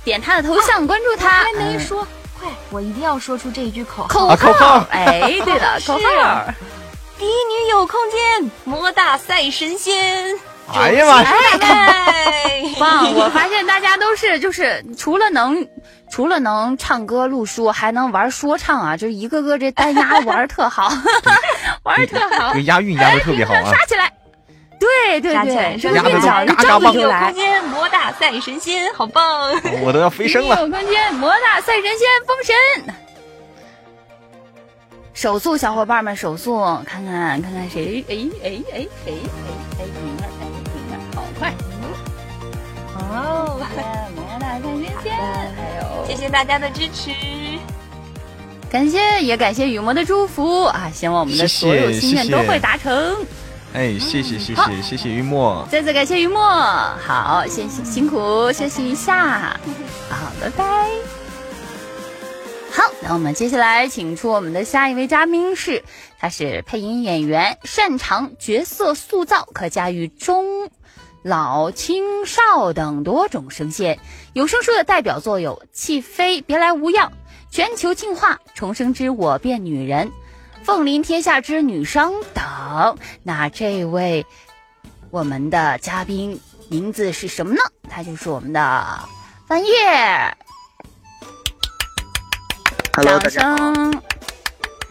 [0.04, 1.44] 点他的头像关注他。
[1.44, 2.06] 还没嗯说，
[2.38, 4.08] 快，我一定要说出这一句口号。
[4.08, 6.44] 口啊口号哎，对了，口号。
[7.18, 10.38] 敌女有空间，魔大赛神仙。
[10.74, 11.30] 哎呀妈呀！
[11.60, 13.14] 哎，棒！
[13.14, 15.66] 我发现大家都是就是除了能
[16.10, 20.90] 除了能唱歌录书，还能玩说唱啊，就是一个个这单押 玩儿特好，
[21.84, 23.62] 玩儿特好这，押韵押的特别好啊！
[23.72, 24.12] 刷起来！
[24.78, 27.34] 对对加起来对，这韵脚一嘎嘎棒张嘴就来有空。
[27.34, 29.50] 间，魔大赛神仙，好棒！
[29.82, 30.60] 我都要飞升了。
[30.60, 32.94] 有空间，魔大赛神仙封神。
[35.14, 38.04] 手速，小伙伴们手速，看看看看谁？
[38.08, 39.12] 哎哎哎哎哎哎，
[39.80, 40.17] 哎灵儿，好
[41.38, 41.52] 快！
[42.98, 43.60] 哦，
[44.16, 47.10] 魔大赛神仙，还有谢谢大家的支持。
[48.70, 50.90] 感谢，也感谢雨魔的祝福啊！
[50.92, 53.16] 希望我们的谢谢所有心愿谢谢都会达成。
[53.72, 59.58] 哎，谢谢谢好谢谢谢于墨，再次感谢雨墨，好，先辛苦休息一下，
[60.08, 60.64] 好，拜拜。
[62.70, 65.82] 好，那我们接下来请出我们的下一位嘉宾是，
[66.18, 70.70] 他是配音演员，擅长角色塑造，可驾驭中、
[71.22, 73.98] 老、青少等多种声线。
[74.32, 77.10] 有声书的代表作有《弃妃》《别来无恙》
[77.50, 80.06] 《全球进化》《重生之我变女人》
[80.64, 82.98] 《凤临天下之女商》等。
[83.22, 84.24] 那这位
[85.10, 87.60] 我们的嘉宾名字是什么呢？
[87.88, 88.98] 他就是我们的
[89.46, 90.36] 翻页。
[92.94, 93.30] Hello，掌。
[93.30, 94.02] 声。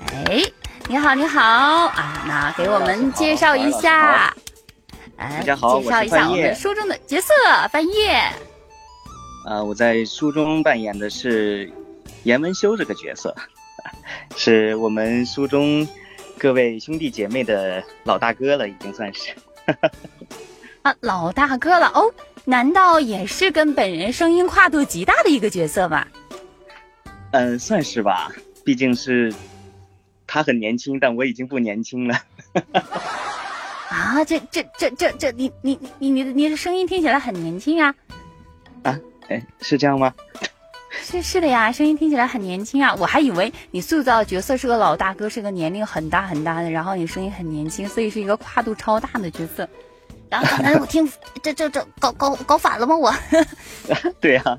[0.08, 0.42] 哎，
[0.88, 2.24] 你好，你好啊！
[2.28, 4.34] 那给我们介绍一下，
[5.18, 7.34] 哎，大家好介绍一下我们书中的角色
[7.72, 8.34] 范晔。
[9.46, 11.72] 呃，我在书中扮演的是
[12.24, 13.36] 严文修这个角色，
[14.38, 15.88] 是我们书中
[16.38, 19.34] 各位兄弟姐妹的老大哥了，已经算是。
[20.84, 22.14] 啊，老大哥了哦，
[22.46, 26.06] 难道也是跟本人声音跨度极大的一个角色吗？
[27.32, 28.32] 嗯、算是吧，
[28.64, 29.34] 毕竟是
[30.28, 32.16] 他很年轻，但我已经不年轻了。
[33.90, 37.94] 啊，这这这这这，你你你你的你的声音听起来很年轻呀
[38.84, 39.00] 啊！
[39.30, 40.14] 哎，是这样吗？
[41.04, 42.94] 是是的呀，声音听起来很年轻啊！
[42.96, 49.68] 我还以为你塑造的角色是个老大哥，是个年龄很大很大的，然后你声音很年轻，所以是一个跨度超大的角色。
[50.30, 51.10] 然后刚才 我听
[51.42, 52.96] 这这这搞搞搞反了吗？
[52.98, 53.14] 我
[54.20, 54.58] 对呀、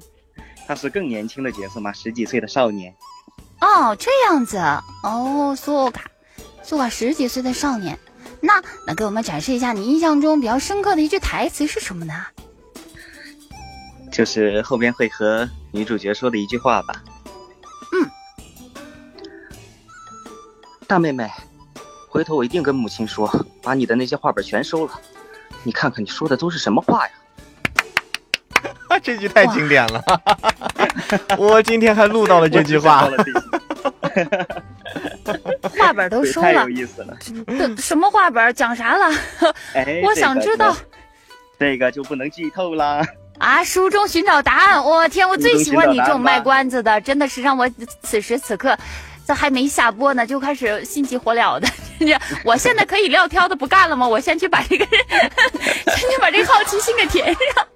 [0.66, 2.94] 他是更年轻的角色嘛，十几岁的少年。
[3.60, 4.56] 哦这样子
[5.02, 6.10] 哦，苏卡
[6.62, 7.98] 苏卡十几岁的少年，
[8.40, 12.14] 那那给我们展示一下你印象中比较深刻的一句台词是什么呢？
[14.10, 17.02] 就是后边会和女主角说的一句话吧。
[17.92, 18.10] 嗯。
[20.86, 21.30] 大妹妹，
[22.08, 23.30] 回头我一定跟母亲说，
[23.62, 25.00] 把你的那些画本全收了。
[25.62, 27.12] 你看看你说的都是什么话呀？
[29.02, 30.02] 这句太经典了，
[31.38, 33.08] 我今天还录到了这句话
[35.78, 37.16] 画本都收了对太有，意思了。
[37.78, 39.14] 什么画本讲啥了？
[39.74, 40.76] 哎， 我想知道。
[41.58, 43.04] 这个就不能剧透啦。
[43.38, 43.62] 啊！
[43.62, 47.70] 书中寻找答案，我天，我最喜欢你这种卖关子的，真的是让我
[48.02, 48.76] 此时此刻，
[49.24, 51.68] 这还没下播呢，就开始心急火燎的。
[52.44, 54.06] 我现在可以撂挑子不干了吗？
[54.06, 54.84] 我先去把这个，
[55.96, 57.66] 先去把这个好奇心给填上。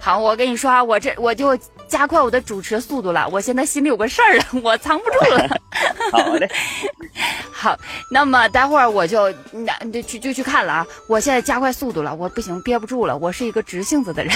[0.00, 1.56] 好，我跟你说啊，我这我就
[1.94, 3.28] 加快我的主持速度了。
[3.30, 5.60] 我现在心里有个事儿了， 我藏不住了。
[6.10, 6.50] 好嘞，
[7.52, 7.78] 好，
[8.10, 10.86] 那么待会儿我就那就去就去看了啊！
[11.06, 14.34] 我现在加快速度了，我不行，憋不住了，我是一个直性子的人。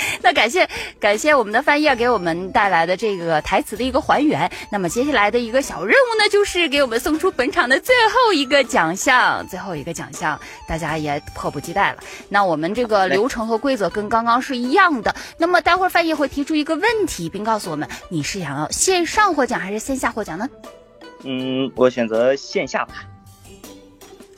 [0.22, 0.68] 那感谢
[1.00, 4.50] 感谢我们的翻页给我们带来的这个台词的一个还原。
[4.70, 11.98] 那么接下来的一个小任务呢，就是给我们送出本场的最后一个奖项，最后一个奖项，大家也迫不及待了。
[12.28, 15.14] 那我们这个流程和规则跟刚刚是一样的。
[15.36, 20.48] 那么待会儿翻译会提出一个问题，并告诉我们你是想要线上获奖还是线下获奖呢？
[21.24, 22.94] 嗯，我选择线下吧。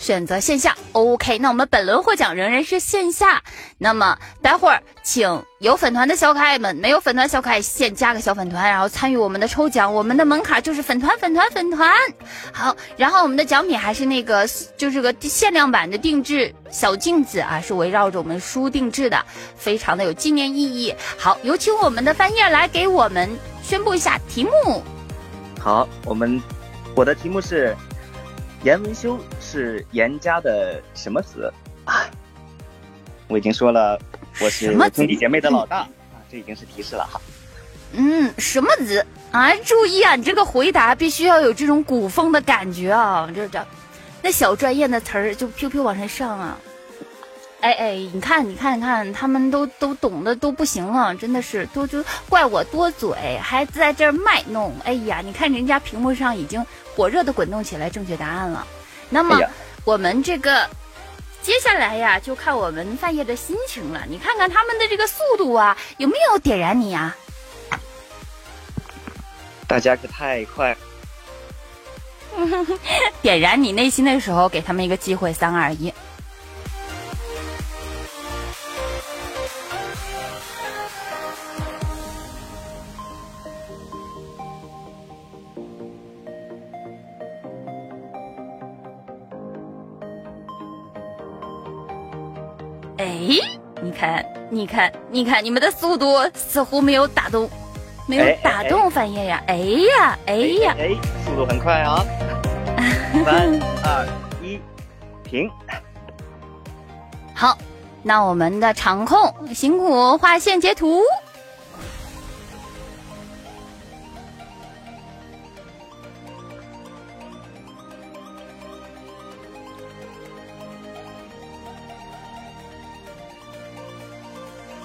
[0.00, 1.38] 选择线下，OK。
[1.38, 3.42] 那我们本轮获奖仍然是线下。
[3.76, 9.92] 那么待会儿，请有粉团的小可爱们，没有粉团小可爱先加个小粉团，然后参与我们的抽奖。
[9.92, 11.92] 我们的门槛就是粉团，粉团，粉团。
[12.50, 14.48] 好，然后我们的奖品还是那个，
[14.78, 19.22] 就是个限量版的定制小镜子啊，是围绕着我们书定制的，
[19.54, 20.94] 非常的有纪念意义。
[21.18, 23.28] 好，有请我们的翻页来给我们
[23.62, 24.82] 宣布一下题目。
[25.60, 26.40] 好，我们
[26.96, 27.76] 我的题目是
[28.62, 31.52] 严文修是严家的什么子
[31.84, 32.08] 啊？
[33.26, 33.98] 我已经说了，
[34.40, 35.88] 我是什么兄弟姐妹的老大啊，
[36.30, 37.20] 这已经是提示了哈。
[37.92, 39.54] 嗯，什么子啊？
[39.64, 43.30] 注意啊，你这个回答必须要有这种古风的感觉啊！
[43.34, 43.66] 这这，
[44.22, 46.58] 那小专业的词儿就飘飘往上上啊！
[47.60, 54.74] 哎哎，你看，你看，你看，他们都都懂得都不行了，真的是都就怪我多嘴，还在这儿卖弄。
[54.84, 56.64] 哎呀，你看人家屏幕上已经
[56.96, 58.66] 火热的滚动起来正确答案了。
[59.08, 59.48] 那么、哎
[59.84, 60.68] 我们这个
[61.42, 64.04] 接下来呀，就看我们范爷的心情了。
[64.08, 67.16] 你看看他们的这个速度啊，有没有点燃你啊？
[69.66, 70.76] 大家可太快，
[73.22, 75.92] 点燃你内心的时候，给他们一个机会，三二一。
[93.20, 97.48] 你看，你看，你看，你们的速度似乎没有打动，
[98.06, 99.42] 没有哎哎打动范爷呀！
[99.46, 102.04] 哎呀，哎呀，哎，速度很快啊！
[103.24, 104.06] 三二
[104.42, 104.58] 一，
[105.22, 105.50] 停。
[107.34, 107.56] 好，
[108.02, 111.02] 那我们的场控辛苦画线截图。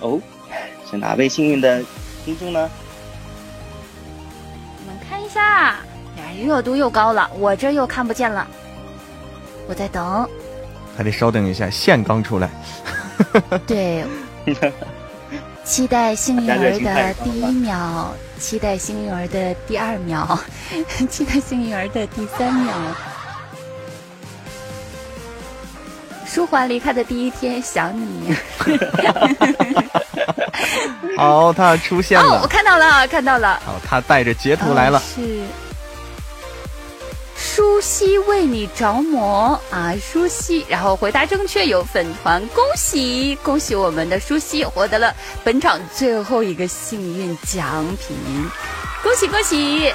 [0.05, 0.21] 哦，
[0.89, 1.83] 是哪位幸运的
[2.23, 2.69] 听众呢？
[4.79, 5.77] 我们看一下，
[6.17, 8.45] 哎，热度又高了，我这又看不见了，
[9.67, 10.29] 我在等。
[10.95, 12.49] 还得稍等一下，线刚出来。
[13.65, 14.05] 对，
[15.65, 20.39] 期待幸运儿的第一秒，期待幸运儿的第二秒，
[21.09, 22.73] 期待幸运儿的第三秒。
[26.25, 28.35] 舒缓离开的第一天，想你。
[31.17, 32.47] 好，他出现了哦，我。
[32.47, 33.61] 看到了，看到了。
[33.65, 35.01] 好，他带着截图来了哦。
[35.15, 35.43] 是
[37.37, 48.17] 舒西为你着魔啊，舒西，然后回答正确有粉团，恭喜恭喜我们的舒西获得了本场最后一个幸运奖品，
[49.03, 49.93] 恭喜恭喜！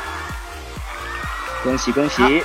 [1.63, 2.43] 恭喜恭喜！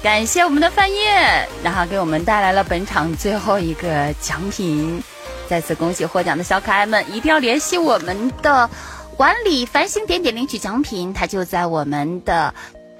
[0.00, 5.02] 感谢我们的范叶，然后给我们带来了本场最后一个奖品。
[5.48, 8.70] 再次恭喜获奖的小可爱们，一定要联系我们的
[9.16, 12.54] 管理繁星点点领取奖品，它就在我们的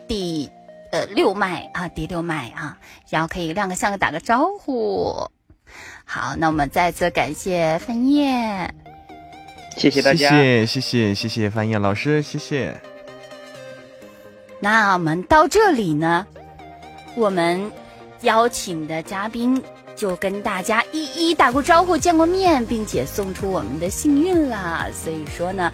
[0.09, 0.51] 第
[0.91, 5.31] 呃六麦啊，第六麦啊，然后可以亮个相个打个招呼。
[6.05, 8.75] 好，那我们再次感谢范叶，
[9.77, 10.31] 谢谢谢大家。
[10.31, 12.81] 谢谢谢谢谢范叶老师，谢谢。
[14.61, 16.27] 那我们到这里呢，
[17.19, 17.71] 我们
[18.21, 19.61] 邀请的嘉宾
[19.97, 24.87] 就跟大家一一打过招呼、见过面，并且送出我们的幸运啦。
[24.95, 25.73] 所以说呢，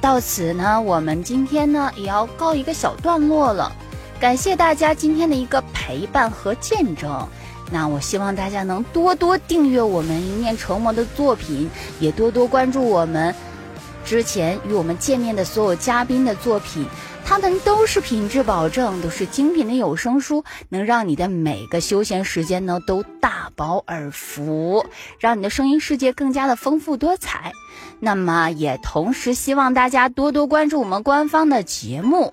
[0.00, 3.72] 到此呢，我们今天呢也要告一个小段落了。
[4.20, 7.26] 感谢大家今天的一个陪伴和见证。
[7.70, 13.34] 那我希望大家能多多订阅我们一念成魔的作品，也多多关注我们
[14.04, 16.86] 之前与我们见面的所有嘉宾的作品。
[17.28, 24.86] 他们都是品质保证，都是精品的有声书，能让你的每个休闲时间呢都大饱耳福，
[25.20, 27.52] 让你的声音世界更加的丰富多彩。
[28.00, 32.32] 那么也同时希望大家多多关注我们官方的节目。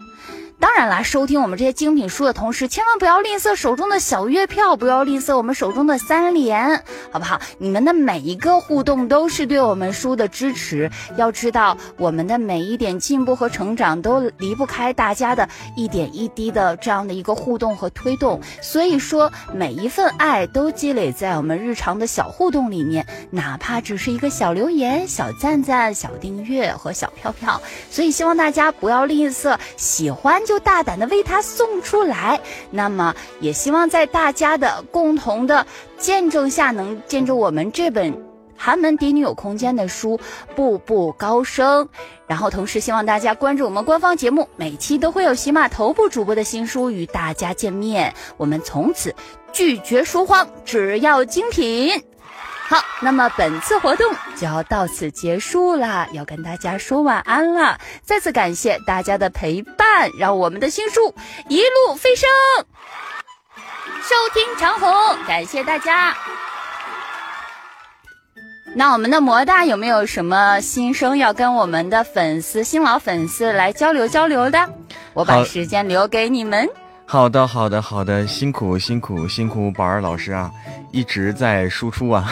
[0.60, 7.40] 当然啦，收听我们这些精品书的同时，千万不要吝啬手中的小月票，不要吝啬我们手中的三连，好不好？
[7.58, 10.90] 你们的每一个互动都是对我们书的支持。
[11.18, 18.42] 要知道，我们的每一点进步和成长都离不开大家的一点一滴的这样的一个互动和推动。
[18.62, 27.62] 所以说，每一份爱都积累在我们日常的小互动里面，哪怕只是一个小留言、小赞赞、小订阅和小票票。
[27.92, 32.40] 所以希望大家不要吝啬，喜欢就大胆的为他送出来。
[32.72, 35.66] 那么也希望在大家的共同的
[35.98, 38.24] 见证下，能见证我们这本。
[38.58, 40.18] 寒门嫡女有空间的书
[40.56, 41.90] 步步高升，
[42.26, 48.14] 然后同时希望大家关注我们官方节目，每期都会有喜马头部主播的新书与大家见面。
[48.38, 49.14] 我们从此
[49.52, 52.02] 拒绝说谎，只要精品。
[52.68, 57.80] 好，那么本次活动就要到此结束啦，要跟大家说晚安了。
[58.04, 61.14] 再次感谢大家的陪伴，让我们的新书
[61.48, 62.28] 一路飞升，
[64.02, 66.16] 收听长虹，感谢大家。
[68.74, 74.70] 那我们的魔大有没有什么新生要跟我们的粉丝、新老粉丝来交流交流的？
[75.14, 76.68] 我把时间留给你们。
[77.08, 80.52] 好的，好的，好的，辛苦辛苦辛苦宝儿老师啊，
[80.92, 82.28] 一直在输出啊，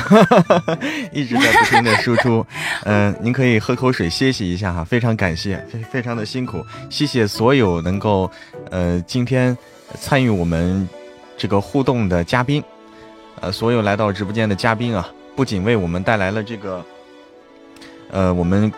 [1.13, 2.45] 一直在不停的输出。
[2.83, 8.29] 嗯、 您可以喝口水歇息一下哈，非常感谢，非非常的辛苦，谢谢所有能够
[8.71, 9.55] 呃今天
[9.99, 10.89] 参与我们
[11.37, 12.61] 这个互动的嘉宾，
[13.41, 16.83] 呃，所有来到直播间的嘉宾啊，不仅为我们带来了这个
[18.09, 18.69] 呃我们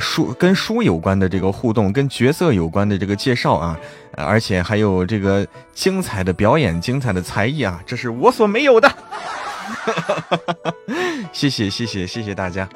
[0.00, 3.78] 书跟书有关的这个互动，跟角色有关的这个介绍啊。
[4.16, 8.92] 而且还有这个精彩的表演、精彩的才艺啊，这是我所没有的。
[11.32, 12.68] 谢谢谢谢谢谢大家，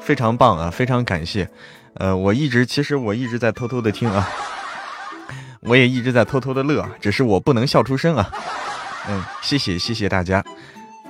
[0.00, 1.48] 非常棒啊，非常感谢。
[1.94, 4.28] 呃，我一直其实我一直在偷偷的听啊，
[5.60, 8.30] 我也一直在偷偷的乐，只是我不能笑出声啊。
[9.08, 10.44] 嗯，谢谢谢谢大家。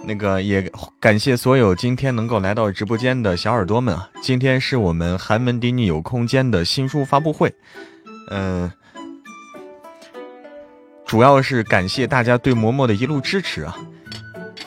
[0.04, 4.08] 那个也感谢所有今天能够来到直播间的小耳朵们啊！
[4.22, 7.52] 今天是我们寒门嫡女有空间的新书发布会，
[8.30, 8.70] 嗯、
[11.06, 13.76] 主要是感谢大家对嬷嬷的一路支持啊，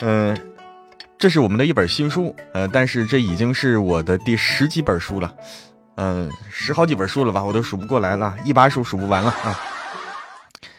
[0.00, 0.36] 嗯、
[1.18, 5.32] 这是我们的一本新书，呃，但是这已经是我的第十几本书了，
[5.96, 9.60] 嗯、十好几本书了吧，我都数不过来了，一把数数不完了啊，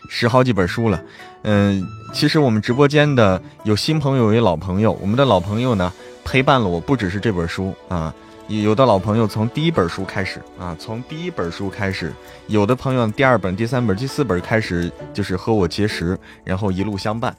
[0.10, 1.00] 十好几本书了，
[1.44, 5.94] 嗯、其实我们直播间的有新朋友，有老朋友，我们的老朋友呢
[6.26, 8.14] 陪伴了我不只是这本书啊。
[8.60, 12.12] 有的老朋友从第一本书开始啊，从第一本书开始，
[12.48, 17.34] 有的朋友第二本、第三本、第四本开始就是和我结识，然后一路相伴，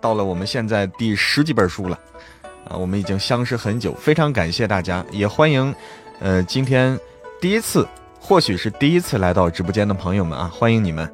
[0.00, 1.98] 到了我们现在第十几本书了，
[2.70, 5.74] 啊，我们已经相识很久，非常感谢大家，也欢迎，
[6.20, 6.98] 呃，今天
[7.38, 7.86] 第一次，
[8.18, 11.12] 或许是第一次来到直播间的朋友们啊，欢迎你们。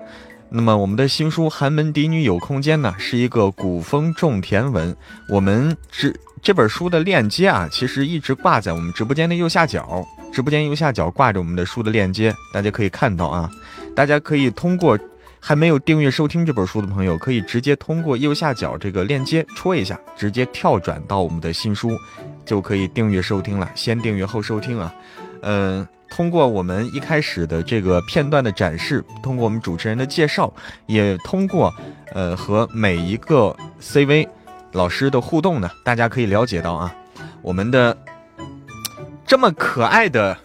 [0.55, 4.95] 那么我们的新书《寒门嫡女有空间》呢，是一个古风种田文。
[5.31, 13.49] 我们直这本书的链接啊，其实一直挂在我们直播间的右下角，直播间右下角挂着我们的书的链接，大家可以看到啊。
[13.95, 14.99] 大家可以通过
[15.39, 21.97] 还没有订阅收听这本书的朋友，可以直接通过右下角这个链接戳一下，直接跳转到我们的新书，
[22.45, 23.71] 就可以订阅收听了。
[23.77, 24.93] 先订阅后收听啊，
[25.43, 30.53] 嗯、通过我们一开始的这个片段的展示，通过我们主持人的介绍，
[30.87, 31.73] 也通过
[32.13, 34.27] 呃和每一个 CV
[34.73, 36.95] 老师的互动呢，大家可以了解到啊，
[37.43, 37.97] 我们的
[39.27, 40.37] 这么可爱的。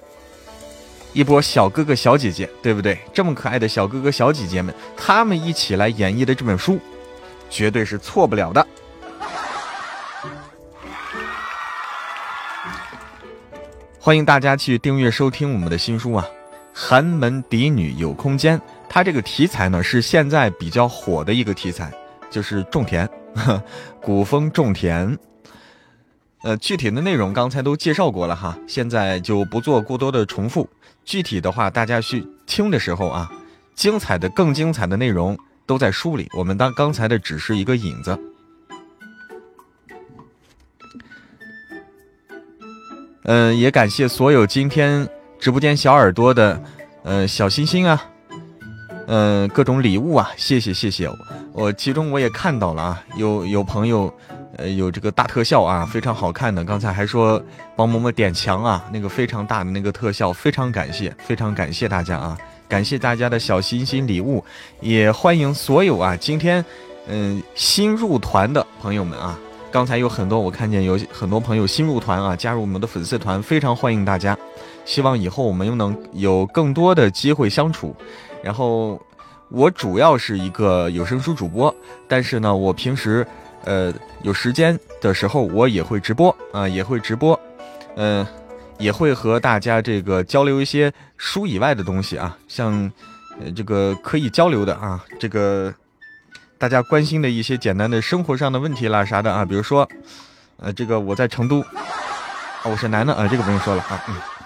[1.13, 2.99] 一波小哥哥小姐姐，对不对？
[3.11, 6.77] 这么可爱的小哥哥小姐姐们，他们一起来演绎的这本书，
[7.49, 8.67] 绝对是错不了的。
[13.99, 16.23] 欢迎大家去订阅收听我们的新书啊，
[16.71, 18.59] 《寒门嫡女有空间》。
[18.87, 21.91] 它这个题材呢是现在比较火的一个题材，
[22.29, 23.09] 就是种田，
[24.01, 25.18] 古风种田。
[26.43, 30.69] 呃，具体的内容刚才都介绍过了哈，现在就不做过多的重复。
[31.03, 33.31] 具体的话，大家去听的时候啊，
[33.76, 36.30] 精彩的、更精彩的内容都在书里。
[36.38, 38.18] 我们当刚才的只是一个引子。
[43.23, 46.64] 嗯、也感谢所有今天直播间小耳朵的，
[47.03, 48.09] 呃，小心心啊，
[49.07, 51.09] 嗯、各种礼物啊，谢谢谢谢。
[51.53, 54.13] 我其中我也看到了啊，有有朋友。
[54.55, 56.63] 呃，有这个大特效啊，非常好看的。
[56.63, 57.39] 刚才还说
[57.75, 62.35] 帮嬷嬷点墙啊，那个非常大的那个特效，非常感谢，非常感谢大家啊，
[62.67, 64.43] 感谢大家的小心心礼物，
[64.79, 66.63] 也欢迎所有啊，今天
[67.05, 69.38] 嗯、新入团的朋友们啊，
[69.71, 74.35] 刚才有很多我看见有很多朋友新入团啊，加入我们的粉丝团，非常欢迎大家。
[74.85, 77.95] 希望以后我们又能有更多的机会相处。
[78.48, 78.99] 然后
[79.49, 81.74] 我主要是一个有声书主播，
[82.07, 83.28] 但是呢，我平时。
[83.65, 87.38] 呃，有时间的时候我也会直播啊、也会直播，
[87.98, 88.26] 嗯、
[88.78, 92.90] 也会和大家这个交流一些书以外的东西啊，像
[93.53, 95.74] 这个可以交流的啊，这个
[96.57, 99.86] 大家关心的一些简单的生活上的问题啦啥的啊，比如说，
[100.61, 101.61] 呃，这个我在成都，
[102.64, 104.36] 我是男的啊，这个不用说了啊，嗯。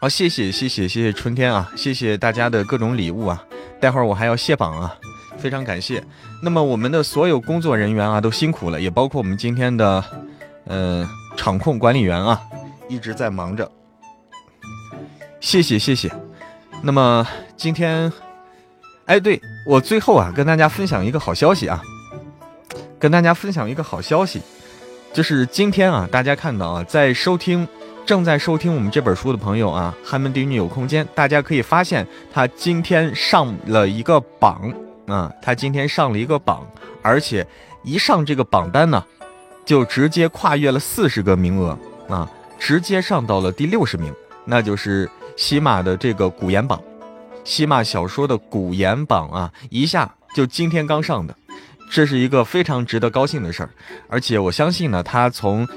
[0.00, 3.44] 好，谢谢谢谢谢谢春天啊，谢谢大家的各种礼物啊，
[3.80, 4.94] 待会儿我还要卸榜啊。
[5.38, 6.02] 非常感谢。
[6.40, 10.04] 那么我们的所有工作人员啊，都辛苦了，也包括我们今天的，
[10.66, 12.40] 呃，场控管理员啊，
[12.88, 13.68] 一直在忙着。
[15.40, 16.08] 谢谢谢谢。
[16.82, 17.26] 那么
[17.56, 18.12] 今天，
[19.06, 21.82] 哎，对我最后啊，跟大家分享一个好消息啊，
[23.00, 24.40] 跟大家分享一个好消息，
[25.12, 27.66] 就是今天啊，大家看到啊，在收听
[28.08, 34.72] 正在收听我们这本书的朋友啊，《寒门嫡女有空间》，大家可以发现他今天上了一个榜。
[35.06, 36.66] 啊，他今天上了一个榜，
[37.02, 37.46] 而且
[37.82, 39.04] 一上这个榜单呢，
[39.66, 41.78] 就直接跨越了四十个名额
[42.08, 42.26] 啊，
[42.58, 44.10] 直接上到了第六十名，
[44.46, 45.06] 那就是
[45.36, 46.82] 喜马的这个古言榜，
[47.44, 51.36] 喜马小说的古言榜啊，一下就今天刚上的，
[51.90, 53.70] 这是一个非常值得高兴的事儿，
[54.08, 55.68] 而且我相信呢，他从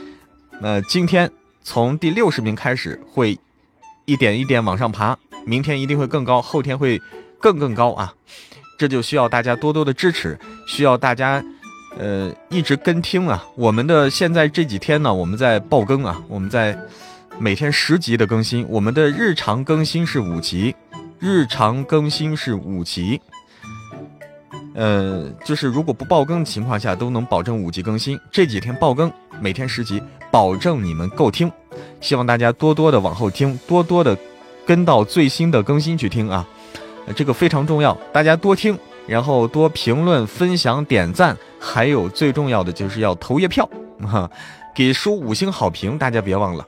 [0.62, 1.30] 呃今天
[1.64, 3.38] 从第六十名开始会
[4.06, 7.02] 一点一点往上爬，明天一定会更高，后天会
[7.40, 8.14] 更更高啊。
[8.78, 11.44] 这就需要大家多多的支持，需要大家，
[12.00, 13.46] 呃，一直跟听啊。
[13.56, 16.78] 我们的现在这几天呢，我们在爆更啊，我们在
[17.38, 20.76] 每天十集的更新，我们的日常更新是五集，
[21.20, 23.22] 日常更新是五集。
[24.74, 28.20] 呃，就是如果不爆更的情况下，都能保证五集更新。
[28.32, 31.52] 这几天爆更，每天十集，保证你们够听。
[32.00, 34.18] 希望大家多多的往后听，多多的
[34.66, 36.48] 跟到最新的更新去听啊。
[37.16, 43.68] 这个非常重要，大家多听，然后多评论、分享、点赞，还有最重要的就是要投月票，
[44.04, 44.30] 哈，
[44.76, 46.66] 给书五星好评，大家别忘了。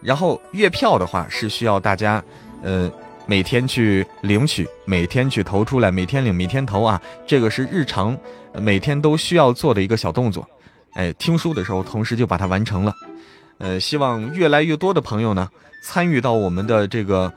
[0.00, 2.22] 然后月票的话是需要大家，
[2.62, 2.90] 呃，
[3.26, 8.16] 每天去领取，每天去投出来，每天领，每天投啊，这个是日常
[8.54, 10.48] 每天都需要做的一个小动作。
[10.94, 12.92] 哎，听书的时候同时就把它完成了。
[13.58, 15.48] 呃，希望越来越多的朋友呢
[15.82, 17.32] 参与到我们的这个。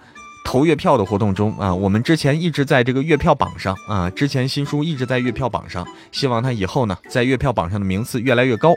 [0.46, 8.74] 投月票的活动中啊，我们之前一直在这个月票榜上啊，之前新书一直在月票榜上，希望它以后呢在月票榜上的名次越来越高，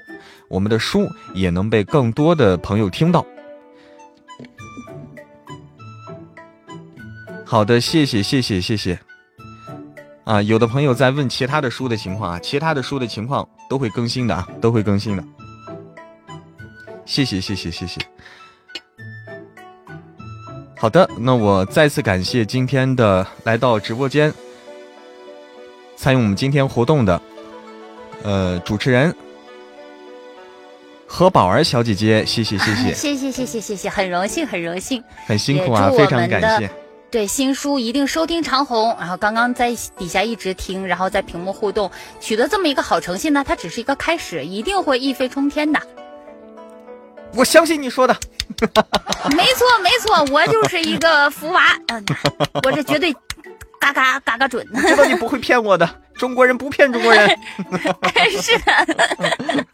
[0.49, 3.25] 我们的书也能被更多的朋友听到。
[7.51, 8.97] 好的，谢谢谢谢谢谢。
[10.23, 15.25] 啊，有的朋友在问其他的书的情况啊，其他的书的情况都会更新的啊，都会更新的。
[17.05, 18.01] 谢谢谢谢谢谢。
[20.77, 24.33] 好的，那我再次感谢今天的来到直播间
[25.97, 27.21] 参与我们今天活动的，
[28.23, 29.13] 呃，主持人
[31.05, 36.71] 何宝儿小姐姐，谢谢 谢谢，谢谢谢谢谢谢，很荣幸很荣幸，很辛苦啊，非常感谢。
[37.11, 45.81] 对新书一定收听长虹，然后刚刚在底下一直听，然后在屏幕互动，取得这么一个好成绩呢，它只是一个开始，一定会一飞冲天的。
[47.35, 48.17] 我相信你说的。
[49.37, 52.05] 没错没错，我就是一个福娃，嗯，
[52.65, 53.13] 我这绝对
[53.81, 54.67] 嘎嘎嘎嘎准。
[54.87, 55.89] 知道你不会骗我的，
[56.21, 57.27] 中国人不骗中国人。
[58.43, 59.67] 是的。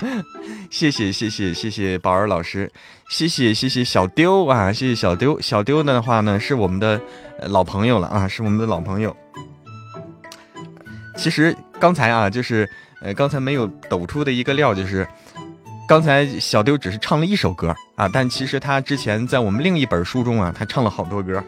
[0.68, 2.68] 谢谢谢谢谢谢宝儿老师，
[3.10, 5.40] 谢谢谢谢小丢啊，谢谢小丢。
[5.40, 7.00] 小丢的话呢是我们的
[7.38, 9.16] 呃老朋友了啊，是我们的老朋友。
[11.16, 12.68] 其实刚才啊，就是
[13.00, 15.06] 呃刚才没有抖出的一个料，就是
[15.86, 21.44] 刚才小丢只是唱了一首歌啊，但其实他之前在我们另一本书中啊，他唱了好多歌，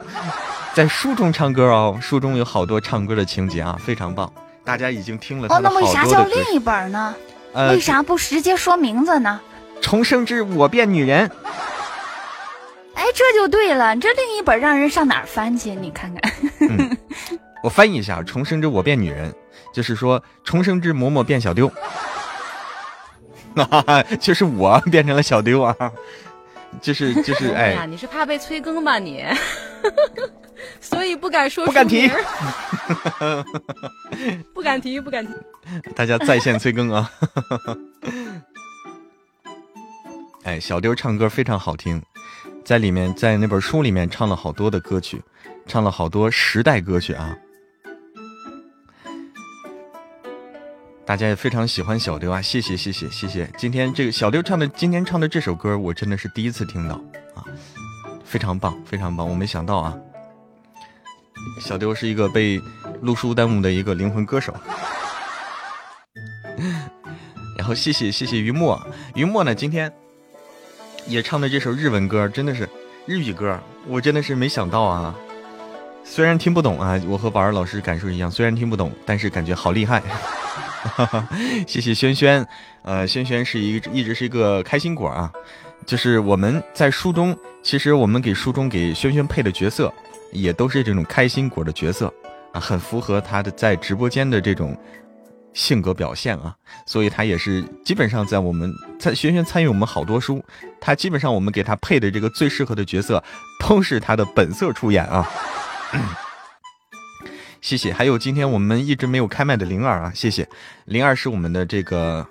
[0.75, 4.31] 在书中唱歌哦，书中有好多唱歌的情节啊，非常棒。
[4.63, 6.23] 大家已经听了他哦，那的好多为啥叫。
[6.25, 7.15] 另一本呢？
[7.55, 9.41] 呃为啥不直接说名字呢？
[9.81, 11.31] 重生之我变女人，
[12.97, 15.75] 哎，这就对了，这另一本让人上哪儿翻去？
[15.75, 16.33] 你看看。
[17.65, 19.35] 我翻译一下：重生之我变女人，
[19.73, 21.67] 就是说重生之嬷嬷变小丢，
[23.57, 25.75] 哈哈，就是我变成了小丢啊，
[26.81, 29.25] 就是 就是哎呀，哎，你是怕被催更吧你？
[30.81, 32.09] 所以不敢说，不敢提，
[34.55, 35.33] 不敢提，不敢提。
[35.95, 37.11] 大家在线催更啊！
[40.45, 42.01] 哎，小丢唱歌非常好听，
[42.65, 45.21] 在里面在那本书里面唱了好多的歌曲，
[45.67, 47.37] 唱了好多时代歌曲啊。
[51.05, 53.51] 大家也非常喜欢小丢啊，谢谢谢谢谢谢。
[53.59, 56.95] 今天这个小丢唱的今天唱的这首歌，我真的是第一次听到
[57.35, 57.45] 啊，
[58.25, 59.95] 非常棒非常棒，我没想到啊，
[61.61, 62.63] 小丢是一个被
[63.01, 64.55] 录书耽误的一个灵魂歌手。
[67.59, 68.81] 然后谢谢谢谢于墨，
[69.15, 69.93] 于墨呢今天
[71.07, 72.69] 也唱的这首日文歌，真的是
[73.07, 75.15] 日语歌，我真的是没想到啊。
[76.05, 80.01] 虽然听不懂啊，我和宝儿老师感受一样，虽然听不懂，但是感觉好厉害。
[81.67, 82.47] 谢谢轩轩，
[82.83, 85.31] 呃，轩轩是一一直是一个开心果啊。
[85.85, 89.93] 就是我们在书中，其实我们给书中给轩轩配的角色，
[90.31, 92.13] 也都是这种开心果的角色
[92.53, 94.79] 啊，很符合他的在直播间的这种
[95.53, 96.55] 性格表现啊，
[96.87, 100.41] 所以他也是基本上在我们在轩轩参与我们好多书，
[100.81, 103.23] 他基本上我们给他配的这个最适合的角色，
[103.59, 105.29] 都是他的本色出演啊。
[107.63, 110.47] 谢谢，还有今天我们一直没有开麦的灵儿啊，谢谢，
[110.85, 112.27] 灵儿是我们的这个，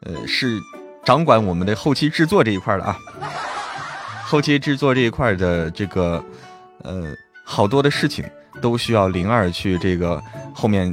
[0.00, 0.60] 呃，是
[1.04, 2.98] 掌管我们的后期制作这一块的啊，
[4.24, 6.22] 后期制作这一块的这个，
[6.82, 7.14] 呃，
[7.44, 8.24] 好多的事情
[8.60, 10.20] 都需要灵儿去这个
[10.52, 10.92] 后面，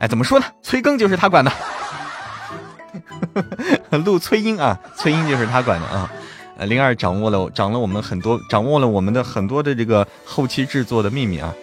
[0.00, 0.46] 哎，怎么说呢？
[0.60, 1.52] 催更就是他管的，
[4.04, 6.12] 录催音啊，催音就是他管的啊。
[6.56, 11.54] 呃，灵儿掌握了掌握了我们很多，掌握了我们的很多的这个后期制作的秘密啊。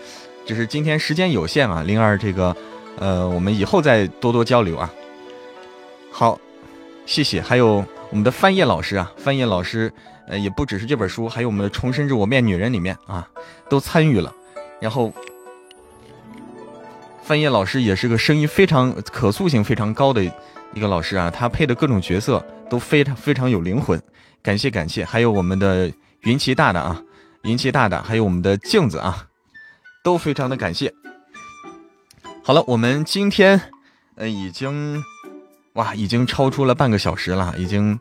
[0.47, 2.55] 只是今天时间有限啊，灵儿这个，
[2.97, 4.89] 呃，我们以后再多多交流啊。
[6.09, 6.39] 好，
[7.05, 7.41] 谢谢。
[7.41, 9.91] 还有我们的范叶老师啊，范叶老师，
[10.25, 13.27] 呃，也不只是这本书，还有我们的《重生之我面女人》里面啊，
[13.69, 14.33] 都参与了。
[14.79, 15.11] 然后，
[17.21, 20.23] 范叶老师也是个声音非常可塑性非常高的
[20.73, 24.01] 一个老师啊，他配的各种角色都非常非常有灵魂。
[24.41, 25.91] 感谢感谢，还有我们的
[26.21, 27.03] 云奇大大啊，
[27.41, 29.26] 云奇大大，还有我们的镜子啊，
[30.03, 30.93] 都非常的感谢。
[32.43, 33.59] 好了，我们今天
[34.15, 35.03] 呃已经
[35.73, 37.99] 哇已经超出了半个小时了，已经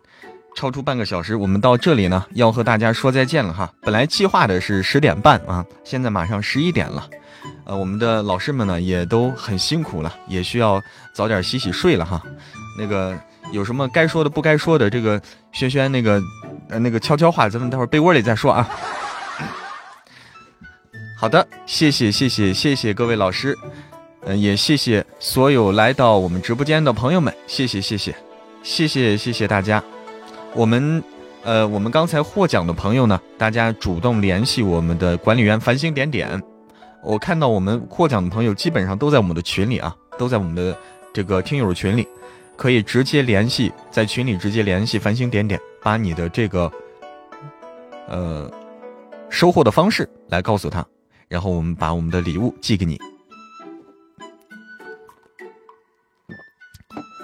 [0.55, 3.71] 超出半个小时，我们到这里呢要和大家说再见了哈。
[3.83, 7.11] 本来计划的是十点半啊，现在马上十一点了，
[7.65, 10.81] 呃，我们的老师们呢也都很辛苦了，也需要
[11.13, 12.23] 早点洗洗睡了哈。
[12.79, 13.19] 那个
[13.53, 15.21] 有什么该说的不该说的，这个
[15.51, 16.23] 轩轩那个
[16.69, 18.69] 呃那个悄悄话，咱们待会儿被窝里再说啊。
[21.19, 23.57] 好的，谢谢谢谢谢谢各位老师，
[24.21, 28.15] 嗯、也谢谢所有来到我们直播间的朋友们，谢谢谢谢。
[28.63, 29.83] 谢谢谢谢大家。
[30.55, 31.03] 我们
[31.43, 36.41] 呃我们刚才获奖的朋友呢，大家主动联系我们的管理员繁星点点。
[37.03, 40.77] 我看到我们获奖的朋友基本上都在我们的群里啊，都在我们的
[41.15, 42.07] 这个听友群里，
[42.57, 46.71] 可以直接联系，在群里直接联系繁星点点，把你的这个
[48.07, 48.51] 呃
[49.31, 50.85] 收获的方式来告诉他，
[51.29, 53.01] 然后我们把我们的礼物寄给你。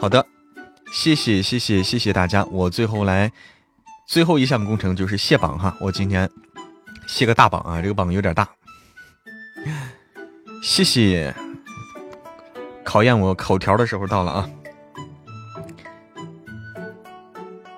[0.01, 0.27] 好的，
[0.93, 2.45] 谢谢谢谢谢谢大家。
[2.47, 3.31] 我最后来
[4.07, 6.29] 最后一项工程就是卸榜哈，我今天
[7.07, 8.49] 卸个大榜啊，这个榜有点大。
[10.61, 11.33] 谢谢，
[12.85, 14.51] 考验我口条的时候到了啊。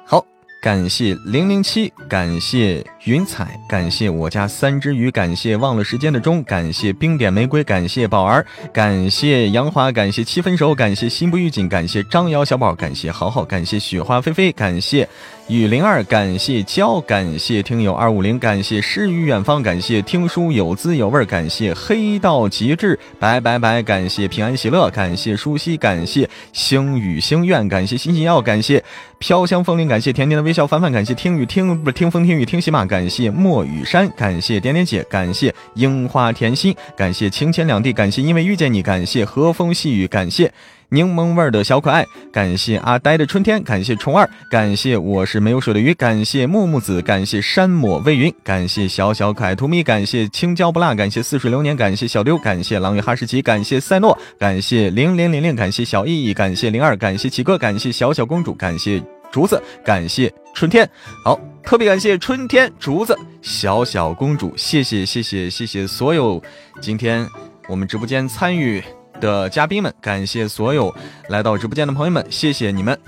[0.07, 0.25] 好，
[0.63, 15.07] 感谢零零七，感谢云彩，感谢我家三只鱼，感谢忘了时间的钟，感谢冰点玫瑰，感谢宝儿，感谢杨华，感谢七分熟，感谢心不预警，感谢张瑶小宝，感谢好好，感谢雪花飞飞，感谢
[15.49, 28.83] 雨灵儿，感谢娇，感谢听友二五零，感谢诗与远方，感谢听书有滋有味，感谢黑道极致，拜拜拜，感谢平安喜乐，感谢舒希，感谢星语星愿，感谢星星耀，感谢
[29.19, 40.53] 飘香风铃，感谢甜甜的微笑凡凡，感谢听雨听不是听风听雨听喜马，感谢墨雨山，感谢点点姐，感谢樱花甜心，感谢情牵两地，感谢因为遇见你，感谢和风细雨，感谢。
[40.91, 59.03] 柠檬味的小可爱，感谢阿呆的春天，感谢虫儿，感谢我是没有水的鱼，感谢木木子，感谢山抹微云，感谢小小可爱图米，感谢青椒不辣，感谢似水流年，感谢小丢，感谢狼与哈士奇，感谢赛诺，感谢零零零零，感谢小意义，感谢灵儿，感谢奇哥，感谢小小公主，感谢
[59.33, 60.89] 竹子，感谢春天。
[61.25, 66.41] 好，特别感谢春天、竹子、小小公主，谢谢谢谢谢谢所有
[66.81, 67.29] 今天
[67.69, 68.83] 我们直播间参与。
[69.21, 70.95] 的嘉宾们，感谢所有
[71.29, 72.99] 来到直播间的朋友们，谢谢你们，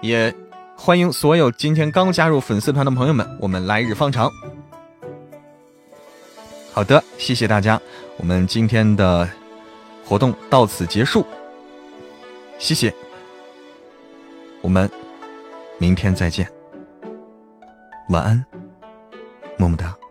[0.00, 0.32] 也
[0.76, 4.30] 欢迎所有今天刚加入粉丝团的朋友们，我们来日方长。
[6.72, 7.78] 好的，谢谢大家，
[8.16, 9.28] 我们今天的
[10.04, 11.26] 活动到此结束，
[12.56, 12.94] 谢谢，
[14.62, 14.88] 我们
[15.76, 16.48] 明天再见，
[18.12, 18.44] 晚安，
[19.56, 20.01] 么么哒。